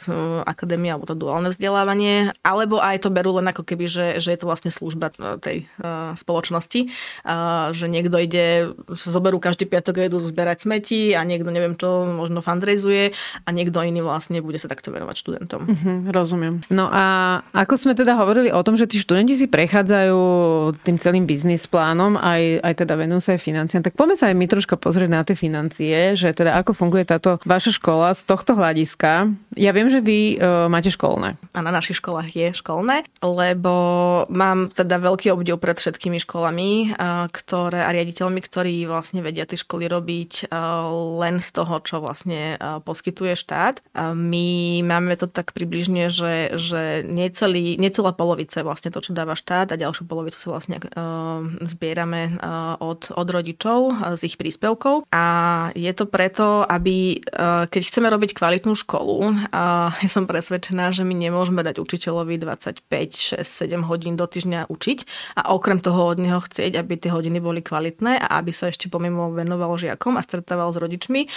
akadémie 0.46 0.92
alebo 0.92 1.08
to 1.08 1.16
duálne 1.16 1.50
vzdelávanie, 1.50 2.36
alebo 2.44 2.78
aj 2.78 3.02
to 3.02 3.08
berú 3.10 3.40
len 3.42 3.50
ako 3.50 3.66
keby, 3.66 3.88
že, 3.88 4.06
že 4.22 4.34
je 4.34 4.38
to 4.38 4.46
vlastne 4.46 4.70
služba 4.70 5.01
e, 5.10 5.40
tej 5.42 5.56
uh, 5.82 6.14
spoločnosti, 6.14 6.86
uh, 6.86 7.74
že 7.74 7.90
niekto 7.90 8.20
ide, 8.22 8.70
sa 8.94 9.08
zoberú 9.10 9.42
každý 9.42 9.66
piatok 9.66 9.98
a 9.98 10.06
idú 10.06 10.22
zberať 10.22 10.68
smeti 10.68 11.16
a 11.18 11.26
niekto 11.26 11.50
neviem 11.50 11.74
čo, 11.74 12.06
možno 12.06 12.44
fundraizuje 12.44 13.16
a 13.42 13.48
niekto 13.50 13.82
iný 13.82 14.04
vlastne 14.04 14.38
bude 14.38 14.60
sa 14.62 14.70
takto 14.70 14.94
venovať 14.94 15.16
študentom. 15.18 15.66
Mm-hmm, 15.66 15.98
rozumiem. 16.12 16.62
No 16.70 16.86
a 16.92 17.40
ako 17.56 17.74
sme 17.74 17.94
teda 17.98 18.14
hovorili 18.14 18.52
o 18.52 18.62
tom, 18.62 18.78
že 18.78 18.86
tí 18.86 19.00
študenti 19.00 19.34
si 19.34 19.46
prechádzajú 19.48 20.20
tým 20.84 20.96
celým 21.00 21.24
biznis 21.24 21.64
plánom, 21.66 22.20
aj, 22.20 22.62
aj 22.62 22.74
teda 22.84 22.94
venujú 22.94 23.20
sa 23.24 23.30
aj 23.34 23.40
financiám, 23.42 23.82
tak 23.82 23.96
poďme 23.96 24.16
sa 24.18 24.28
aj 24.28 24.36
my 24.36 24.46
troška 24.46 24.74
pozrieť 24.76 25.10
na 25.10 25.22
tie 25.24 25.36
financie, 25.38 26.12
že 26.18 26.34
teda 26.36 26.58
ako 26.60 26.76
funguje 26.76 27.08
táto 27.08 27.40
vaša 27.48 27.72
škola 27.78 28.12
z 28.12 28.22
tohto 28.28 28.52
hľadiska. 28.58 29.32
Ja 29.56 29.70
viem, 29.72 29.88
že 29.88 30.04
vy 30.04 30.36
uh, 30.36 30.68
máte 30.68 30.92
školné. 30.92 31.40
A 31.56 31.58
na 31.64 31.72
našich 31.72 32.02
školách 32.02 32.28
je 32.32 32.48
školné, 32.52 33.06
lebo 33.24 33.72
mám 34.28 34.68
teda 34.74 34.91
veľký 34.98 35.32
obdiv 35.32 35.56
pred 35.60 35.76
všetkými 35.78 36.18
školami, 36.24 36.96
uh, 36.96 37.28
ktoré 37.28 37.84
a 37.86 37.94
riaditeľmi, 37.94 38.40
ktorí 38.42 38.84
vlastne 38.88 39.20
vedia 39.22 39.46
tie 39.46 39.60
školy 39.60 39.86
robiť 39.86 40.48
uh, 40.48 40.88
len 41.20 41.38
z 41.44 41.48
toho, 41.52 41.78
čo 41.84 42.00
vlastne 42.02 42.56
uh, 42.56 42.80
poskytuje 42.82 43.36
štát. 43.36 43.84
My 44.12 44.80
máme 44.82 45.14
to 45.16 45.28
tak 45.28 45.52
približne, 45.54 46.08
že, 46.08 46.56
že 46.58 47.04
necelý, 47.06 47.76
necelá 47.78 48.12
polovica 48.12 48.60
je 48.60 48.66
vlastne 48.66 48.90
to, 48.90 49.00
čo 49.00 49.16
dáva 49.16 49.38
štát 49.38 49.72
a 49.72 49.80
ďalšiu 49.80 50.04
polovicu 50.08 50.36
sa 50.36 50.56
vlastne 50.56 50.82
zbierame 51.62 52.40
od, 52.80 53.12
od 53.12 53.28
rodičov 53.28 53.94
z 54.18 54.20
ich 54.26 54.36
príspevkov. 54.40 55.08
A 55.12 55.24
je 55.76 55.92
to 55.94 56.08
preto, 56.08 56.66
aby 56.66 57.22
keď 57.68 57.82
chceme 57.82 58.08
robiť 58.10 58.36
kvalitnú 58.36 58.74
školu, 58.74 59.48
som 60.12 60.28
presvedčená, 60.28 60.92
že 60.92 61.02
my 61.08 61.14
nemôžeme 61.16 61.64
dať 61.64 61.80
učiteľovi 61.80 62.36
25, 62.36 62.84
6, 63.40 63.44
7 63.44 63.88
hodín 63.88 64.14
do 64.14 64.28
týždňa 64.28 64.68
učiť 64.82 64.98
a 65.38 65.54
okrem 65.54 65.78
toho 65.78 66.10
od 66.10 66.18
neho 66.18 66.42
chcieť, 66.42 66.74
aby 66.74 66.98
tie 66.98 67.14
hodiny 67.14 67.38
boli 67.38 67.62
kvalitné 67.62 68.18
a 68.18 68.42
aby 68.42 68.50
sa 68.50 68.66
ešte 68.66 68.90
pomimo 68.90 69.30
venoval 69.30 69.78
žiakom 69.78 70.18
a 70.18 70.26
stretával 70.26 70.74
s 70.74 70.82
rodičmi 70.82 71.30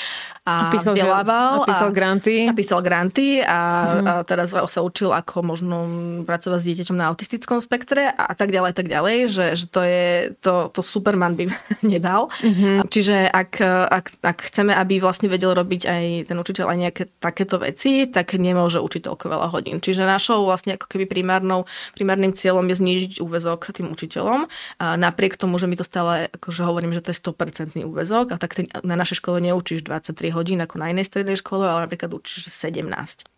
a, 0.50 0.70
a 0.70 0.74
písal, 0.74 0.98
vzdelával. 0.98 1.62
A 1.62 1.68
písal 1.70 1.90
granty. 1.94 2.50
A 2.50 2.54
písal 2.58 2.82
granty 2.82 3.46
a, 3.46 3.60
mm. 4.02 4.08
a 4.10 4.12
teraz 4.26 4.50
sa 4.50 4.82
učil, 4.82 5.14
ako 5.14 5.46
možno 5.46 5.78
pracovať 6.26 6.58
s 6.58 6.66
dieťaťom 6.66 6.98
na 6.98 7.14
autistickom 7.14 7.62
spektre 7.62 8.10
a 8.10 8.34
tak 8.34 8.50
ďalej, 8.50 8.74
tak 8.74 8.90
ďalej, 8.90 9.18
že, 9.30 9.46
že 9.54 9.66
to 9.70 9.86
je, 9.86 10.34
to, 10.42 10.74
to 10.74 10.82
Superman 10.82 11.38
by 11.38 11.46
nedal. 11.86 12.34
Mm-hmm. 12.42 12.90
Čiže 12.90 13.30
ak, 13.30 13.62
ak, 13.94 14.06
ak 14.26 14.38
chceme, 14.50 14.74
aby 14.74 14.98
vlastne 14.98 15.30
vedel 15.30 15.54
robiť 15.54 15.82
aj 15.86 16.04
ten 16.34 16.38
učiteľ 16.42 16.66
aj 16.74 16.78
nejaké 16.82 17.04
takéto 17.22 17.62
veci, 17.62 18.10
tak 18.10 18.34
nemôže 18.40 18.82
učiteľko 18.82 19.30
veľa 19.30 19.48
hodín. 19.54 19.78
Čiže 19.78 20.08
našou 20.08 20.48
vlastne 20.48 20.80
ako 20.80 20.90
keby 20.90 21.06
primárnou, 21.06 21.70
primárnym 21.94 22.34
cieľom 22.34 22.66
je 22.72 22.76
znížiť 22.80 23.12
úvezok 23.36 23.76
tým 23.76 23.92
učiteľom. 23.92 24.48
A 24.80 24.96
napriek 24.96 25.36
tomu, 25.36 25.60
že 25.60 25.68
my 25.68 25.76
to 25.76 25.84
stále 25.84 26.32
akože 26.32 26.64
hovorím, 26.64 26.96
že 26.96 27.04
to 27.04 27.12
je 27.12 27.20
100% 27.20 27.84
úvezok 27.84 28.32
a 28.32 28.40
tak 28.40 28.56
ty 28.56 28.72
na 28.88 28.96
našej 28.96 29.20
škole 29.20 29.44
neučíš 29.44 29.84
23 29.84 30.32
hodín 30.32 30.64
ako 30.64 30.80
na 30.80 30.96
inej 30.96 31.12
strednej 31.12 31.36
škole, 31.36 31.68
ale 31.68 31.84
napríklad 31.84 32.16
učíš 32.16 32.48
17. 32.48 32.88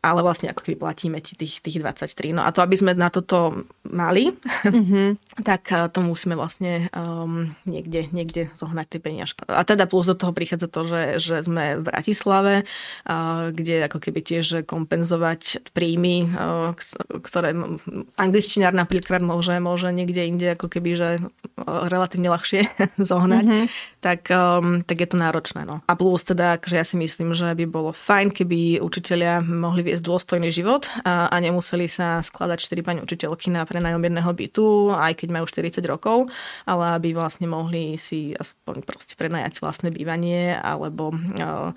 Ale 0.05 0.21
vlastne 0.21 0.53
ako 0.53 0.61
keby 0.69 0.77
platíme 0.77 1.17
ti 1.25 1.33
tých, 1.33 1.65
tých 1.65 1.81
23. 1.81 2.37
No 2.37 2.45
a 2.45 2.53
to, 2.53 2.61
aby 2.61 2.77
sme 2.77 2.93
na 2.93 3.09
toto 3.09 3.65
mali, 3.89 4.37
mm-hmm. 4.37 5.17
tak 5.49 5.73
to 5.89 5.99
musíme 6.05 6.37
vlastne 6.37 6.93
um, 6.93 7.57
niekde, 7.65 8.13
niekde 8.13 8.53
zohnať 8.53 8.85
tie 8.85 8.99
peniažky. 9.01 9.41
A 9.49 9.65
teda 9.65 9.89
plus 9.89 10.05
do 10.05 10.13
toho 10.13 10.29
prichádza 10.31 10.69
to, 10.69 10.85
že, 10.85 11.01
že 11.17 11.35
sme 11.41 11.81
v 11.81 11.89
Bratislave, 11.89 12.53
kde 13.49 13.89
ako 13.89 13.97
keby 13.97 14.19
tiež 14.21 14.67
kompenzovať 14.67 15.71
príjmy, 15.71 16.29
ktoré 17.23 17.55
angličtinár 18.19 18.75
napríklad 18.75 19.23
môže, 19.23 19.55
môže 19.57 19.86
niekde 19.91 20.23
inde 20.27 20.47
ako 20.53 20.67
keby, 20.71 20.91
že 20.97 21.09
relatívne 21.65 22.29
ľahšie 22.29 22.69
zohnať, 23.09 23.45
mm-hmm. 23.45 23.65
tak, 23.99 24.29
um, 24.29 24.85
tak 24.85 24.97
je 25.01 25.07
to 25.09 25.17
náročné. 25.17 25.65
No. 25.65 25.81
A 25.89 25.93
plus 25.97 26.21
teda, 26.23 26.61
že 26.61 26.77
ja 26.77 26.85
si 26.85 26.95
myslím, 26.99 27.33
že 27.33 27.51
by 27.53 27.65
bolo 27.65 27.89
fajn, 27.91 28.31
keby 28.31 28.79
učitelia 28.79 29.41
mohli 29.41 29.81
viesť 29.81 30.03
dôstojný 30.05 30.53
život 30.53 30.85
a, 31.01 31.27
a 31.31 31.35
nemuseli 31.41 31.89
sa 31.89 32.21
skladať 32.21 32.57
4 32.61 32.87
pani 32.87 32.99
učiteľky 33.01 33.49
na 33.49 33.65
prenájom 33.65 34.03
jedného 34.03 34.31
bytu, 34.31 34.93
aj 34.93 35.13
keď 35.17 35.29
majú 35.33 35.45
40 35.49 35.81
rokov, 35.89 36.29
ale 36.69 36.97
aby 36.97 37.17
vlastne 37.17 37.49
mohli 37.49 37.97
si 37.97 38.37
aspoň 38.37 38.85
proste 38.85 39.17
prenajať 39.17 39.59
vlastné 39.59 39.89
bývanie 39.89 40.53
alebo 40.53 41.11
uh, 41.11 41.73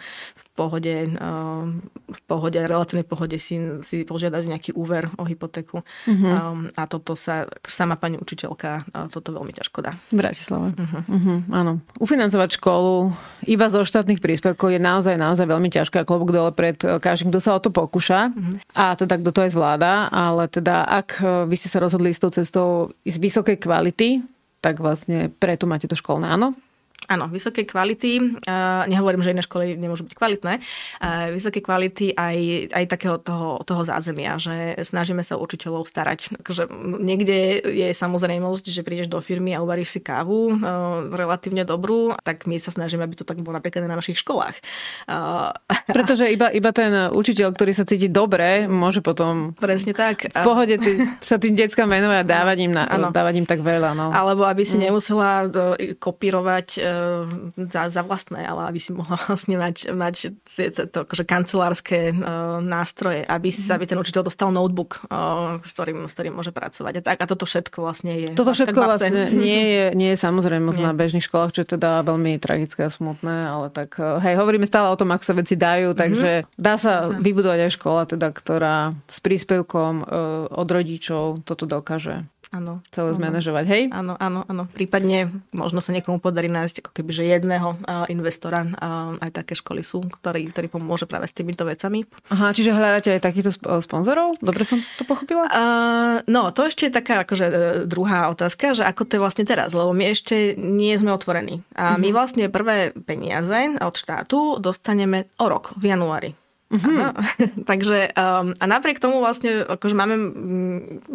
pohode, 0.58 0.94
eh, 1.08 1.64
v 2.10 2.20
pohode, 2.26 2.58
relatívnej 2.58 3.06
pohode 3.06 3.38
si, 3.38 3.56
si 3.86 4.02
požiadať 4.02 4.42
nejaký 4.44 4.70
úver 4.74 5.08
o 5.16 5.24
hypotéku. 5.24 5.80
Mm-hmm. 6.04 6.74
A 6.76 6.82
toto 6.90 7.14
sa, 7.14 7.46
sama 7.64 7.94
pani 7.96 8.18
učiteľka, 8.18 8.84
eh, 8.90 9.06
toto 9.08 9.32
veľmi 9.32 9.54
ťažko 9.54 9.78
dá. 9.80 9.96
V 10.10 10.20
Bratislave. 10.20 10.74
Uh-huh. 10.74 11.02
Uh-huh, 11.06 11.38
áno. 11.54 11.72
Ufinancovať 12.02 12.60
školu 12.60 13.14
iba 13.46 13.66
zo 13.72 13.86
štátnych 13.86 14.20
príspevkov 14.20 14.74
je 14.74 14.80
naozaj, 14.82 15.16
naozaj 15.16 15.46
veľmi 15.48 15.70
ťažké 15.72 16.04
klobúk 16.04 16.34
dole 16.34 16.52
pred 16.52 16.76
každým, 16.76 17.32
kto 17.32 17.40
sa 17.40 17.56
o 17.56 17.62
to 17.62 17.72
pokúša 17.72 18.30
uh-huh. 18.30 18.54
a 18.74 18.84
teda 18.98 19.16
kto 19.22 19.30
to 19.32 19.40
aj 19.46 19.50
zvláda, 19.54 19.92
ale 20.12 20.50
teda 20.50 20.84
ak 20.84 21.22
vy 21.46 21.56
ste 21.56 21.72
sa 21.72 21.80
rozhodli 21.80 22.12
s 22.12 22.20
tou 22.20 22.30
cestou 22.30 22.92
z 23.06 23.16
vysokej 23.16 23.56
kvality, 23.56 24.20
tak 24.60 24.78
vlastne 24.78 25.32
preto 25.40 25.64
máte 25.64 25.88
to 25.88 25.96
školné, 25.96 26.28
áno? 26.28 26.52
Áno, 27.10 27.26
vysoké 27.26 27.66
kvality, 27.66 28.22
uh, 28.22 28.86
nehovorím, 28.86 29.26
že 29.26 29.34
iné 29.34 29.42
školy 29.42 29.74
nemôžu 29.74 30.06
byť 30.06 30.14
kvalitné, 30.14 30.62
uh, 30.62 31.34
vysoké 31.34 31.58
kvality 31.58 32.14
aj, 32.14 32.70
aj 32.70 32.84
takého 32.86 33.18
toho, 33.18 33.58
toho 33.66 33.82
zázemia, 33.82 34.38
že 34.38 34.78
snažíme 34.78 35.26
sa 35.26 35.34
učiteľov 35.34 35.90
starať. 35.90 36.38
Takže 36.38 36.70
niekde 37.02 37.66
je 37.66 37.90
samozrejmosť, 37.90 38.70
že 38.70 38.86
prídeš 38.86 39.10
do 39.10 39.18
firmy 39.18 39.58
a 39.58 39.62
uvaríš 39.66 39.98
si 39.98 40.00
kávu 40.00 40.54
uh, 40.54 41.10
relatívne 41.10 41.66
dobrú, 41.66 42.14
tak 42.22 42.46
my 42.46 42.62
sa 42.62 42.70
snažíme, 42.70 43.02
aby 43.02 43.18
to 43.18 43.26
tak 43.26 43.42
bolo 43.42 43.58
napríklad 43.58 43.90
na 43.90 43.98
našich 43.98 44.22
školách. 44.22 44.62
Uh, 45.10 45.50
Pretože 45.96 46.30
iba, 46.30 46.46
iba 46.54 46.70
ten 46.70 47.10
učiteľ, 47.10 47.58
ktorý 47.58 47.74
sa 47.74 47.82
cíti 47.82 48.06
dobre, 48.06 48.70
môže 48.70 49.02
potom 49.02 49.50
Presne 49.58 49.98
tak. 49.98 50.30
v 50.30 50.46
pohode 50.46 50.78
ty, 50.78 51.02
sa 51.18 51.42
tým 51.42 51.58
deckám 51.58 51.90
venovať 51.90 52.18
a 52.22 52.24
dávať 52.24 52.58
im, 52.70 52.72
na, 52.72 52.86
dávať 53.10 53.34
im 53.42 53.46
tak 53.50 53.66
veľa. 53.66 53.98
No. 53.98 54.14
Alebo 54.14 54.46
aby 54.46 54.62
si 54.62 54.78
mm. 54.78 54.82
nemusela 54.86 55.50
kopírovať 55.98 56.68
za, 57.56 57.82
za 57.90 58.02
vlastné, 58.04 58.44
ale 58.46 58.70
aby 58.70 58.80
si 58.80 58.90
mohla 58.94 59.16
vlastne 59.28 59.56
mať, 59.56 59.76
mať 59.92 60.14
to, 60.46 60.82
to 60.86 60.98
akože 61.06 61.24
kancelárske 61.24 62.14
nástroje, 62.64 63.24
aby, 63.26 63.48
mm. 63.50 63.70
aby 63.74 63.84
ten 63.86 63.98
učiteľ 63.98 64.22
dostal 64.26 64.48
notebook, 64.50 65.02
s 65.64 65.70
ktorým, 65.74 66.06
s 66.06 66.12
ktorým 66.14 66.34
môže 66.36 66.52
pracovať. 66.54 66.92
A, 66.98 67.02
tak, 67.02 67.16
a 67.20 67.26
toto 67.26 67.44
všetko 67.44 67.78
vlastne 67.82 68.12
je. 68.16 68.30
Toto 68.36 68.52
všetko 68.52 68.78
vlastne 68.78 69.32
nie 69.46 69.62
je, 69.70 69.84
nie 69.96 70.10
je 70.14 70.18
samozrejme 70.18 70.72
nie. 70.74 70.82
na 70.84 70.92
bežných 70.96 71.24
školách, 71.24 71.54
čo 71.56 71.60
je 71.64 71.76
teda 71.78 72.04
veľmi 72.04 72.38
tragické 72.42 72.86
a 72.86 72.90
smutné, 72.92 73.50
ale 73.50 73.68
tak 73.72 73.96
hej, 73.98 74.34
hovoríme 74.36 74.66
stále 74.66 74.90
o 74.90 74.98
tom, 74.98 75.12
ako 75.12 75.24
sa 75.24 75.34
veci 75.36 75.54
dajú, 75.54 75.92
takže 75.94 76.30
mm-hmm. 76.44 76.58
dá 76.58 76.74
sa 76.80 77.08
vybudovať 77.10 77.58
aj 77.68 77.72
škola, 77.76 78.02
teda, 78.06 78.28
ktorá 78.32 78.76
s 79.08 79.18
príspevkom 79.22 80.06
od 80.50 80.68
rodičov 80.68 81.42
toto 81.44 81.64
dokáže 81.68 82.26
Áno. 82.50 82.82
Celé 82.90 83.14
zmanéžovať, 83.14 83.64
hej? 83.70 83.82
Áno, 83.94 84.18
áno, 84.18 84.42
áno. 84.50 84.66
Prípadne 84.66 85.30
možno 85.54 85.78
sa 85.78 85.94
niekomu 85.94 86.18
podarí 86.18 86.50
nájsť 86.50 86.82
ako 86.82 86.90
keby, 86.90 87.10
že 87.14 87.30
jedného 87.30 87.78
uh, 87.78 88.10
investora. 88.10 88.66
Uh, 88.66 89.14
aj 89.22 89.30
také 89.38 89.54
školy 89.54 89.86
sú, 89.86 90.02
ktorý, 90.02 90.50
ktorý 90.50 90.66
pomôže 90.66 91.06
práve 91.06 91.30
s 91.30 91.34
týmito 91.34 91.62
vecami. 91.62 92.10
Aha, 92.34 92.50
čiže 92.50 92.74
hľadáte 92.74 93.14
aj 93.14 93.22
takýchto 93.22 93.54
sponzorov? 93.86 94.34
Dobre 94.42 94.66
som 94.66 94.82
to 94.98 95.06
pochopila? 95.06 95.46
Uh, 95.46 96.26
no, 96.26 96.50
to 96.50 96.66
ešte 96.66 96.90
je 96.90 96.92
taká 96.98 97.22
akože 97.22 97.46
druhá 97.86 98.26
otázka, 98.34 98.74
že 98.74 98.82
ako 98.82 99.06
to 99.06 99.14
je 99.14 99.22
vlastne 99.22 99.44
teraz, 99.46 99.70
lebo 99.70 99.94
my 99.94 100.10
ešte 100.10 100.58
nie 100.58 100.90
sme 100.98 101.14
otvorení. 101.14 101.62
A 101.78 101.94
my 102.02 102.10
mhm. 102.10 102.14
vlastne 102.18 102.44
prvé 102.50 102.90
peniaze 103.06 103.78
od 103.78 103.94
štátu 103.94 104.58
dostaneme 104.58 105.30
o 105.38 105.46
rok, 105.46 105.70
v 105.78 105.94
januári. 105.94 106.34
Mm-hmm. 106.70 107.66
Takže 107.70 108.14
um, 108.14 108.54
a 108.54 108.64
napriek 108.70 109.02
tomu 109.02 109.18
vlastne 109.18 109.66
akože 109.66 109.94
máme 109.94 110.16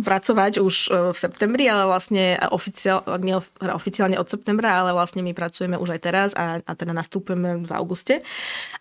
pracovať 0.03 0.59
už 0.59 0.75
uh, 0.91 1.15
v 1.15 1.17
septembri, 1.17 1.71
ale 1.71 1.87
vlastne 1.87 2.35
oficiál, 2.51 2.99
nie 3.23 3.39
teda 3.55 3.71
oficiálne 3.71 4.19
od 4.19 4.27
septembra, 4.27 4.83
ale 4.83 4.91
vlastne 4.91 5.23
my 5.23 5.31
pracujeme 5.31 5.79
už 5.79 5.95
aj 5.95 6.01
teraz 6.03 6.29
a, 6.35 6.59
a 6.59 6.71
teda 6.75 6.91
nastúpime 6.91 7.63
v 7.63 7.71
auguste. 7.71 8.19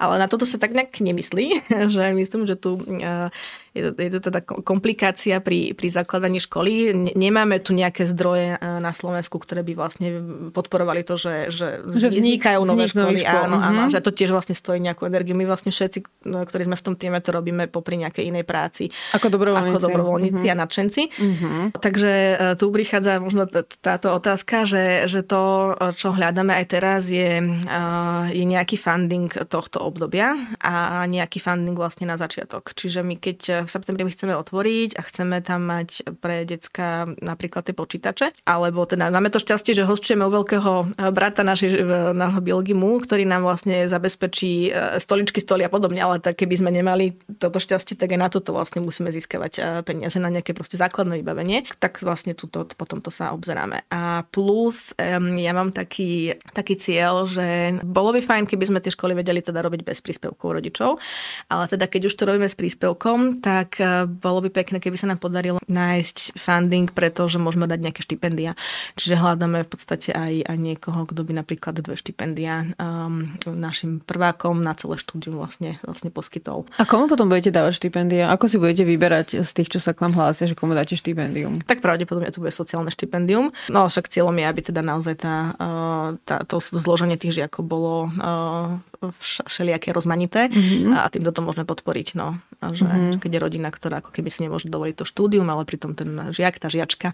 Ale 0.03 0.19
na 0.19 0.27
toto 0.27 0.43
sa 0.43 0.59
tak 0.59 0.75
nejak 0.75 0.99
nemyslí, 0.99 1.47
že 1.95 2.11
myslím, 2.11 2.43
že 2.51 2.59
tu 2.59 2.75
uh, 2.75 3.31
je 3.75 3.91
to, 3.91 3.99
je 3.99 4.11
to 4.15 4.21
teda 4.31 4.41
komplikácia 4.63 5.43
pri, 5.43 5.75
pri 5.75 5.91
zakladaní 5.91 6.39
školy. 6.39 6.95
Nemáme 7.19 7.59
tu 7.59 7.75
nejaké 7.75 8.07
zdroje 8.07 8.55
e, 8.55 8.59
na 8.63 8.95
Slovensku, 8.95 9.35
ktoré 9.43 9.67
by 9.67 9.75
vlastne 9.75 10.09
podporovali 10.55 11.03
to, 11.03 11.19
že, 11.19 11.51
že, 11.51 11.83
že 11.99 12.07
vznikajú 12.15 12.63
nové 12.63 12.87
školy. 12.87 13.27
školy. 13.27 13.27
Áno, 13.27 13.59
áno, 13.59 13.81
mm-hmm. 13.85 13.93
že 13.93 13.99
to 13.99 14.15
tiež 14.15 14.31
vlastne 14.31 14.55
stojí 14.55 14.79
nejakú 14.79 15.11
energiu. 15.11 15.35
My 15.35 15.43
vlastne 15.51 15.75
všetci, 15.75 16.07
no, 16.31 16.47
ktorí 16.47 16.71
sme 16.71 16.79
v 16.79 16.85
tom 16.87 16.95
týme, 16.95 17.19
to 17.19 17.35
robíme 17.35 17.67
popri 17.67 17.99
nejakej 17.99 18.31
inej 18.31 18.47
práci. 18.47 18.95
Ako 19.11 19.27
dobrovoľníci. 19.35 19.75
Ako 19.75 19.83
dobrovoľníci 19.91 20.45
mm-hmm. 20.47 20.55
a 20.55 20.63
nadšenci. 20.63 21.03
Mm-hmm. 21.11 21.63
Takže 21.75 22.13
e, 22.15 22.35
tu 22.55 22.71
prichádza 22.71 23.19
možno 23.19 23.51
táto 23.83 24.15
otázka, 24.15 24.71
že, 24.71 25.11
že 25.11 25.27
to, 25.27 25.75
čo 25.99 26.15
hľadáme 26.15 26.55
aj 26.63 26.67
teraz, 26.71 27.11
je, 27.11 27.43
e, 27.43 27.79
je 28.31 28.45
nejaký 28.47 28.79
funding 28.79 29.35
tohto 29.51 29.83
obdobia 29.83 30.39
a 30.63 31.03
nejaký 31.11 31.43
funding 31.43 31.75
vlastne 31.75 32.07
na 32.07 32.15
začiatok. 32.15 32.71
Čiže 32.71 33.03
my 33.03 33.19
keď 33.19 33.64
v 33.65 33.73
septembri 33.73 34.07
chceme 34.13 34.37
otvoriť 34.37 34.97
a 34.97 35.03
chceme 35.03 35.41
tam 35.41 35.67
mať 35.67 36.15
pre 36.21 36.45
decka 36.45 37.09
napríklad 37.19 37.65
tie 37.65 37.75
počítače. 37.77 38.27
Alebo 38.45 38.85
teda 38.85 39.09
máme 39.09 39.33
to 39.33 39.41
šťastie, 39.41 39.75
že 39.75 39.89
hostujeme 39.89 40.29
u 40.29 40.33
veľkého 40.33 40.73
eh, 40.85 41.11
brata 41.11 41.43
našej, 41.43 41.85
nášho 42.15 42.41
Bielgimu, 42.45 43.01
ktorý 43.03 43.25
nám 43.25 43.49
vlastne 43.49 43.89
zabezpečí 43.89 44.71
eh, 44.71 45.01
stoličky, 45.01 45.41
stoly 45.41 45.65
a 45.65 45.71
podobne, 45.73 46.01
ale 46.01 46.21
tak 46.21 46.41
keby 46.41 46.61
sme 46.61 46.71
nemali 46.71 47.17
toto 47.41 47.59
šťastie, 47.59 47.97
tak 47.97 48.13
aj 48.13 48.21
na 48.21 48.29
toto 48.29 48.53
vlastne 48.53 48.85
musíme 48.85 49.09
získavať 49.09 49.53
eh, 49.59 49.65
peniaze 49.83 50.17
na 50.21 50.29
nejaké 50.29 50.53
proste 50.53 50.77
základné 50.77 51.21
vybavenie. 51.25 51.65
Tak 51.81 52.05
vlastne 52.05 52.37
tuto, 52.37 52.69
potom 52.77 53.01
to 53.01 53.09
sa 53.09 53.33
obzeráme. 53.33 53.87
A 53.89 54.27
plus 54.29 54.97
ja 54.99 55.53
mám 55.55 55.71
taký, 55.71 56.37
taký 56.53 56.75
cieľ, 56.77 57.25
že 57.29 57.79
bolo 57.83 58.15
by 58.15 58.21
fajn, 58.21 58.45
keby 58.49 58.65
sme 58.69 58.83
tie 58.83 58.93
školy 58.93 59.17
vedeli 59.17 59.41
teda 59.41 59.63
robiť 59.63 59.87
bez 59.87 59.99
príspevkov 60.05 60.61
rodičov, 60.61 60.99
ale 61.49 61.65
teda 61.71 61.87
keď 61.87 62.11
už 62.11 62.15
to 62.15 62.27
robíme 62.27 62.49
s 62.49 62.57
príspevkom, 62.59 63.41
tak 63.41 63.54
tak 63.55 63.79
eh, 63.79 64.05
bolo 64.11 64.43
by 64.43 64.51
pekné, 64.51 64.83
keby 64.83 64.99
sa 64.99 65.07
nám 65.07 65.23
podarilo 65.23 65.63
nájsť 65.71 66.35
funding, 66.35 66.91
pretože 66.91 67.39
môžeme 67.39 67.71
dať 67.71 67.79
nejaké 67.79 68.03
štipendia. 68.03 68.59
Čiže 68.99 69.23
hľadáme 69.23 69.63
v 69.63 69.71
podstate 69.71 70.11
aj, 70.11 70.43
aj 70.43 70.59
niekoho, 70.59 71.07
kto 71.07 71.23
by 71.23 71.33
napríklad 71.39 71.79
dve 71.79 71.95
štipendia 71.95 72.75
um, 72.77 73.31
našim 73.47 74.03
prvákom 74.03 74.59
na 74.59 74.75
celé 74.75 74.99
štúdium 74.99 75.39
vlastne, 75.39 75.79
vlastne 75.87 76.11
poskytol. 76.11 76.67
A 76.81 76.85
komu 76.89 77.07
potom 77.07 77.31
budete 77.31 77.55
dávať 77.55 77.79
štipendia? 77.79 78.35
Ako 78.35 78.51
si 78.51 78.59
budete 78.59 78.83
vyberať 78.83 79.47
z 79.47 79.51
tých, 79.55 79.71
čo 79.71 79.79
sa 79.79 79.95
k 79.95 80.03
vám 80.03 80.19
hlásia, 80.19 80.51
že 80.51 80.59
komu 80.59 80.75
dáte 80.75 80.99
štipendium? 80.99 81.63
Tak 81.63 81.79
pravdepodobne 81.79 82.35
to 82.35 82.43
bude 82.43 82.51
sociálne 82.51 82.91
štipendium. 82.91 83.55
No 83.71 83.87
však 83.87 84.11
cieľom 84.11 84.35
je, 84.35 84.47
aby 84.51 84.61
teda 84.65 84.83
naozaj 84.83 85.15
tá, 85.23 85.55
eh, 85.55 86.09
tá, 86.27 86.43
to 86.43 86.59
zloženie 86.59 87.15
tých 87.15 87.39
žiakov 87.39 87.63
bolo 87.65 88.11
uh, 88.19 88.77
všelijaké 89.21 89.93
rozmanité 89.93 90.49
mm-hmm. 90.49 90.97
a 90.97 91.09
týmto 91.13 91.33
to 91.35 91.41
môžeme 91.45 91.69
podporiť. 91.69 92.17
No. 92.17 92.41
A 92.65 92.73
že, 92.73 92.89
mm-hmm. 92.89 93.21
keď 93.21 93.31
je 93.37 93.45
rodina, 93.45 93.69
ktorá 93.69 94.01
ako 94.01 94.09
keby 94.09 94.33
si 94.33 94.41
nemôže 94.41 94.73
dovoliť 94.73 94.97
to 94.97 95.05
štúdium, 95.05 95.45
ale 95.53 95.69
pritom 95.69 95.93
ten 95.93 96.33
žiak, 96.33 96.57
tá 96.57 96.73
žiačka 96.73 97.13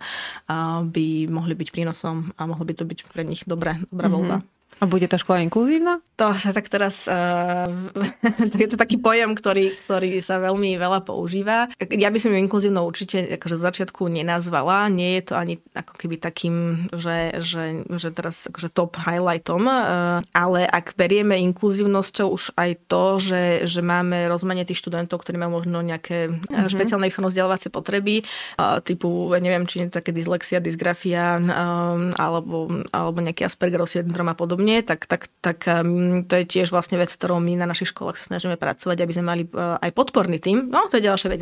by 0.86 1.06
mohli 1.26 1.58
byť 1.58 1.68
prínosom 1.74 2.30
a 2.38 2.42
mohlo 2.46 2.62
by 2.62 2.74
to 2.78 2.86
byť 2.86 3.10
pre 3.10 3.26
nich 3.26 3.42
dobré, 3.42 3.82
dobrá 3.90 4.06
mm-hmm. 4.06 4.14
voľba. 4.14 4.36
A 4.80 4.88
bude 4.88 5.04
tá 5.04 5.20
škola 5.20 5.44
inkluzívna? 5.44 6.00
To 6.16 6.32
sa 6.40 6.56
tak 6.56 6.72
teraz... 6.72 7.04
Uh, 7.04 7.68
je 8.56 8.68
to 8.72 8.80
taký 8.80 8.96
pojem, 8.96 9.36
ktorý, 9.36 9.76
ktorý 9.84 10.24
sa 10.24 10.40
veľmi 10.40 10.80
veľa 10.80 11.04
používa. 11.04 11.68
Ja 11.92 12.08
by 12.08 12.16
som 12.16 12.32
ju 12.32 12.40
inkluzívnou 12.40 12.88
určite 12.88 13.36
akože 13.36 13.60
z 13.60 13.66
začiatku 13.68 14.08
nenazvala. 14.08 14.88
Nie 14.88 15.20
je 15.20 15.32
to 15.32 15.34
ani 15.36 15.60
ako 15.76 16.00
keby 16.00 16.16
takým, 16.16 16.88
že, 16.96 17.44
že, 17.44 17.84
že 17.92 18.08
teraz 18.08 18.48
akože 18.48 18.72
top 18.72 18.96
highlightom. 19.04 19.68
Uh, 19.68 20.24
ale 20.32 20.64
ak 20.64 20.96
berieme 20.96 21.36
inkluzívnosťou 21.52 22.32
už 22.32 22.56
aj 22.56 22.70
to, 22.88 23.20
že, 23.20 23.68
že 23.68 23.84
máme 23.84 24.32
rozmanitých 24.32 24.80
študentov, 24.80 25.20
ktorí 25.20 25.36
majú 25.36 25.60
možno 25.60 25.84
nejaké 25.84 26.32
mm-hmm. 26.32 26.72
špeciálne 26.72 27.04
výchovno 27.04 27.28
vzdelávacie 27.28 27.68
potreby, 27.68 28.24
uh, 28.56 28.80
typu, 28.80 29.28
neviem, 29.36 29.68
či 29.68 29.84
je 29.84 29.92
to 29.92 30.00
také 30.00 30.16
dyslexia, 30.16 30.64
dysgrafia, 30.64 31.36
um, 31.36 32.16
alebo, 32.16 32.88
alebo 32.96 33.18
nejaký 33.20 33.44
Aspergerov 33.44 33.84
syndrom 33.84 34.32
a 34.32 34.36
podobne 34.36 34.69
podobne, 34.70 34.86
tak, 34.86 35.06
tak, 35.06 35.22
tak 35.42 35.58
um, 35.66 36.22
to 36.24 36.34
je 36.40 36.44
tiež 36.46 36.70
vlastne 36.70 36.98
vec, 36.98 37.10
ktorou 37.10 37.42
my 37.42 37.58
na 37.58 37.66
našich 37.66 37.90
školách 37.90 38.16
sa 38.18 38.30
snažíme 38.30 38.54
pracovať, 38.54 38.98
aby 39.02 39.12
sme 39.12 39.24
mali 39.26 39.42
uh, 39.50 39.82
aj 39.82 39.90
podporný 39.94 40.38
tým. 40.38 40.70
No, 40.70 40.86
to 40.86 40.98
je 40.98 41.08
ďalšia 41.10 41.28
vec, 41.34 41.40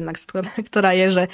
ktorá 0.68 0.90
je, 0.96 1.06
že, 1.12 1.24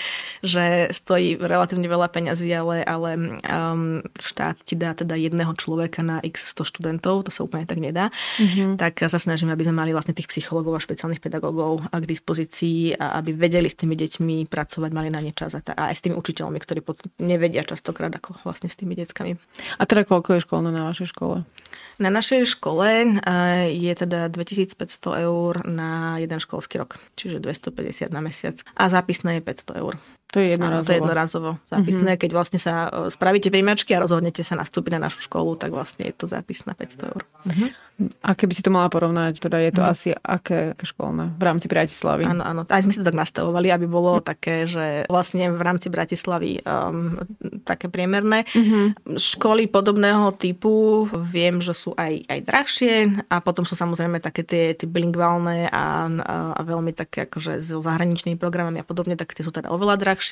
že 0.42 0.64
stojí 0.90 1.38
relatívne 1.38 1.86
veľa 1.86 2.10
peňazí, 2.10 2.50
ale, 2.50 2.82
ale 2.82 3.38
um, 3.46 4.02
štát 4.18 4.58
ti 4.66 4.74
dá 4.74 4.94
teda 4.94 5.14
jedného 5.14 5.54
človeka 5.54 6.02
na 6.02 6.18
x 6.24 6.50
100 6.54 6.70
študentov, 6.74 7.28
to 7.28 7.30
sa 7.30 7.46
úplne 7.46 7.66
tak 7.68 7.78
nedá. 7.78 8.10
Mm-hmm. 8.40 8.80
Tak 8.80 9.06
sa 9.06 9.18
snažíme, 9.20 9.54
aby 9.54 9.64
sme 9.66 9.78
mali 9.78 9.90
vlastne 9.94 10.16
tých 10.16 10.30
psychológov 10.30 10.78
a 10.78 10.80
špeciálnych 10.82 11.22
pedagógov 11.22 11.86
k 11.90 12.04
dispozícii 12.04 12.98
a 12.98 13.20
aby 13.22 13.36
vedeli 13.36 13.70
s 13.70 13.78
tými 13.78 13.94
deťmi 13.94 14.50
pracovať, 14.50 14.90
mali 14.90 15.08
na 15.12 15.22
ne 15.22 15.30
čas 15.30 15.54
a, 15.54 15.60
a 15.62 15.92
aj 15.92 15.94
s 15.94 16.02
tými 16.02 16.16
učiteľmi, 16.18 16.58
ktorí 16.58 16.80
pod, 16.82 17.04
nevedia 17.20 17.62
častokrát 17.62 18.10
ako 18.10 18.36
vlastne 18.42 18.68
s 18.68 18.78
tými 18.78 18.98
deckami. 18.98 19.38
A 19.78 19.82
teda 19.86 20.06
koľko 20.08 20.36
je 20.36 20.44
školné 20.44 20.70
na 20.72 20.88
vašej 20.90 21.14
škole? 21.14 21.44
Na 21.98 22.10
našej 22.10 22.58
škole 22.58 22.90
eh, 22.90 23.70
je 23.70 23.92
teda 23.94 24.28
2500 24.28 25.24
eur 25.24 25.62
na 25.66 26.18
jeden 26.18 26.40
školský 26.42 26.82
rok, 26.82 26.98
čiže 27.14 27.38
250 27.38 28.10
na 28.10 28.20
mesiac. 28.20 28.58
A 28.74 28.90
zápisné 28.90 29.38
je 29.38 29.46
500 29.46 29.80
eur. 29.82 29.94
To 30.34 30.42
je 30.42 30.58
jednorazovo. 30.58 30.82
Áno, 30.82 30.86
to 30.86 30.90
je 30.90 30.98
jednorazovo 30.98 31.50
zápisné. 31.70 32.10
Mm-hmm. 32.18 32.22
Keď 32.26 32.30
vlastne 32.34 32.58
sa 32.58 32.90
eh, 32.90 33.06
spravíte 33.06 33.54
príjmačky 33.54 33.94
a 33.94 34.02
rozhodnete 34.02 34.42
sa 34.42 34.58
nastúpiť 34.58 34.98
na 34.98 35.06
našu 35.06 35.22
školu, 35.22 35.54
tak 35.54 35.70
vlastne 35.70 36.10
je 36.10 36.14
to 36.14 36.26
zápis 36.26 36.66
na 36.66 36.74
500 36.74 37.10
eur. 37.14 37.22
Mm-hmm. 37.46 37.70
A 38.26 38.34
keby 38.34 38.58
si 38.58 38.62
to 38.66 38.74
mala 38.74 38.90
porovnať, 38.90 39.38
teda 39.38 39.62
je 39.62 39.70
to 39.70 39.82
mm. 39.86 39.86
asi 39.86 40.08
aké, 40.10 40.74
aké 40.74 40.82
školné 40.82 41.38
v 41.38 41.42
rámci 41.46 41.70
Bratislavy? 41.70 42.26
Áno, 42.26 42.42
áno. 42.42 42.60
Aj 42.66 42.82
sme 42.82 42.90
si 42.90 42.98
to 42.98 43.06
tak 43.06 43.14
nastavovali, 43.14 43.70
aby 43.70 43.86
bolo 43.86 44.18
mm. 44.18 44.24
také, 44.26 44.66
že 44.66 45.06
vlastne 45.06 45.54
v 45.54 45.62
rámci 45.62 45.94
Bratislavy 45.94 46.58
um, 46.66 47.22
také 47.62 47.86
priemerné. 47.86 48.50
Mm-hmm. 48.50 49.14
Školy 49.14 49.70
podobného 49.70 50.34
typu 50.34 51.06
viem, 51.30 51.62
že 51.62 51.70
sú 51.70 51.94
aj, 51.94 52.26
aj 52.26 52.38
drahšie 52.42 52.94
a 53.30 53.38
potom 53.38 53.62
sú 53.62 53.78
samozrejme 53.78 54.18
také 54.18 54.42
tie, 54.42 54.74
tie 54.74 54.90
bilingválne 54.90 55.70
a, 55.70 56.10
a, 56.10 56.36
a 56.58 56.60
veľmi 56.66 56.90
také 56.98 57.30
akože 57.30 57.62
s 57.62 57.78
zahraničnými 57.78 58.34
programami 58.42 58.82
a 58.82 58.86
podobne, 58.86 59.14
tak 59.14 59.38
tie 59.38 59.46
sú 59.46 59.54
teda 59.54 59.70
oveľa 59.70 60.02
drahšie. 60.02 60.23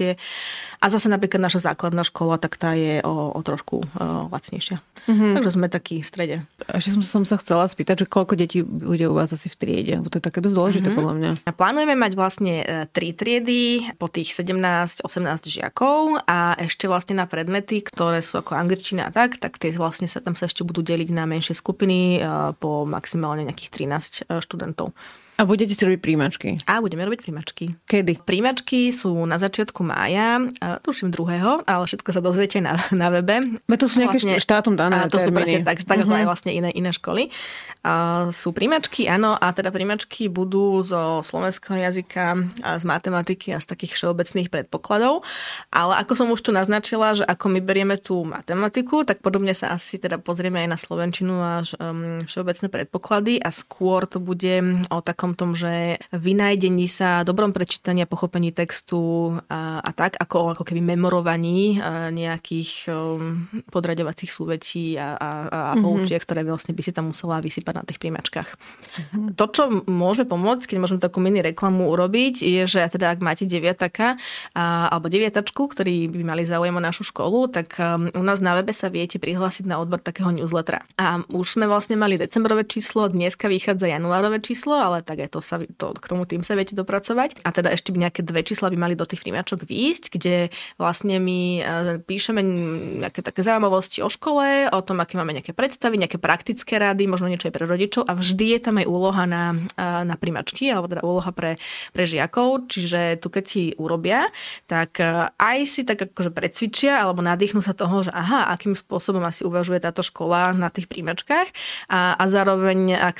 A 0.83 0.85
zase 0.91 1.09
napríklad 1.09 1.41
naša 1.41 1.73
základná 1.73 2.05
škola, 2.05 2.37
tak 2.37 2.61
tá 2.61 2.77
je 2.77 3.01
o, 3.01 3.33
o 3.33 3.41
trošku 3.41 3.81
o, 3.81 3.85
lacnejšia. 4.29 4.83
Mm-hmm. 5.09 5.33
Takže 5.39 5.51
sme 5.51 5.67
takí 5.73 6.03
v 6.03 6.07
strede. 6.07 6.37
Ešte 6.69 6.95
som, 6.95 7.03
som 7.03 7.23
sa 7.27 7.39
chcela 7.39 7.53
chcela 7.53 7.69
spýtať, 7.69 7.97
že 8.03 8.07
koľko 8.09 8.35
detí 8.35 8.65
bude 8.65 9.05
u 9.07 9.15
vás 9.15 9.31
asi 9.31 9.53
v 9.53 9.57
triede? 9.61 9.95
Bo 10.01 10.09
to 10.09 10.19
je 10.19 10.25
také 10.25 10.41
dosť 10.41 10.57
dôležité 10.57 10.89
mm-hmm. 10.89 10.99
podľa 10.99 11.15
mňa. 11.15 11.31
A 11.45 11.53
plánujeme 11.53 11.95
mať 11.95 12.13
vlastne 12.17 12.55
e, 12.65 12.89
tri 12.89 13.13
triedy 13.13 13.93
po 14.01 14.09
tých 14.09 14.33
17-18 14.33 15.05
žiakov 15.47 16.25
a 16.25 16.57
ešte 16.57 16.89
vlastne 16.89 17.21
na 17.21 17.29
predmety, 17.29 17.85
ktoré 17.85 18.25
sú 18.25 18.41
ako 18.41 18.59
angličtina 18.59 19.07
a 19.07 19.11
tak, 19.13 19.39
tak 19.39 19.61
tie 19.61 19.71
vlastne 19.77 20.09
sa 20.09 20.19
tam 20.19 20.33
sa 20.33 20.49
ešte 20.49 20.67
budú 20.67 20.83
deliť 20.83 21.13
na 21.13 21.29
menšie 21.29 21.55
skupiny 21.55 22.19
e, 22.19 22.21
po 22.57 22.89
maximálne 22.89 23.47
nejakých 23.47 23.71
13 24.27 24.27
e, 24.27 24.41
študentov. 24.43 24.97
A 25.41 25.49
budete 25.49 25.73
si 25.73 25.81
robiť 25.81 26.05
príjmačky? 26.05 26.61
A 26.69 26.85
budeme 26.85 27.09
robiť 27.09 27.25
príjmačky. 27.25 27.65
Kedy? 27.89 28.21
Príjmačky 28.29 28.93
sú 28.93 29.17
na 29.25 29.41
začiatku 29.41 29.81
mája, 29.81 30.45
tuším 30.85 31.09
druhého, 31.09 31.65
ale 31.65 31.89
všetko 31.89 32.13
sa 32.13 32.21
dozviete 32.21 32.61
na, 32.61 32.77
na 32.93 33.09
webe. 33.09 33.57
Me 33.65 33.77
to 33.81 33.89
sú 33.89 34.05
nejaké 34.05 34.21
vlastne, 34.21 34.37
štátom 34.37 34.77
dané 34.77 35.01
a 35.01 35.09
To 35.09 35.17
termíny. 35.17 35.25
sú 35.25 35.31
presne 35.33 35.59
tak, 35.65 35.89
tak 35.89 36.05
uh-huh. 36.05 36.05
ako 36.05 36.13
aj 36.21 36.25
mhm. 36.25 36.29
vlastne 36.29 36.51
iné, 36.53 36.69
iné 36.77 36.93
školy. 36.93 37.33
A 37.81 38.29
sú 38.29 38.53
príjmačky, 38.53 39.09
áno, 39.09 39.33
a 39.33 39.57
teda 39.57 39.73
príjmačky 39.73 40.29
budú 40.29 40.85
zo 40.85 41.25
slovenského 41.25 41.81
jazyka, 41.81 42.37
a 42.61 42.77
z 42.77 42.85
matematiky 42.85 43.57
a 43.57 43.59
z 43.59 43.73
takých 43.73 43.97
všeobecných 43.97 44.53
predpokladov. 44.53 45.25
Ale 45.73 45.97
ako 45.97 46.13
som 46.13 46.29
už 46.29 46.45
tu 46.45 46.53
naznačila, 46.53 47.17
že 47.17 47.25
ako 47.25 47.57
my 47.57 47.61
berieme 47.65 47.97
tú 47.97 48.21
matematiku, 48.29 49.09
tak 49.09 49.25
podobne 49.25 49.57
sa 49.57 49.73
asi 49.73 49.97
teda 49.97 50.21
pozrieme 50.21 50.61
aj 50.61 50.69
na 50.69 50.77
slovenčinu 50.77 51.35
a 51.41 51.65
um, 51.65 52.21
všeobecné 52.29 52.69
predpoklady 52.69 53.41
a 53.41 53.49
skôr 53.49 54.05
to 54.05 54.21
bude 54.21 54.85
o 54.93 54.99
tak 55.01 55.22
takom 55.23 55.39
tom, 55.39 55.55
že 55.55 56.03
vynájdení 56.11 56.91
sa, 56.91 57.23
dobrom 57.23 57.55
prečítaní 57.55 58.03
a 58.03 58.11
pochopení 58.11 58.51
textu 58.51 59.39
a, 59.47 59.79
a 59.79 59.91
tak, 59.95 60.19
ako, 60.19 60.59
ako 60.59 60.67
keby 60.67 60.83
memorovaní 60.83 61.79
nejakých 62.11 62.91
um, 62.91 63.47
podraďovacích 63.71 64.27
súvetí 64.27 64.99
a, 64.99 65.15
a, 65.15 65.31
a 65.47 65.61
mm-hmm. 65.79 65.83
poučiek, 65.87 66.19
ktoré 66.19 66.43
vlastne 66.43 66.75
by 66.75 66.83
si 66.83 66.91
tam 66.91 67.15
musela 67.15 67.39
vysypať 67.39 67.75
na 67.79 67.87
tých 67.87 68.03
príjmačkách. 68.03 68.49
Mm-hmm. 68.51 69.39
To, 69.39 69.45
čo 69.47 69.63
môže 69.87 70.27
pomôcť, 70.27 70.75
keď 70.75 70.79
môžeme 70.83 70.99
takú 70.99 71.23
mini 71.23 71.39
reklamu 71.39 71.87
urobiť, 71.95 72.43
je, 72.43 72.67
že 72.67 72.83
teda 72.91 73.15
ak 73.15 73.23
máte 73.23 73.47
deviataka 73.47 74.19
a, 74.59 74.91
alebo 74.91 75.07
deviatačku, 75.07 75.71
ktorí 75.71 76.11
by 76.11 76.35
mali 76.35 76.43
záujem 76.43 76.75
o 76.75 76.83
našu 76.83 77.07
školu, 77.07 77.47
tak 77.47 77.79
um, 77.79 78.11
u 78.11 78.25
nás 78.27 78.43
na 78.43 78.59
webe 78.59 78.75
sa 78.75 78.91
viete 78.91 79.23
prihlásiť 79.23 79.71
na 79.71 79.79
odbor 79.79 80.03
takého 80.03 80.35
newslettera. 80.35 80.83
A 80.99 81.23
už 81.31 81.55
sme 81.55 81.71
vlastne 81.71 81.95
mali 81.95 82.19
decembrové 82.19 82.67
číslo, 82.67 83.07
dneska 83.07 83.47
vychádza 83.47 83.87
januárové 83.87 84.43
číslo, 84.43 84.75
ale 84.75 85.05
tak 85.05 85.12
aj 85.19 85.31
to 85.37 85.41
sa, 85.45 85.57
to, 85.77 85.93
k 85.97 86.05
tomu 86.09 86.25
tým 86.25 86.41
sa 86.41 86.57
viete 86.57 86.73
dopracovať. 86.73 87.45
A 87.45 87.53
teda 87.53 87.75
ešte 87.75 87.93
by 87.93 88.09
nejaké 88.09 88.21
dve 88.25 88.41
čísla 88.47 88.73
by 88.73 88.79
mali 88.79 88.95
do 88.97 89.05
tých 89.05 89.21
príjmačok 89.21 89.69
výjsť, 89.69 90.05
kde 90.15 90.49
vlastne 90.81 91.21
my 91.21 91.41
e, 91.59 91.63
píšeme 92.01 92.41
nejaké 93.05 93.21
také 93.21 93.45
zaujímavosti 93.45 94.01
o 94.01 94.09
škole, 94.09 94.71
o 94.73 94.81
tom, 94.81 95.03
aké 95.03 95.19
máme 95.19 95.37
nejaké 95.37 95.53
predstavy, 95.53 96.01
nejaké 96.01 96.17
praktické 96.17 96.79
rady, 96.79 97.05
možno 97.11 97.29
niečo 97.29 97.51
aj 97.51 97.55
pre 97.55 97.67
rodičov 97.69 98.09
a 98.09 98.17
vždy 98.17 98.57
je 98.57 98.61
tam 98.63 98.81
aj 98.81 98.87
úloha 98.87 99.25
na, 99.29 99.53
e, 99.77 99.85
na 100.07 100.17
príjmačky, 100.17 100.71
alebo 100.71 100.89
teda 100.89 101.03
úloha 101.03 101.31
pre, 101.35 101.61
pre 101.91 102.05
žiakov, 102.07 102.71
čiže 102.71 103.19
tu 103.19 103.29
keď 103.29 103.45
si 103.45 103.63
urobia, 103.77 104.29
tak 104.71 105.03
e, 105.03 105.29
aj 105.37 105.59
si 105.67 105.83
tak 105.83 105.99
akože 106.09 106.31
precvičia 106.31 107.03
alebo 107.03 107.25
nadýchnú 107.25 107.65
sa 107.65 107.75
toho, 107.75 108.07
že 108.07 108.13
aha, 108.15 108.53
akým 108.55 108.79
spôsobom 108.79 109.23
asi 109.27 109.43
uvažuje 109.43 109.83
táto 109.83 110.05
škola 110.05 110.55
na 110.55 110.69
tých 110.69 110.87
príjmačkách 110.87 111.49
a, 111.89 112.15
a 112.15 112.25
zároveň, 112.29 112.95
ak 112.99 113.17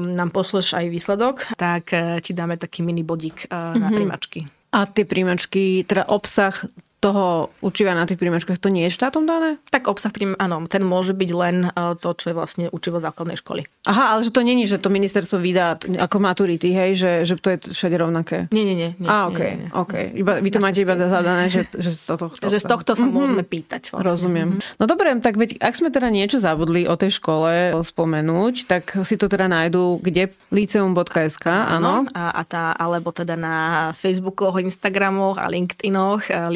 nám 0.00 0.30
pošleš 0.32 0.78
aj 0.78 0.86
výsledok, 0.88 1.35
rok, 1.36 1.60
tak 1.60 1.92
eh, 1.92 2.16
ti 2.24 2.32
dáme 2.32 2.56
taký 2.56 2.80
mini 2.80 3.04
bodík 3.04 3.44
mm-hmm. 3.46 3.76
na 3.76 3.88
mhm. 3.92 3.94
príjmačky. 3.94 4.40
A 4.72 4.84
tie 4.88 5.04
príjmačky, 5.08 5.84
teda 5.88 6.08
obsah 6.08 6.52
toho 7.06 7.54
učiva 7.62 7.94
na 7.94 8.02
tých 8.02 8.18
príjmačkách, 8.18 8.58
to 8.58 8.66
nie 8.66 8.90
je 8.90 8.96
štátom 8.98 9.22
dané? 9.30 9.62
Tak 9.70 9.86
obsah 9.86 10.10
príjm, 10.10 10.34
áno, 10.42 10.66
ten 10.66 10.82
môže 10.82 11.14
byť 11.14 11.30
len 11.30 11.70
e, 11.70 11.94
to, 12.02 12.10
čo 12.18 12.32
je 12.32 12.34
vlastne 12.34 12.64
učivo 12.74 12.98
základnej 12.98 13.38
školy. 13.38 13.62
Aha, 13.86 14.18
ale 14.18 14.26
že 14.26 14.34
to 14.34 14.42
není, 14.42 14.66
že 14.66 14.82
to 14.82 14.90
ministerstvo 14.90 15.38
vydá 15.38 15.78
ako 15.78 16.16
maturity, 16.18 16.74
hej, 16.74 16.98
že, 16.98 17.12
že 17.22 17.38
to 17.38 17.54
je 17.54 17.58
všade 17.70 17.94
rovnaké. 17.94 18.50
Nie, 18.50 18.66
nie, 18.66 18.74
nie. 18.74 18.90
nie 18.98 19.06
Á, 19.06 19.30
ok, 19.30 19.40
nie. 19.40 19.70
Iba, 20.18 20.42
vy 20.42 20.50
to 20.50 20.58
máte 20.58 20.82
iba 20.82 20.98
zadané, 20.98 21.46
že, 21.46 21.70
že 21.84 21.94
z 21.94 22.16
tohto. 22.18 22.42
Že 22.42 22.58
z 22.58 22.66
tohto 22.66 22.92
sa 22.98 23.06
mm-hmm. 23.06 23.14
môžeme 23.14 23.42
pýtať. 23.46 23.94
Vlastne. 23.94 24.02
Rozumiem. 24.02 24.48
Mm-hmm. 24.58 24.78
No 24.82 24.84
dobre, 24.90 25.14
tak 25.22 25.38
veď, 25.38 25.62
ak 25.62 25.74
sme 25.78 25.94
teda 25.94 26.10
niečo 26.10 26.42
zabudli 26.42 26.90
o 26.90 26.98
tej 26.98 27.14
škole 27.22 27.78
spomenúť, 27.86 28.54
tak 28.66 28.84
si 29.06 29.14
to 29.14 29.30
teda 29.30 29.46
nájdú 29.46 30.02
kde? 30.02 30.34
liceum.sk, 30.50 31.46
áno. 31.46 32.08
A, 32.14 32.32
a 32.32 32.42
tá, 32.46 32.72
alebo 32.74 33.12
teda 33.12 33.36
na 33.36 33.90
Facebookoch, 33.92 34.58
Instagramoch 34.62 35.36
a 35.36 35.50
LinkedInoch 35.50 36.30
e, 36.30 36.48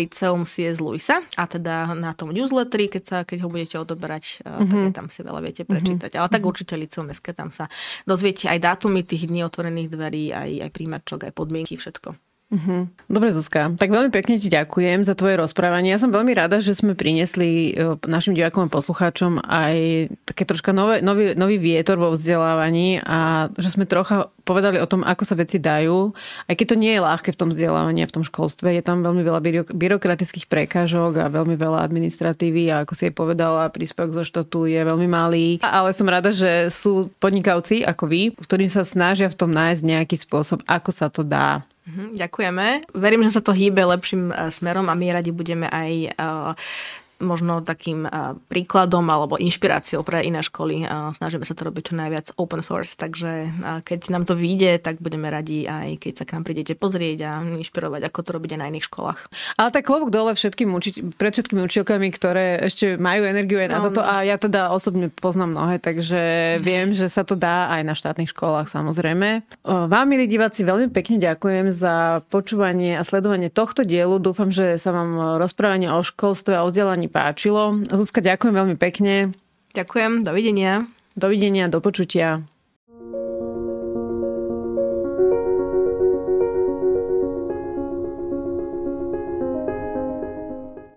Liceum 0.44 0.74
z 0.74 0.78
Luisa 0.80 1.16
a 1.36 1.44
teda 1.44 1.92
na 1.92 2.16
tom 2.16 2.32
newsletteri, 2.32 2.88
keď, 2.88 3.02
sa, 3.04 3.18
keď 3.24 3.38
ho 3.44 3.48
budete 3.52 3.76
odoberať, 3.76 4.40
mm-hmm. 4.40 4.58
tak 4.58 4.68
mhm. 4.68 4.92
tam 4.94 5.06
si 5.12 5.20
veľa 5.20 5.40
viete 5.44 5.62
prečítať. 5.66 6.10
Mm-hmm. 6.14 6.22
Ale 6.22 6.28
tak 6.32 6.42
mhm. 6.42 6.48
určite 6.48 6.74
Liceum 6.76 7.08
SK, 7.12 7.26
tam 7.36 7.48
sa 7.52 7.68
dozviete 8.08 8.48
aj 8.48 8.58
dátumy 8.60 9.04
tých 9.04 9.28
dní 9.28 9.44
otvorených 9.44 9.88
dverí, 9.92 10.24
aj, 10.32 10.50
aj 10.68 10.70
príjmačok, 10.72 11.20
aj 11.28 11.32
podmienky, 11.34 11.76
všetko. 11.76 12.29
Uh-huh. 12.50 12.90
Dobre, 13.06 13.30
Zuzka. 13.30 13.70
Tak 13.78 13.94
veľmi 13.94 14.10
pekne 14.10 14.34
ti 14.34 14.50
ďakujem 14.50 15.06
za 15.06 15.14
tvoje 15.14 15.38
rozprávanie. 15.38 15.94
Ja 15.94 16.02
som 16.02 16.10
veľmi 16.10 16.34
rada, 16.34 16.58
že 16.58 16.74
sme 16.74 16.98
priniesli 16.98 17.78
e, 17.78 17.94
našim 18.10 18.34
divákom 18.34 18.66
a 18.66 18.74
poslucháčom 18.74 19.38
aj 19.38 20.10
také 20.26 20.42
troška 20.42 20.74
nové, 20.74 20.98
nový, 20.98 21.38
nový 21.38 21.62
vietor 21.62 22.02
vo 22.02 22.10
vzdelávaní 22.10 22.98
a 23.06 23.50
že 23.54 23.70
sme 23.70 23.86
trocha 23.86 24.34
povedali 24.42 24.82
o 24.82 24.90
tom, 24.90 25.06
ako 25.06 25.22
sa 25.22 25.38
veci 25.38 25.62
dajú. 25.62 26.10
Aj 26.50 26.54
keď 26.58 26.74
to 26.74 26.80
nie 26.82 26.90
je 26.90 27.06
ľahké 27.06 27.30
v 27.30 27.38
tom 27.38 27.54
vzdelávaní 27.54 28.02
a 28.02 28.10
v 28.10 28.14
tom 28.18 28.26
školstve, 28.26 28.74
je 28.74 28.82
tam 28.82 29.06
veľmi 29.06 29.22
veľa 29.22 29.40
byrokratických 29.70 30.50
prekážok 30.50 31.22
a 31.22 31.30
veľmi 31.30 31.54
veľa 31.54 31.86
administratívy 31.86 32.74
a 32.74 32.82
ako 32.82 32.92
si 32.98 33.06
jej 33.06 33.14
povedala, 33.14 33.70
príspevok 33.70 34.10
zo 34.10 34.24
štátu 34.26 34.66
je 34.66 34.82
veľmi 34.82 35.06
malý. 35.06 35.62
Ale 35.62 35.94
som 35.94 36.10
rada, 36.10 36.34
že 36.34 36.66
sú 36.74 37.14
podnikavci 37.22 37.86
ako 37.86 38.10
vy, 38.10 38.34
ktorí 38.42 38.66
sa 38.66 38.82
snažia 38.82 39.30
v 39.30 39.38
tom 39.38 39.54
nájsť 39.54 39.82
nejaký 39.86 40.18
spôsob, 40.18 40.66
ako 40.66 40.90
sa 40.90 41.06
to 41.06 41.22
dá. 41.22 41.62
Mhm, 41.90 42.14
ďakujeme. 42.14 42.66
Verím, 42.94 43.26
že 43.26 43.34
sa 43.34 43.42
to 43.42 43.50
hýbe 43.50 43.82
lepším 43.82 44.30
eh, 44.30 44.46
smerom 44.54 44.86
a 44.86 44.94
my 44.94 45.10
radi 45.10 45.34
budeme 45.34 45.66
aj 45.66 45.92
eh, 46.06 46.52
možno 47.20 47.60
takým 47.60 48.08
príkladom 48.48 49.04
alebo 49.06 49.36
inšpiráciou 49.36 50.02
pre 50.02 50.24
iné 50.24 50.40
školy. 50.40 50.88
Snažíme 50.88 51.44
sa 51.44 51.52
to 51.52 51.68
robiť 51.68 51.92
čo 51.92 51.94
najviac 51.94 52.26
open 52.40 52.64
source, 52.64 52.96
takže 52.96 53.52
keď 53.84 54.00
nám 54.08 54.24
to 54.24 54.34
vyjde, 54.34 54.80
tak 54.80 54.98
budeme 55.04 55.28
radi 55.28 55.68
aj 55.68 56.00
keď 56.00 56.12
sa 56.16 56.24
k 56.24 56.34
nám 56.34 56.44
prídete 56.48 56.72
pozrieť 56.72 57.18
a 57.28 57.32
inšpirovať, 57.44 58.08
ako 58.08 58.18
to 58.24 58.30
robiť 58.40 58.50
aj 58.56 58.60
na 58.64 58.68
iných 58.72 58.88
školách. 58.88 59.20
Ale 59.60 59.68
tak 59.68 59.84
klobúk 59.84 60.08
dole 60.08 60.32
všetkým 60.32 60.72
uči- 60.72 61.04
pred 61.20 61.36
všetkými 61.36 61.60
učiteľkami, 61.60 62.08
ktoré 62.16 62.64
ešte 62.64 62.96
majú 62.96 63.28
energiu 63.28 63.60
aj 63.60 63.68
na 63.68 63.78
no, 63.78 63.84
toto 63.92 64.00
a 64.00 64.24
ja 64.24 64.40
teda 64.40 64.72
osobne 64.72 65.12
poznám 65.12 65.52
mnohé, 65.52 65.76
takže 65.76 66.20
viem, 66.64 66.96
že 66.96 67.12
sa 67.12 67.26
to 67.26 67.36
dá 67.36 67.68
aj 67.76 67.82
na 67.84 67.92
štátnych 67.92 68.32
školách 68.32 68.72
samozrejme. 68.72 69.44
Vám, 69.66 70.06
milí 70.08 70.24
diváci, 70.24 70.64
veľmi 70.64 70.88
pekne 70.88 71.20
ďakujem 71.20 71.68
za 71.74 72.24
počúvanie 72.32 72.96
a 72.96 73.04
sledovanie 73.04 73.52
tohto 73.52 73.84
dielu. 73.84 74.16
Dúfam, 74.22 74.48
že 74.48 74.80
sa 74.80 74.94
vám 74.94 75.36
rozprávanie 75.36 75.92
o 75.92 76.00
školstve 76.00 76.56
a 76.56 76.64
o 76.64 76.70
vzdelaní 76.72 77.09
páčilo. 77.10 77.82
Ľudská, 77.90 78.22
ďakujem 78.22 78.54
veľmi 78.54 78.76
pekne. 78.78 79.34
Ďakujem, 79.74 80.22
dovidenia. 80.22 80.86
Dovidenia, 81.18 81.66
do 81.66 81.82
počutia. 81.82 82.46